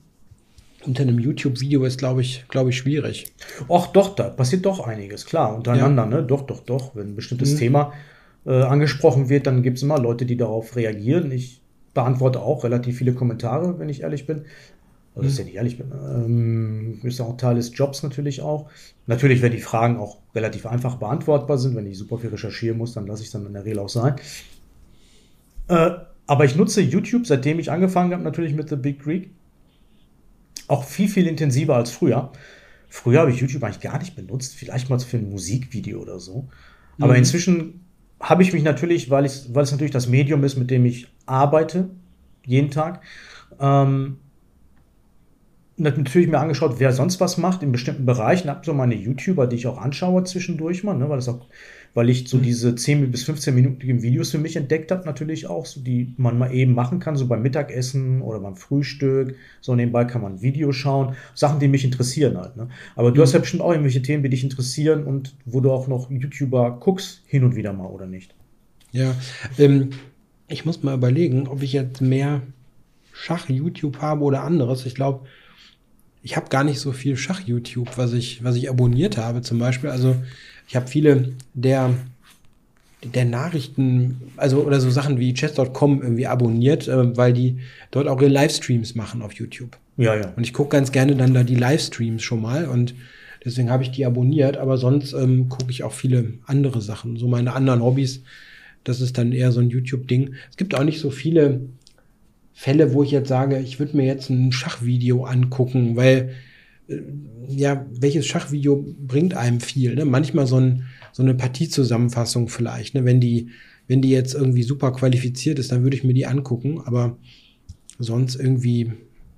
unter 0.87 1.03
einem 1.03 1.19
YouTube-Video 1.19 1.85
ist, 1.85 1.99
glaube 1.99 2.23
ich, 2.23 2.47
glaube 2.49 2.71
ich, 2.71 2.79
schwierig. 2.79 3.31
Ach 3.69 3.89
doch, 3.89 4.15
da 4.15 4.31
passiert 4.31 4.65
doch 4.65 4.87
einiges, 4.87 5.27
klar, 5.27 5.55
untereinander, 5.55 6.05
ja. 6.05 6.09
ne? 6.09 6.23
Doch, 6.23 6.43
doch, 6.43 6.61
doch. 6.61 6.97
Wenn 6.97 7.09
ein 7.09 7.17
bestimmtes 7.17 7.55
mhm. 7.55 7.59
Thema 7.59 7.93
äh, 8.47 8.63
angesprochen 8.63 9.29
wird, 9.29 9.47
dann 9.47 9.63
gibt 9.63 9.77
es 9.77 9.83
immer 9.83 9.99
Leute, 9.99 10.25
die 10.25 10.39
darauf 10.39 10.77
reagieren. 10.77 11.31
Ich 11.31 11.61
beantworte 11.93 12.41
auch 12.41 12.65
relativ 12.65 12.97
viele 12.97 13.13
Kommentare, 13.13 13.79
wenn 13.79 13.91
ich 13.91 14.01
ehrlich 14.01 14.27
bin. 14.27 14.43
Also, 15.15 15.25
das 15.25 15.33
ist 15.33 15.39
ja 15.39 15.45
nicht 15.45 15.55
ehrlich 15.57 15.79
bin. 15.79 15.91
Ähm, 15.93 17.01
ist 17.03 17.21
auch 17.21 17.37
Teil 17.37 17.57
des 17.57 17.77
Jobs 17.77 18.03
natürlich 18.03 18.43
auch. 18.43 18.71
Natürlich, 19.07 19.43
wenn 19.43 19.53
die 19.53 19.61
Fragen 19.61 19.99
auch 19.99 20.19
relativ 20.35 20.67
einfach 20.67 20.97
beantwortbar 20.97 21.59
sind, 21.59 21.75
wenn 21.75 21.87
ich 21.87 21.99
super 21.99 22.19
viel 22.19 22.31
recherchieren 22.31 22.79
muss, 22.79 22.95
dann 22.95 23.07
lasse 23.07 23.23
ich 23.23 23.29
es 23.29 23.33
dann 23.33 23.47
in 23.47 23.53
der 23.53 23.65
Regel 23.65 23.81
auch 23.81 23.89
sein. 23.89 24.17
Äh, 25.69 25.91
aber 26.27 26.45
ich 26.45 26.55
nutze 26.55 26.81
YouTube, 26.81 27.27
seitdem 27.27 27.59
ich 27.59 27.73
angefangen 27.73 28.13
habe, 28.13 28.23
natürlich 28.23 28.55
mit 28.55 28.69
The 28.69 28.77
Big 28.77 29.03
Greek, 29.03 29.31
auch 30.69 30.85
viel, 30.85 31.09
viel 31.09 31.27
intensiver 31.27 31.75
als 31.75 31.91
früher. 31.91 32.31
Früher 32.89 33.21
habe 33.21 33.33
ich 33.33 33.41
YouTube 33.41 33.65
eigentlich 33.65 33.81
gar 33.81 33.99
nicht 33.99 34.15
benutzt, 34.15 34.55
vielleicht 34.55 34.91
mal 34.91 35.01
für 35.01 35.17
ein 35.17 35.29
Musikvideo 35.29 36.01
oder 36.01 36.21
so. 36.21 36.49
Aber 37.01 37.15
mhm. 37.15 37.21
inzwischen 37.21 37.85
habe 38.21 38.43
ich 38.43 38.53
mich 38.53 38.63
natürlich, 38.63 39.11
weil, 39.11 39.25
ich, 39.25 39.53
weil 39.53 39.65
es 39.65 39.73
natürlich 39.73 39.91
das 39.91 40.07
Medium 40.07 40.45
ist, 40.45 40.57
mit 40.57 40.71
dem 40.71 40.85
ich 40.85 41.09
arbeite, 41.27 41.89
jeden 42.45 42.71
Tag, 42.71 43.03
ähm, 43.59 44.19
natürlich 45.81 46.29
mir 46.29 46.39
angeschaut, 46.39 46.77
wer 46.79 46.93
sonst 46.93 47.21
was 47.21 47.39
macht 47.39 47.63
in 47.63 47.73
bestimmten 47.73 48.07
Bereichen. 48.07 48.49
Habe 48.49 48.65
so 48.65 48.73
meine 48.73 48.95
YouTuber, 48.95 49.47
die 49.47 49.57
ich 49.57 49.67
auch 49.67 49.79
anschaue 49.79 50.25
zwischendurch 50.25 50.85
mal, 50.85 50.95
ne, 50.97 51.09
weil 51.09 51.17
das 51.17 51.29
auch, 51.29 51.47
weil 51.95 52.11
ich 52.11 52.29
so 52.29 52.37
mhm. 52.37 52.43
diese 52.43 52.75
10 52.75 53.11
bis 53.11 53.25
15 53.25 53.55
minütigen 53.55 54.03
Videos 54.03 54.31
für 54.31 54.39
mich 54.39 54.57
entdeckt 54.57 54.93
habe, 54.93 55.05
natürlich 55.07 55.47
auch, 55.47 55.67
so, 55.67 55.81
die 55.81 56.15
man 56.17 56.39
mal 56.39 56.53
eben 56.53 56.75
machen 56.75 57.01
kann, 57.01 57.17
so 57.17 57.27
beim 57.27 57.43
Mittagessen 57.43 58.23
oder 58.23 58.41
beim 58.41 58.57
Frühstück. 58.57 59.35
So 59.61 59.75
nebenbei 59.75 60.05
kann 60.05 60.23
man 60.23 60.35
ein 60.35 60.43
Video 60.43 60.73
schauen. 60.73 61.17
Sachen, 61.35 61.59
die 61.59 61.69
mich 61.69 61.85
interessieren 61.85 62.37
halt. 62.37 62.57
Ne? 62.57 62.69
Aber 62.95 63.11
du 63.11 63.21
mhm. 63.21 63.23
hast 63.23 63.33
ja 63.33 63.41
bestimmt 63.41 63.63
auch 63.63 63.71
irgendwelche 63.71 64.03
Themen, 64.03 64.23
die 64.23 64.31
dich 64.31 64.45
interessieren 64.45 65.05
und 65.05 65.35
wo 65.47 65.61
du 65.61 65.73
auch 65.73 65.89
noch 65.89 66.11
YouTuber 66.11 66.79
guckst, 66.81 67.23
hin 67.27 67.45
und 67.45 67.57
wieder 67.57 67.73
mal 67.73 67.87
oder 67.87 68.07
nicht. 68.07 68.35
Ja, 68.93 69.15
ähm, 69.59 69.91
ich 70.49 70.65
muss 70.65 70.83
mal 70.83 70.95
überlegen, 70.95 71.47
ob 71.47 71.63
ich 71.63 71.73
jetzt 71.73 72.01
mehr 72.01 72.43
Schach-YouTube 73.13 74.01
habe 74.01 74.25
oder 74.25 74.43
anderes. 74.43 74.87
Ich 74.87 74.95
glaube, 74.95 75.27
ich 76.23 76.37
habe 76.37 76.49
gar 76.49 76.65
nicht 76.65 76.81
so 76.81 76.93
viel 76.93 77.17
Schach-YouTube, 77.17 77.97
was 77.97 78.13
ich, 78.13 78.45
was 78.45 78.57
ich 78.57 78.69
abonniert 78.69 79.17
habe 79.17 79.43
zum 79.43 79.59
Beispiel. 79.59 79.91
Also 79.91 80.17
ich 80.69 80.77
habe 80.77 80.87
viele 80.87 81.33
der, 81.55 81.95
der 83.03 83.25
Nachrichten, 83.25 84.21
also 84.37 84.63
oder 84.63 84.81
so 84.81 84.91
Sachen 84.91 85.19
wie 85.19 85.33
chess.com 85.33 86.03
irgendwie 86.03 86.27
abonniert, 86.27 86.89
äh, 86.89 87.17
weil 87.17 87.33
die 87.33 87.59
dort 87.91 88.09
auch 88.09 88.21
ihre 88.21 88.31
Livestreams 88.31 88.95
machen 88.95 89.23
auf 89.23 89.33
YouTube. 89.33 89.79
Ja, 89.97 90.15
ja. 90.15 90.33
Und 90.37 90.45
ich 90.45 90.53
gucke 90.53 90.71
ganz 90.71 90.93
gerne 90.93 91.17
dann 91.17 91.35
da 91.35 91.43
die 91.43 91.57
Livestreams 91.57 92.23
schon 92.23 92.43
mal 92.43 92.67
und 92.67 92.95
deswegen 93.45 93.71
habe 93.71 93.83
ich 93.83 93.91
die 93.91 94.05
abonniert, 94.05 94.57
aber 94.59 94.77
sonst 94.77 95.13
ähm, 95.15 95.49
gucke 95.49 95.71
ich 95.71 95.83
auch 95.83 95.93
viele 95.93 96.35
andere 96.47 96.81
Sachen. 96.83 97.17
So 97.17 97.29
meine 97.29 97.55
anderen 97.55 97.83
Hobbys, 97.83 98.23
das 98.85 99.01
ist 99.01 99.19
dann 99.19 99.33
eher 99.33 99.53
so 99.53 99.61
ein 99.61 99.71
YouTube-Ding. 99.71 100.35
Es 100.51 100.57
gibt 100.57 100.75
auch 100.75 100.85
nicht 100.85 101.01
so 101.01 101.11
viele 101.11 101.61
Fälle, 102.61 102.93
wo 102.93 103.03
ich 103.03 103.11
jetzt 103.11 103.31
sage, 103.31 103.59
ich 103.59 103.79
würde 103.79 103.97
mir 103.97 104.05
jetzt 104.05 104.29
ein 104.29 104.53
Schachvideo 104.53 105.25
angucken, 105.25 105.97
weil 105.97 106.35
äh, 106.89 106.99
ja, 107.49 107.87
welches 107.91 108.27
Schachvideo 108.27 108.85
bringt 108.99 109.35
einem 109.35 109.61
viel? 109.61 109.95
Ne? 109.95 110.05
Manchmal 110.05 110.47
so, 110.47 110.61
ein, 110.61 110.83
so 111.11 111.23
eine 111.23 111.33
Partiezusammenfassung 111.33 112.49
vielleicht. 112.49 112.95
Ne? 112.95 113.07
Wenn, 113.07 113.19
die, 113.19 113.49
wenn 113.89 114.03
die 114.03 114.11
jetzt 114.11 114.35
irgendwie 114.35 114.63
super 114.63 114.93
qualifiziert 114.93 115.59
ist, 115.59 115.73
dann 115.73 115.85
würde 115.85 115.97
ich 115.97 116.05
mir 116.05 116.13
die 116.13 116.27
angucken, 116.27 116.83
aber 116.85 117.17
sonst 117.99 118.35
irgendwie 118.35 118.93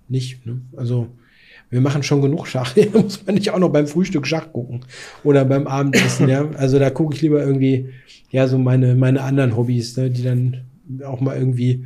nicht. 0.09 0.45
Ne? 0.45 0.63
Also 0.77 1.07
wir 1.71 1.81
machen 1.81 2.03
schon 2.03 2.23
genug 2.23 2.49
Schach. 2.49 2.75
Da 2.93 3.03
muss 3.03 3.25
man 3.25 3.37
nicht 3.37 3.51
auch 3.53 3.61
noch 3.61 3.71
beim 3.71 3.87
Frühstück 3.87 4.27
Schach 4.27 4.53
gucken 4.53 4.81
oder 5.23 5.45
beim 5.45 5.69
Abendessen. 5.69 6.29
ja, 6.29 6.51
also 6.57 6.81
da 6.81 6.91
gucke 6.91 7.15
ich 7.15 7.23
lieber 7.23 7.41
irgendwie 7.41 7.91
ja 8.33 8.49
so 8.49 8.59
meine 8.59 8.97
meine 8.97 9.23
anderen 9.23 9.57
Hobbys, 9.57 9.97
ne, 9.97 10.11
die 10.11 10.25
dann 10.25 10.63
auch 11.05 11.21
mal 11.21 11.37
irgendwie 11.39 11.85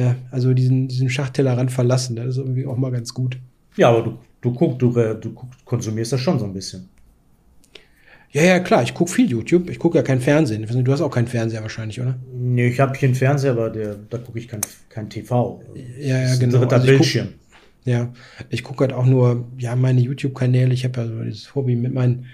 ja, 0.00 0.16
also 0.30 0.54
diesen 0.54 0.88
diesen 0.88 1.10
Schachtellerrand 1.10 1.70
verlassen. 1.70 2.16
Das 2.16 2.26
ist 2.26 2.36
irgendwie 2.38 2.66
auch 2.66 2.76
mal 2.76 2.90
ganz 2.90 3.14
gut. 3.14 3.38
Ja, 3.76 3.90
aber 3.90 4.02
du 4.02 4.18
du 4.40 4.52
guckst, 4.52 4.80
du, 4.80 4.90
du 4.92 5.34
konsumierst 5.64 6.12
das 6.12 6.20
schon 6.20 6.38
so 6.38 6.44
ein 6.44 6.52
bisschen. 6.52 6.88
Ja, 8.32 8.42
ja, 8.42 8.60
klar, 8.60 8.82
ich 8.82 8.94
gucke 8.94 9.10
viel 9.10 9.28
YouTube. 9.28 9.68
Ich 9.70 9.80
gucke 9.80 9.98
ja 9.98 10.04
kein 10.04 10.20
Fernsehen. 10.20 10.64
Du 10.84 10.92
hast 10.92 11.00
auch 11.00 11.10
keinen 11.10 11.26
Fernseher 11.26 11.62
wahrscheinlich, 11.62 12.00
oder? 12.00 12.16
Nee, 12.32 12.68
ich 12.68 12.78
habe 12.78 12.96
hier 12.96 13.08
einen 13.08 13.16
Fernseher, 13.16 13.52
aber 13.52 13.70
der, 13.70 13.96
da 14.08 14.18
gucke 14.18 14.38
ich 14.38 14.46
kein, 14.46 14.60
kein 14.88 15.10
TV. 15.10 15.62
Ja, 15.98 16.22
ja, 16.22 16.36
genau. 16.36 16.64
Das 16.64 16.72
also 16.74 16.86
Bildschirm. 16.86 17.26
Guck, 17.26 17.92
ja, 17.92 18.12
ich 18.48 18.62
gucke 18.62 18.84
halt 18.84 18.92
auch 18.92 19.06
nur, 19.06 19.48
ja, 19.58 19.74
meine 19.74 20.00
YouTube-Kanäle. 20.00 20.72
Ich 20.72 20.84
habe 20.84 21.00
ja 21.00 21.06
so 21.08 21.22
dieses 21.24 21.54
Hobby 21.56 21.74
mit 21.74 21.92
meinen 21.92 22.26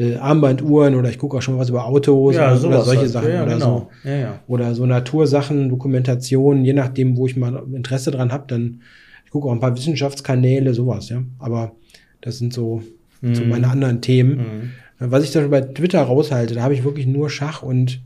äh, 0.00 0.16
Armbanduhren 0.16 0.94
oder 0.94 1.10
ich 1.10 1.18
gucke 1.18 1.36
auch 1.36 1.42
schon 1.42 1.58
was 1.58 1.68
über 1.68 1.84
Autos 1.84 2.34
ja, 2.34 2.54
oder, 2.54 2.66
oder 2.66 2.82
solche 2.82 3.02
halt. 3.02 3.10
Sachen 3.10 3.32
ja, 3.32 3.42
oder 3.42 3.54
genau. 3.54 3.90
so. 4.02 4.08
Ja, 4.08 4.40
oder 4.46 4.74
so 4.74 4.86
Natursachen, 4.86 5.68
Dokumentationen, 5.68 6.64
je 6.64 6.72
nachdem, 6.72 7.16
wo 7.16 7.26
ich 7.26 7.36
mal 7.36 7.62
Interesse 7.72 8.10
dran 8.10 8.32
habe, 8.32 8.44
dann 8.48 8.80
ich 9.24 9.30
gucke 9.30 9.46
auch 9.46 9.52
ein 9.52 9.60
paar 9.60 9.76
Wissenschaftskanäle, 9.76 10.74
sowas, 10.74 11.08
ja. 11.10 11.22
Aber 11.38 11.76
das 12.20 12.38
sind 12.38 12.52
so, 12.52 12.82
mhm. 13.20 13.34
so 13.34 13.44
meine 13.44 13.68
anderen 13.68 14.00
Themen. 14.00 14.38
Mhm. 14.38 14.70
Was 15.10 15.22
ich 15.22 15.30
da 15.30 15.46
bei 15.46 15.60
Twitter 15.60 16.02
raushalte, 16.02 16.54
da 16.54 16.62
habe 16.62 16.74
ich 16.74 16.82
wirklich 16.82 17.06
nur 17.06 17.30
Schach 17.30 17.62
und 17.62 18.00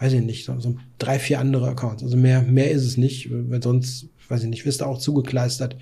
weiß 0.00 0.14
ich 0.14 0.22
nicht, 0.22 0.44
so, 0.44 0.58
so, 0.58 0.76
drei, 0.98 1.18
vier 1.18 1.40
andere 1.40 1.68
Accounts. 1.68 2.02
Also 2.02 2.16
mehr, 2.16 2.42
mehr 2.42 2.70
ist 2.70 2.84
es 2.84 2.96
nicht, 2.96 3.30
weil 3.30 3.62
sonst, 3.62 4.08
weiß 4.28 4.42
ich 4.42 4.48
nicht, 4.48 4.66
wirst 4.66 4.80
du 4.80 4.86
auch 4.86 4.98
zugekleistert. 4.98 5.76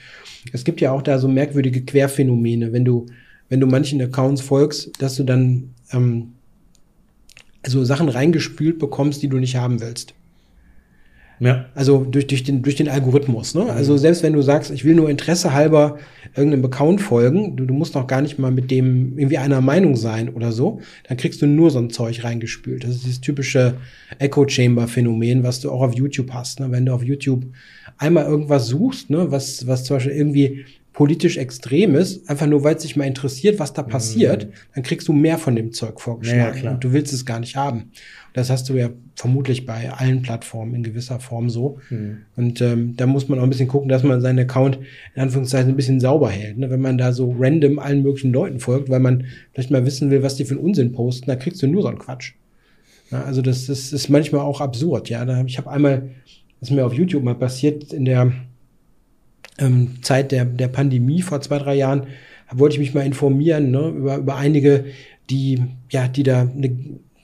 Es 0.53 0.65
gibt 0.65 0.81
ja 0.81 0.93
auch 0.93 1.03
da 1.03 1.19
so 1.19 1.29
merkwürdige 1.29 1.85
Querphänomene, 1.85 2.73
wenn 2.73 2.85
du, 2.85 3.07
wenn 3.49 3.61
du 3.61 3.67
manchen 3.67 4.01
Accounts 4.01 4.41
folgst, 4.41 4.91
dass 4.99 5.17
du 5.17 5.25
dann 5.25 5.75
ähm, 5.93 6.35
so 7.67 7.85
Sachen 7.85 8.09
reingespült 8.09 8.79
bekommst, 8.79 9.23
die 9.23 9.29
du 9.29 9.39
nicht 9.39 9.57
haben 9.57 9.81
willst. 9.81 10.15
Ja. 11.41 11.67
Also 11.75 12.05
durch, 12.05 12.27
durch, 12.27 12.43
den, 12.43 12.63
durch 12.63 12.77
den 12.77 12.89
Algorithmus. 12.89 13.55
Ne? 13.55 13.71
Also 13.71 13.93
mhm. 13.93 13.99
selbst 13.99 14.23
wenn 14.23 14.33
du 14.33 14.43
sagst, 14.43 14.71
ich 14.71 14.85
will 14.85 14.95
nur 14.95 15.09
Interesse 15.09 15.53
halber 15.53 15.99
irgendeinem 16.35 16.65
Account 16.65 17.01
folgen, 17.01 17.57
du, 17.57 17.65
du 17.65 17.75
musst 17.75 17.95
noch 17.95 18.07
gar 18.07 18.23
nicht 18.23 18.39
mal 18.39 18.51
mit 18.51 18.71
dem 18.71 19.19
irgendwie 19.19 19.39
einer 19.39 19.61
Meinung 19.61 19.97
sein 19.97 20.29
oder 20.31 20.53
so, 20.53 20.81
dann 21.07 21.17
kriegst 21.17 21.41
du 21.41 21.47
nur 21.47 21.71
so 21.71 21.79
ein 21.79 21.91
Zeug 21.91 22.25
reingespült. 22.25 22.85
Das 22.85 22.91
ist 22.91 23.05
dieses 23.05 23.21
typische 23.21 23.75
Echo 24.19 24.49
Chamber 24.49 24.89
Phänomen, 24.89 25.45
was 25.45 25.61
du 25.61 25.71
auch 25.71 25.83
auf 25.83 25.95
YouTube 25.95 26.33
hast. 26.33 26.61
Ne? 26.61 26.71
Wenn 26.71 26.87
du 26.87 26.93
auf 26.93 27.05
YouTube 27.05 27.47
einmal 27.99 28.27
irgendwas 28.27 28.67
suchst, 28.67 29.11
ne, 29.11 29.31
was, 29.31 29.67
was 29.67 29.85
zum 29.85 29.97
Beispiel 29.97 30.15
irgendwie 30.15 30.65
politisch 30.99 31.37
extrem 31.37 31.95
ist, 31.95 32.29
einfach 32.29 32.49
nur 32.49 32.65
weil 32.65 32.75
es 32.75 32.83
dich 32.83 32.97
mal 32.97 33.05
interessiert, 33.05 33.61
was 33.61 33.73
da 33.73 33.85
passiert, 33.85 34.47
mhm. 34.47 34.53
dann 34.75 34.83
kriegst 34.83 35.07
du 35.07 35.13
mehr 35.13 35.39
von 35.39 35.55
dem 35.55 35.71
Zeug 35.71 36.01
vorgeschlagen. 36.01 36.65
Ja, 36.65 36.73
und 36.73 36.83
du 36.83 36.93
willst 36.93 37.13
es 37.13 37.25
gar 37.25 37.39
nicht 37.39 37.55
haben. 37.55 37.93
Das 38.33 38.51
hast 38.51 38.69
du 38.69 38.75
ja 38.75 38.91
vermutlich 39.15 39.65
bei 39.65 39.93
allen 39.93 40.23
Plattformen 40.23 40.75
in 40.75 40.83
gewisser 40.83 41.21
Form 41.21 41.51
so. 41.51 41.79
Mhm. 41.91 42.23
Und 42.35 42.61
ähm, 42.63 42.97
da 42.97 43.07
muss 43.07 43.29
man 43.29 43.39
auch 43.39 43.45
ein 43.45 43.49
bisschen 43.49 43.69
gucken, 43.69 43.89
dass 43.89 44.03
man 44.03 44.21
seinen 44.21 44.41
Account 44.41 44.81
in 45.15 45.23
Anführungszeichen 45.23 45.69
ein 45.69 45.77
bisschen 45.77 46.01
sauber 46.01 46.31
hält. 46.31 46.59
Ne? 46.59 46.69
Wenn 46.69 46.81
man 46.81 46.99
da 46.99 47.13
so 47.13 47.33
random 47.39 47.79
allen 47.79 48.03
möglichen 48.03 48.33
Leuten 48.33 48.59
folgt, 48.59 48.89
weil 48.89 48.99
man 48.99 49.27
vielleicht 49.53 49.71
mal 49.71 49.87
wissen 49.87 50.11
will, 50.11 50.25
was 50.25 50.35
die 50.35 50.47
für 50.47 50.57
einen 50.57 50.65
Unsinn 50.65 50.91
posten, 50.91 51.27
da 51.27 51.37
kriegst 51.37 51.63
du 51.63 51.69
nur 51.69 51.83
so 51.83 51.89
einen 51.89 52.01
Quatsch. 52.01 52.33
Ja, 53.13 53.23
also 53.23 53.41
das, 53.41 53.67
das 53.67 53.93
ist 53.93 54.09
manchmal 54.09 54.41
auch 54.41 54.61
absurd. 54.61 55.11
Ja, 55.11 55.25
da, 55.25 55.45
ich 55.45 55.59
habe 55.59 55.71
einmal, 55.71 56.11
was 56.59 56.73
mir 56.73 56.85
auf 56.85 56.93
YouTube 56.93 57.23
mal 57.23 57.37
passiert 57.37 57.93
in 57.93 58.05
der 58.05 58.33
ähm, 59.59 60.03
Zeit 60.03 60.33
der, 60.33 60.45
der 60.45 60.69
Pandemie 60.69 61.23
vor 61.23 61.41
zwei, 61.41 61.59
drei 61.59 61.75
Jahren, 61.75 62.07
wollte 62.53 62.75
ich 62.75 62.81
mich 62.81 62.95
mal 62.95 63.05
informieren 63.05 63.71
ne, 63.71 63.89
über, 63.89 64.17
über 64.17 64.37
einige, 64.37 64.87
die, 65.31 65.63
ja, 65.91 66.09
die 66.09 66.23
da 66.23 66.43
eine, 66.43 66.69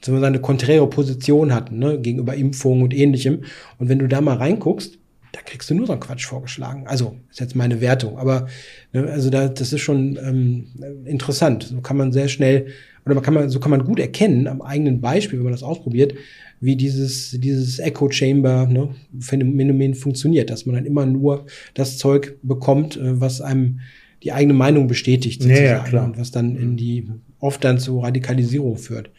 sagen 0.03 0.21
wir 0.21 0.27
eine 0.27 0.41
konträre 0.41 0.87
Position 0.89 1.55
hatten, 1.55 1.79
ne, 1.79 1.99
gegenüber 1.99 2.35
Impfungen 2.35 2.83
und 2.83 2.95
ähnlichem. 2.95 3.45
Und 3.79 3.89
wenn 3.89 3.99
du 3.99 4.09
da 4.09 4.21
mal 4.21 4.37
reinguckst, 4.37 4.99
da 5.33 5.41
kriegst 5.41 5.69
du 5.69 5.75
nur 5.75 5.87
so 5.87 5.93
einen 5.93 6.01
Quatsch 6.01 6.27
vorgeschlagen. 6.27 6.87
Also, 6.87 7.17
ist 7.31 7.41
jetzt 7.41 7.57
meine 7.57 7.81
Wertung. 7.81 8.19
Aber 8.19 8.47
ne, 8.93 9.11
also 9.11 9.31
da, 9.31 9.49
das 9.49 9.73
ist 9.73 9.81
schon 9.81 10.19
ähm, 10.23 10.67
interessant. 11.07 11.65
So 11.65 11.81
kann 11.81 11.97
man 11.97 12.13
sehr 12.13 12.29
schnell, 12.29 12.67
oder 13.05 13.15
man 13.15 13.25
kann 13.25 13.35
man, 13.35 13.51
so 13.51 13.61
kann 13.61 13.71
man 13.71 13.85
gut 13.85 13.99
erkennen, 13.99 14.47
am 14.47 14.63
eigenen 14.63 15.01
Beispiel, 15.01 15.39
wenn 15.39 15.45
man 15.45 15.53
das 15.53 15.63
ausprobiert, 15.63 16.15
wie 16.61 16.77
dieses, 16.77 17.39
dieses 17.39 17.79
Echo 17.79 18.11
Chamber 18.11 18.67
ne, 18.67 18.95
Phänomen 19.21 19.95
funktioniert, 19.95 20.51
dass 20.51 20.67
man 20.67 20.77
dann 20.77 20.87
immer 20.87 21.05
nur 21.05 21.47
das 21.75 21.99
Zeug 21.99 22.37
bekommt, 22.43 22.97
äh, 22.97 23.21
was 23.21 23.41
einem 23.41 23.81
die 24.23 24.33
eigene 24.33 24.55
Meinung 24.55 24.87
bestätigt, 24.87 25.43
sozusagen, 25.43 25.67
ja, 25.67 25.85
klar. 25.85 26.05
und 26.07 26.19
was 26.19 26.31
dann 26.31 26.57
in 26.57 26.77
die 26.79 27.07
oft 27.41 27.63
dann 27.63 27.79
zu 27.79 28.01
Radikalisierung 28.01 28.79
führt. 28.79 29.11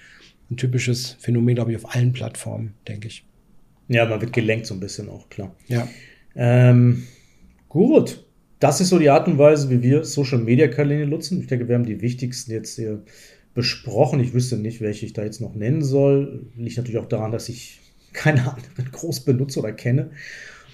Ein 0.50 0.58
typisches 0.58 1.16
Phänomen, 1.20 1.54
glaube 1.54 1.72
ich, 1.72 1.78
auf 1.78 1.94
allen 1.94 2.12
Plattformen, 2.12 2.74
denke 2.88 3.08
ich. 3.08 3.24
Ja, 3.88 4.06
man 4.06 4.20
wird 4.20 4.34
gelenkt 4.34 4.66
so 4.66 4.74
ein 4.74 4.80
bisschen 4.80 5.10
auch, 5.10 5.30
klar. 5.30 5.56
Ja. 5.68 5.88
Ähm, 6.36 7.04
gut. 7.70 8.26
Das 8.60 8.82
ist 8.82 8.90
so 8.90 8.98
die 8.98 9.10
Art 9.10 9.28
und 9.28 9.38
Weise, 9.38 9.70
wie 9.70 9.84
wir 9.84 10.06
Social 10.06 10.40
Media 10.40 10.68
Kanäle 10.68 11.06
nutzen. 11.06 11.40
Ich 11.40 11.48
denke, 11.48 11.68
wir 11.68 11.76
haben 11.76 11.86
die 11.86 12.02
wichtigsten 12.02 12.52
jetzt 12.52 12.76
hier 12.76 13.04
besprochen. 13.56 14.20
Ich 14.20 14.34
wüsste 14.34 14.58
nicht, 14.58 14.82
welche 14.82 15.08
ich 15.08 15.14
da 15.14 15.24
jetzt 15.24 15.42
noch 15.42 15.56
nennen 15.56 15.82
soll. 15.82 16.46
Liegt 16.56 16.78
natürlich 16.78 17.00
auch 17.00 17.08
daran, 17.08 17.32
dass 17.32 17.50
ich 17.50 17.80
keine 18.14 18.42
anderen 18.42 18.92
groß 18.92 19.22
benutze 19.22 19.60
oder 19.60 19.72
kenne. 19.72 20.12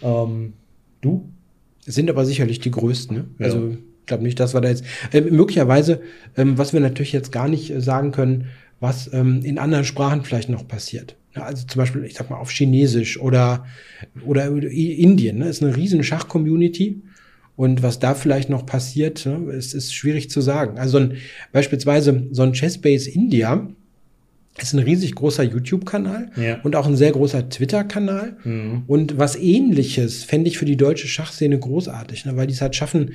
Ähm, 0.02 0.54
du? 1.00 1.30
Sind 1.86 2.10
aber 2.10 2.26
sicherlich 2.26 2.60
die 2.60 2.72
größten. 2.72 3.16
Ne? 3.16 3.26
Ja. 3.40 3.46
Also 3.46 3.78
ich 4.02 4.06
glaube 4.08 4.24
nicht, 4.24 4.40
dass 4.40 4.54
wir 4.54 4.62
da 4.62 4.70
jetzt. 4.70 4.84
Äh, 5.14 5.22
möglicherweise, 5.22 6.02
ähm, 6.36 6.58
was 6.58 6.74
wir 6.74 6.80
natürlich 6.80 7.14
jetzt 7.14 7.32
gar 7.32 7.48
nicht 7.48 7.72
äh, 7.72 7.80
sagen 7.80 8.12
können, 8.12 8.50
was 8.80 9.12
ähm, 9.14 9.42
in 9.44 9.60
anderen 9.60 9.86
Sprachen 9.86 10.24
vielleicht 10.24 10.50
noch 10.50 10.68
passiert. 10.68 11.16
Ja, 11.36 11.44
also 11.44 11.66
zum 11.66 11.80
Beispiel, 11.80 12.04
ich 12.04 12.16
sag 12.16 12.30
mal, 12.30 12.38
auf 12.38 12.50
Chinesisch 12.50 13.20
oder, 13.20 13.66
oder 14.26 14.48
Indien, 14.48 15.38
ne? 15.38 15.48
ist 15.48 15.64
eine 15.64 15.76
riesen 15.78 16.04
Schach-Community. 16.04 17.04
Und 17.62 17.84
was 17.84 18.00
da 18.00 18.16
vielleicht 18.16 18.50
noch 18.50 18.66
passiert, 18.66 19.24
ne, 19.28 19.52
ist, 19.52 19.76
ist 19.76 19.94
schwierig 19.94 20.32
zu 20.32 20.42
sagen. 20.42 20.80
Also 20.80 20.98
ein, 20.98 21.18
beispielsweise 21.52 22.26
so 22.32 22.42
ein 22.42 22.54
Chessbase 22.54 23.12
India 23.12 23.70
ist 24.58 24.74
ein 24.74 24.80
riesig 24.80 25.14
großer 25.14 25.44
YouTube-Kanal 25.44 26.32
ja. 26.38 26.60
und 26.64 26.76
auch 26.76 26.88
ein 26.88 26.96
sehr 26.96 27.12
großer 27.12 27.50
Twitter-Kanal. 27.50 28.38
Mhm. 28.44 28.84
Und 28.88 29.20
was 29.20 29.36
ähnliches 29.36 30.24
fände 30.24 30.48
ich 30.48 30.58
für 30.58 30.66
die 30.66 30.76
deutsche 30.76 31.08
Schachszene 31.08 31.60
großartig, 31.60 32.26
ne, 32.26 32.36
weil 32.36 32.48
die 32.48 32.54
es 32.54 32.62
halt 32.62 32.76
schaffen, 32.76 33.12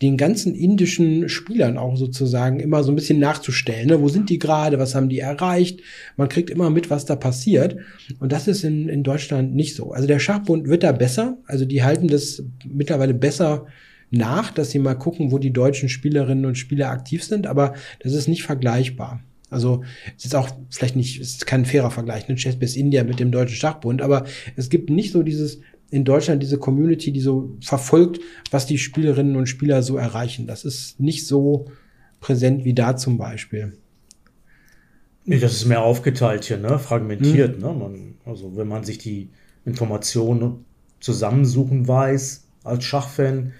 den 0.00 0.16
ganzen 0.16 0.54
indischen 0.54 1.28
Spielern 1.28 1.76
auch 1.76 1.98
sozusagen 1.98 2.58
immer 2.58 2.82
so 2.82 2.92
ein 2.92 2.96
bisschen 2.96 3.18
nachzustellen. 3.18 3.88
Ne? 3.88 4.00
Wo 4.00 4.08
sind 4.08 4.30
die 4.30 4.38
gerade? 4.38 4.78
Was 4.78 4.94
haben 4.94 5.10
die 5.10 5.18
erreicht? 5.18 5.80
Man 6.16 6.30
kriegt 6.30 6.48
immer 6.48 6.70
mit, 6.70 6.88
was 6.88 7.04
da 7.04 7.16
passiert. 7.16 7.76
Und 8.18 8.32
das 8.32 8.48
ist 8.48 8.64
in, 8.64 8.88
in 8.88 9.02
Deutschland 9.02 9.54
nicht 9.54 9.76
so. 9.76 9.92
Also 9.92 10.06
der 10.06 10.20
Schachbund 10.20 10.68
wird 10.68 10.84
da 10.84 10.92
besser. 10.92 11.36
Also 11.44 11.66
die 11.66 11.82
halten 11.82 12.08
das 12.08 12.42
mittlerweile 12.66 13.12
besser 13.12 13.66
nach, 14.10 14.50
dass 14.50 14.70
sie 14.70 14.78
mal 14.78 14.94
gucken, 14.94 15.30
wo 15.32 15.38
die 15.38 15.52
deutschen 15.52 15.88
Spielerinnen 15.88 16.44
und 16.44 16.58
Spieler 16.58 16.90
aktiv 16.90 17.24
sind. 17.24 17.46
Aber 17.46 17.74
das 18.00 18.12
ist 18.12 18.28
nicht 18.28 18.42
vergleichbar. 18.42 19.20
Also 19.50 19.82
es 20.16 20.24
ist 20.24 20.34
auch 20.34 20.48
vielleicht 20.70 20.96
nicht, 20.96 21.20
es 21.20 21.30
ist 21.30 21.46
kein 21.46 21.64
fairer 21.64 21.90
Vergleich, 21.90 22.28
ne? 22.28 22.36
Chess 22.36 22.76
India 22.76 23.02
mit 23.04 23.18
dem 23.18 23.32
Deutschen 23.32 23.56
Schachbund, 23.56 24.00
aber 24.00 24.24
es 24.56 24.68
gibt 24.70 24.90
nicht 24.90 25.12
so 25.12 25.22
dieses 25.22 25.60
in 25.90 26.04
Deutschland 26.04 26.40
diese 26.40 26.58
Community, 26.58 27.10
die 27.10 27.20
so 27.20 27.56
verfolgt, 27.60 28.20
was 28.52 28.66
die 28.66 28.78
Spielerinnen 28.78 29.34
und 29.34 29.48
Spieler 29.48 29.82
so 29.82 29.96
erreichen. 29.96 30.46
Das 30.46 30.64
ist 30.64 31.00
nicht 31.00 31.26
so 31.26 31.66
präsent 32.20 32.64
wie 32.64 32.74
da 32.74 32.96
zum 32.96 33.18
Beispiel. 33.18 33.76
Nee, 35.24 35.40
das 35.40 35.52
ist 35.52 35.66
mehr 35.66 35.82
aufgeteilt 35.82 36.44
hier, 36.44 36.58
ne? 36.58 36.78
fragmentiert. 36.78 37.56
Mhm. 37.56 37.66
Ne? 37.66 37.74
Man, 37.74 38.14
also 38.24 38.56
wenn 38.56 38.68
man 38.68 38.84
sich 38.84 38.98
die 38.98 39.30
Informationen 39.64 40.64
zusammensuchen 41.00 41.88
weiß 41.88 42.46
als 42.62 42.84
Schachfan. 42.84 43.52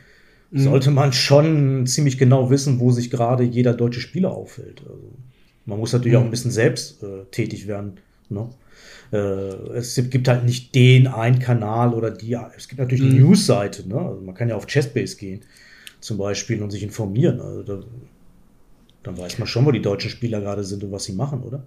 Sollte 0.52 0.90
man 0.90 1.12
schon 1.12 1.86
ziemlich 1.86 2.18
genau 2.18 2.50
wissen, 2.50 2.80
wo 2.80 2.90
sich 2.90 3.10
gerade 3.10 3.44
jeder 3.44 3.72
deutsche 3.72 4.00
Spieler 4.00 4.32
aufhält. 4.32 4.82
Also 4.84 5.12
man 5.66 5.78
muss 5.78 5.92
natürlich 5.92 6.16
mhm. 6.16 6.22
auch 6.22 6.24
ein 6.24 6.30
bisschen 6.30 6.50
selbst 6.50 7.02
äh, 7.02 7.24
tätig 7.30 7.68
werden. 7.68 7.98
Ne? 8.28 8.48
Äh, 9.12 9.16
es 9.76 9.94
gibt 10.10 10.26
halt 10.26 10.44
nicht 10.44 10.74
den 10.74 11.06
einen 11.06 11.38
Kanal 11.38 11.94
oder 11.94 12.10
die. 12.10 12.36
Es 12.56 12.68
gibt 12.68 12.80
natürlich 12.80 13.04
mhm. 13.04 13.10
die 13.10 13.20
News-Seite. 13.20 13.88
Ne? 13.88 13.98
Also 13.98 14.20
man 14.22 14.34
kann 14.34 14.48
ja 14.48 14.56
auf 14.56 14.66
Chessbase 14.66 15.16
gehen 15.16 15.42
zum 16.00 16.18
Beispiel 16.18 16.62
und 16.62 16.70
sich 16.70 16.82
informieren. 16.82 17.40
Also 17.40 17.62
da, 17.62 17.80
dann 19.02 19.18
weiß 19.18 19.38
man 19.38 19.46
schon, 19.46 19.64
wo 19.66 19.70
die 19.70 19.82
deutschen 19.82 20.10
Spieler 20.10 20.40
gerade 20.40 20.64
sind 20.64 20.82
und 20.82 20.92
was 20.92 21.04
sie 21.04 21.12
machen, 21.12 21.42
oder? 21.42 21.66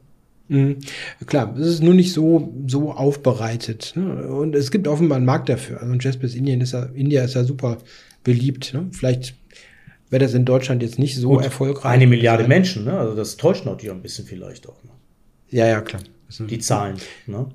Mhm. 0.49 0.77
Klar, 1.25 1.55
es 1.57 1.67
ist 1.67 1.83
nur 1.83 1.93
nicht 1.93 2.11
so, 2.11 2.53
so 2.67 2.91
aufbereitet. 2.91 3.93
Ne? 3.95 4.27
Und 4.27 4.55
es 4.55 4.71
gibt 4.71 4.87
offenbar 4.87 5.17
einen 5.17 5.25
Markt 5.25 5.47
dafür. 5.47 5.81
Also 5.81 5.97
Chessbase 5.97 6.37
Indien 6.37 6.59
ist 6.61 6.73
ja, 6.73 6.83
India 6.93 7.23
ist 7.23 7.35
ja 7.35 7.43
super 7.43 7.77
beliebt. 8.23 8.73
Ne? 8.73 8.87
Vielleicht 8.91 9.35
wäre 10.09 10.23
das 10.23 10.33
in 10.33 10.45
Deutschland 10.45 10.81
jetzt 10.81 10.99
nicht 10.99 11.15
so 11.15 11.29
Gut, 11.29 11.43
erfolgreich. 11.43 11.85
Eine 11.85 12.07
Milliarde 12.07 12.47
Menschen, 12.47 12.85
ne? 12.85 12.97
Also 12.97 13.15
das 13.15 13.37
täuscht 13.37 13.65
natürlich 13.65 13.91
ein 13.91 14.01
bisschen 14.01 14.25
vielleicht 14.25 14.67
auch. 14.67 14.83
Ne? 14.83 14.91
Ja, 15.49 15.67
ja, 15.67 15.81
klar. 15.81 16.01
Die 16.39 16.59
Zahlen, 16.59 16.97
ne? 17.27 17.47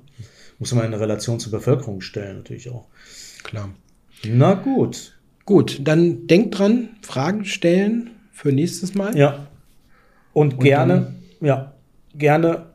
Muss 0.57 0.73
man 0.73 0.85
in 0.85 0.93
Relation 0.93 1.39
zur 1.39 1.51
Bevölkerung 1.51 2.01
stellen, 2.01 2.37
natürlich 2.37 2.69
auch. 2.69 2.87
Klar. 3.43 3.69
Na 4.25 4.53
gut. 4.53 5.17
Gut, 5.45 5.79
dann 5.83 6.27
denkt 6.27 6.59
dran, 6.59 6.89
Fragen 7.01 7.45
stellen 7.45 8.11
für 8.31 8.51
nächstes 8.51 8.93
Mal. 8.93 9.17
Ja. 9.17 9.47
Und, 10.33 10.55
Und 10.55 10.63
gerne, 10.63 11.15
ja, 11.41 11.73
gerne 12.13 12.67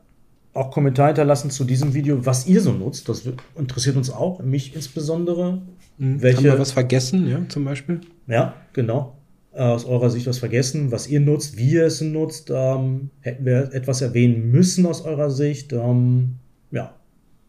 auch 0.53 0.71
Kommentare 0.71 1.09
hinterlassen 1.09 1.51
zu 1.51 1.63
diesem 1.63 1.93
Video, 1.93 2.25
was 2.25 2.47
ihr 2.47 2.61
so 2.61 2.71
nutzt. 2.71 3.07
Das 3.09 3.23
interessiert 3.55 3.97
uns 3.97 4.09
auch, 4.09 4.39
mich 4.41 4.75
insbesondere. 4.75 5.61
Hm, 5.97 6.21
Welche- 6.21 6.37
Haben 6.37 6.43
wir 6.45 6.59
was 6.59 6.71
vergessen, 6.71 7.27
ja, 7.27 7.39
zum 7.47 7.65
Beispiel? 7.65 8.01
Ja, 8.27 8.55
genau. 8.73 9.17
Äh, 9.53 9.59
Aus 9.61 9.85
eurer 9.85 10.09
Sicht 10.09 10.27
was 10.27 10.39
vergessen, 10.39 10.91
was 10.91 11.07
ihr 11.07 11.21
nutzt, 11.21 11.57
wie 11.57 11.71
ihr 11.73 11.85
es 11.85 12.01
nutzt. 12.01 12.51
Ähm, 12.53 13.09
hätten 13.21 13.45
wir 13.45 13.73
etwas 13.73 14.01
erwähnen 14.01 14.51
müssen 14.51 14.85
aus 14.85 15.01
eurer 15.05 15.29
Sicht. 15.31 15.71
Ähm, 15.71 16.35
ja, 16.71 16.93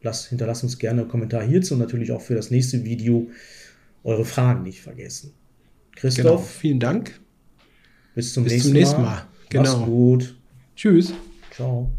lasst, 0.03 0.29
hinterlasst 0.29 0.63
uns 0.63 0.79
gerne 0.79 1.01
einen 1.03 1.11
Kommentar 1.11 1.43
hierzu 1.43 1.75
und 1.75 1.81
natürlich 1.81 2.13
auch 2.13 2.21
für 2.21 2.35
das 2.37 2.51
nächste 2.53 2.85
Video 2.85 3.27
eure 4.05 4.25
Fragen 4.25 4.63
nicht 4.63 4.81
vergessen. 4.81 5.33
Genau. 5.33 6.01
Christoph, 6.01 6.49
Vielen 6.51 6.79
Dank. 6.79 7.19
bis 8.15 8.33
zum 8.35 8.45
Bis 8.45 8.53
nächsten 8.53 8.69
zum 8.69 8.79
nächsten 8.79 9.03
Mal. 9.03 9.09
Mal. 9.17 9.23
Genau. 9.49 9.77
Mach's 9.79 9.87
gut. 9.87 10.37
Tschüss. 10.77 11.13
Ciao. 11.51 11.91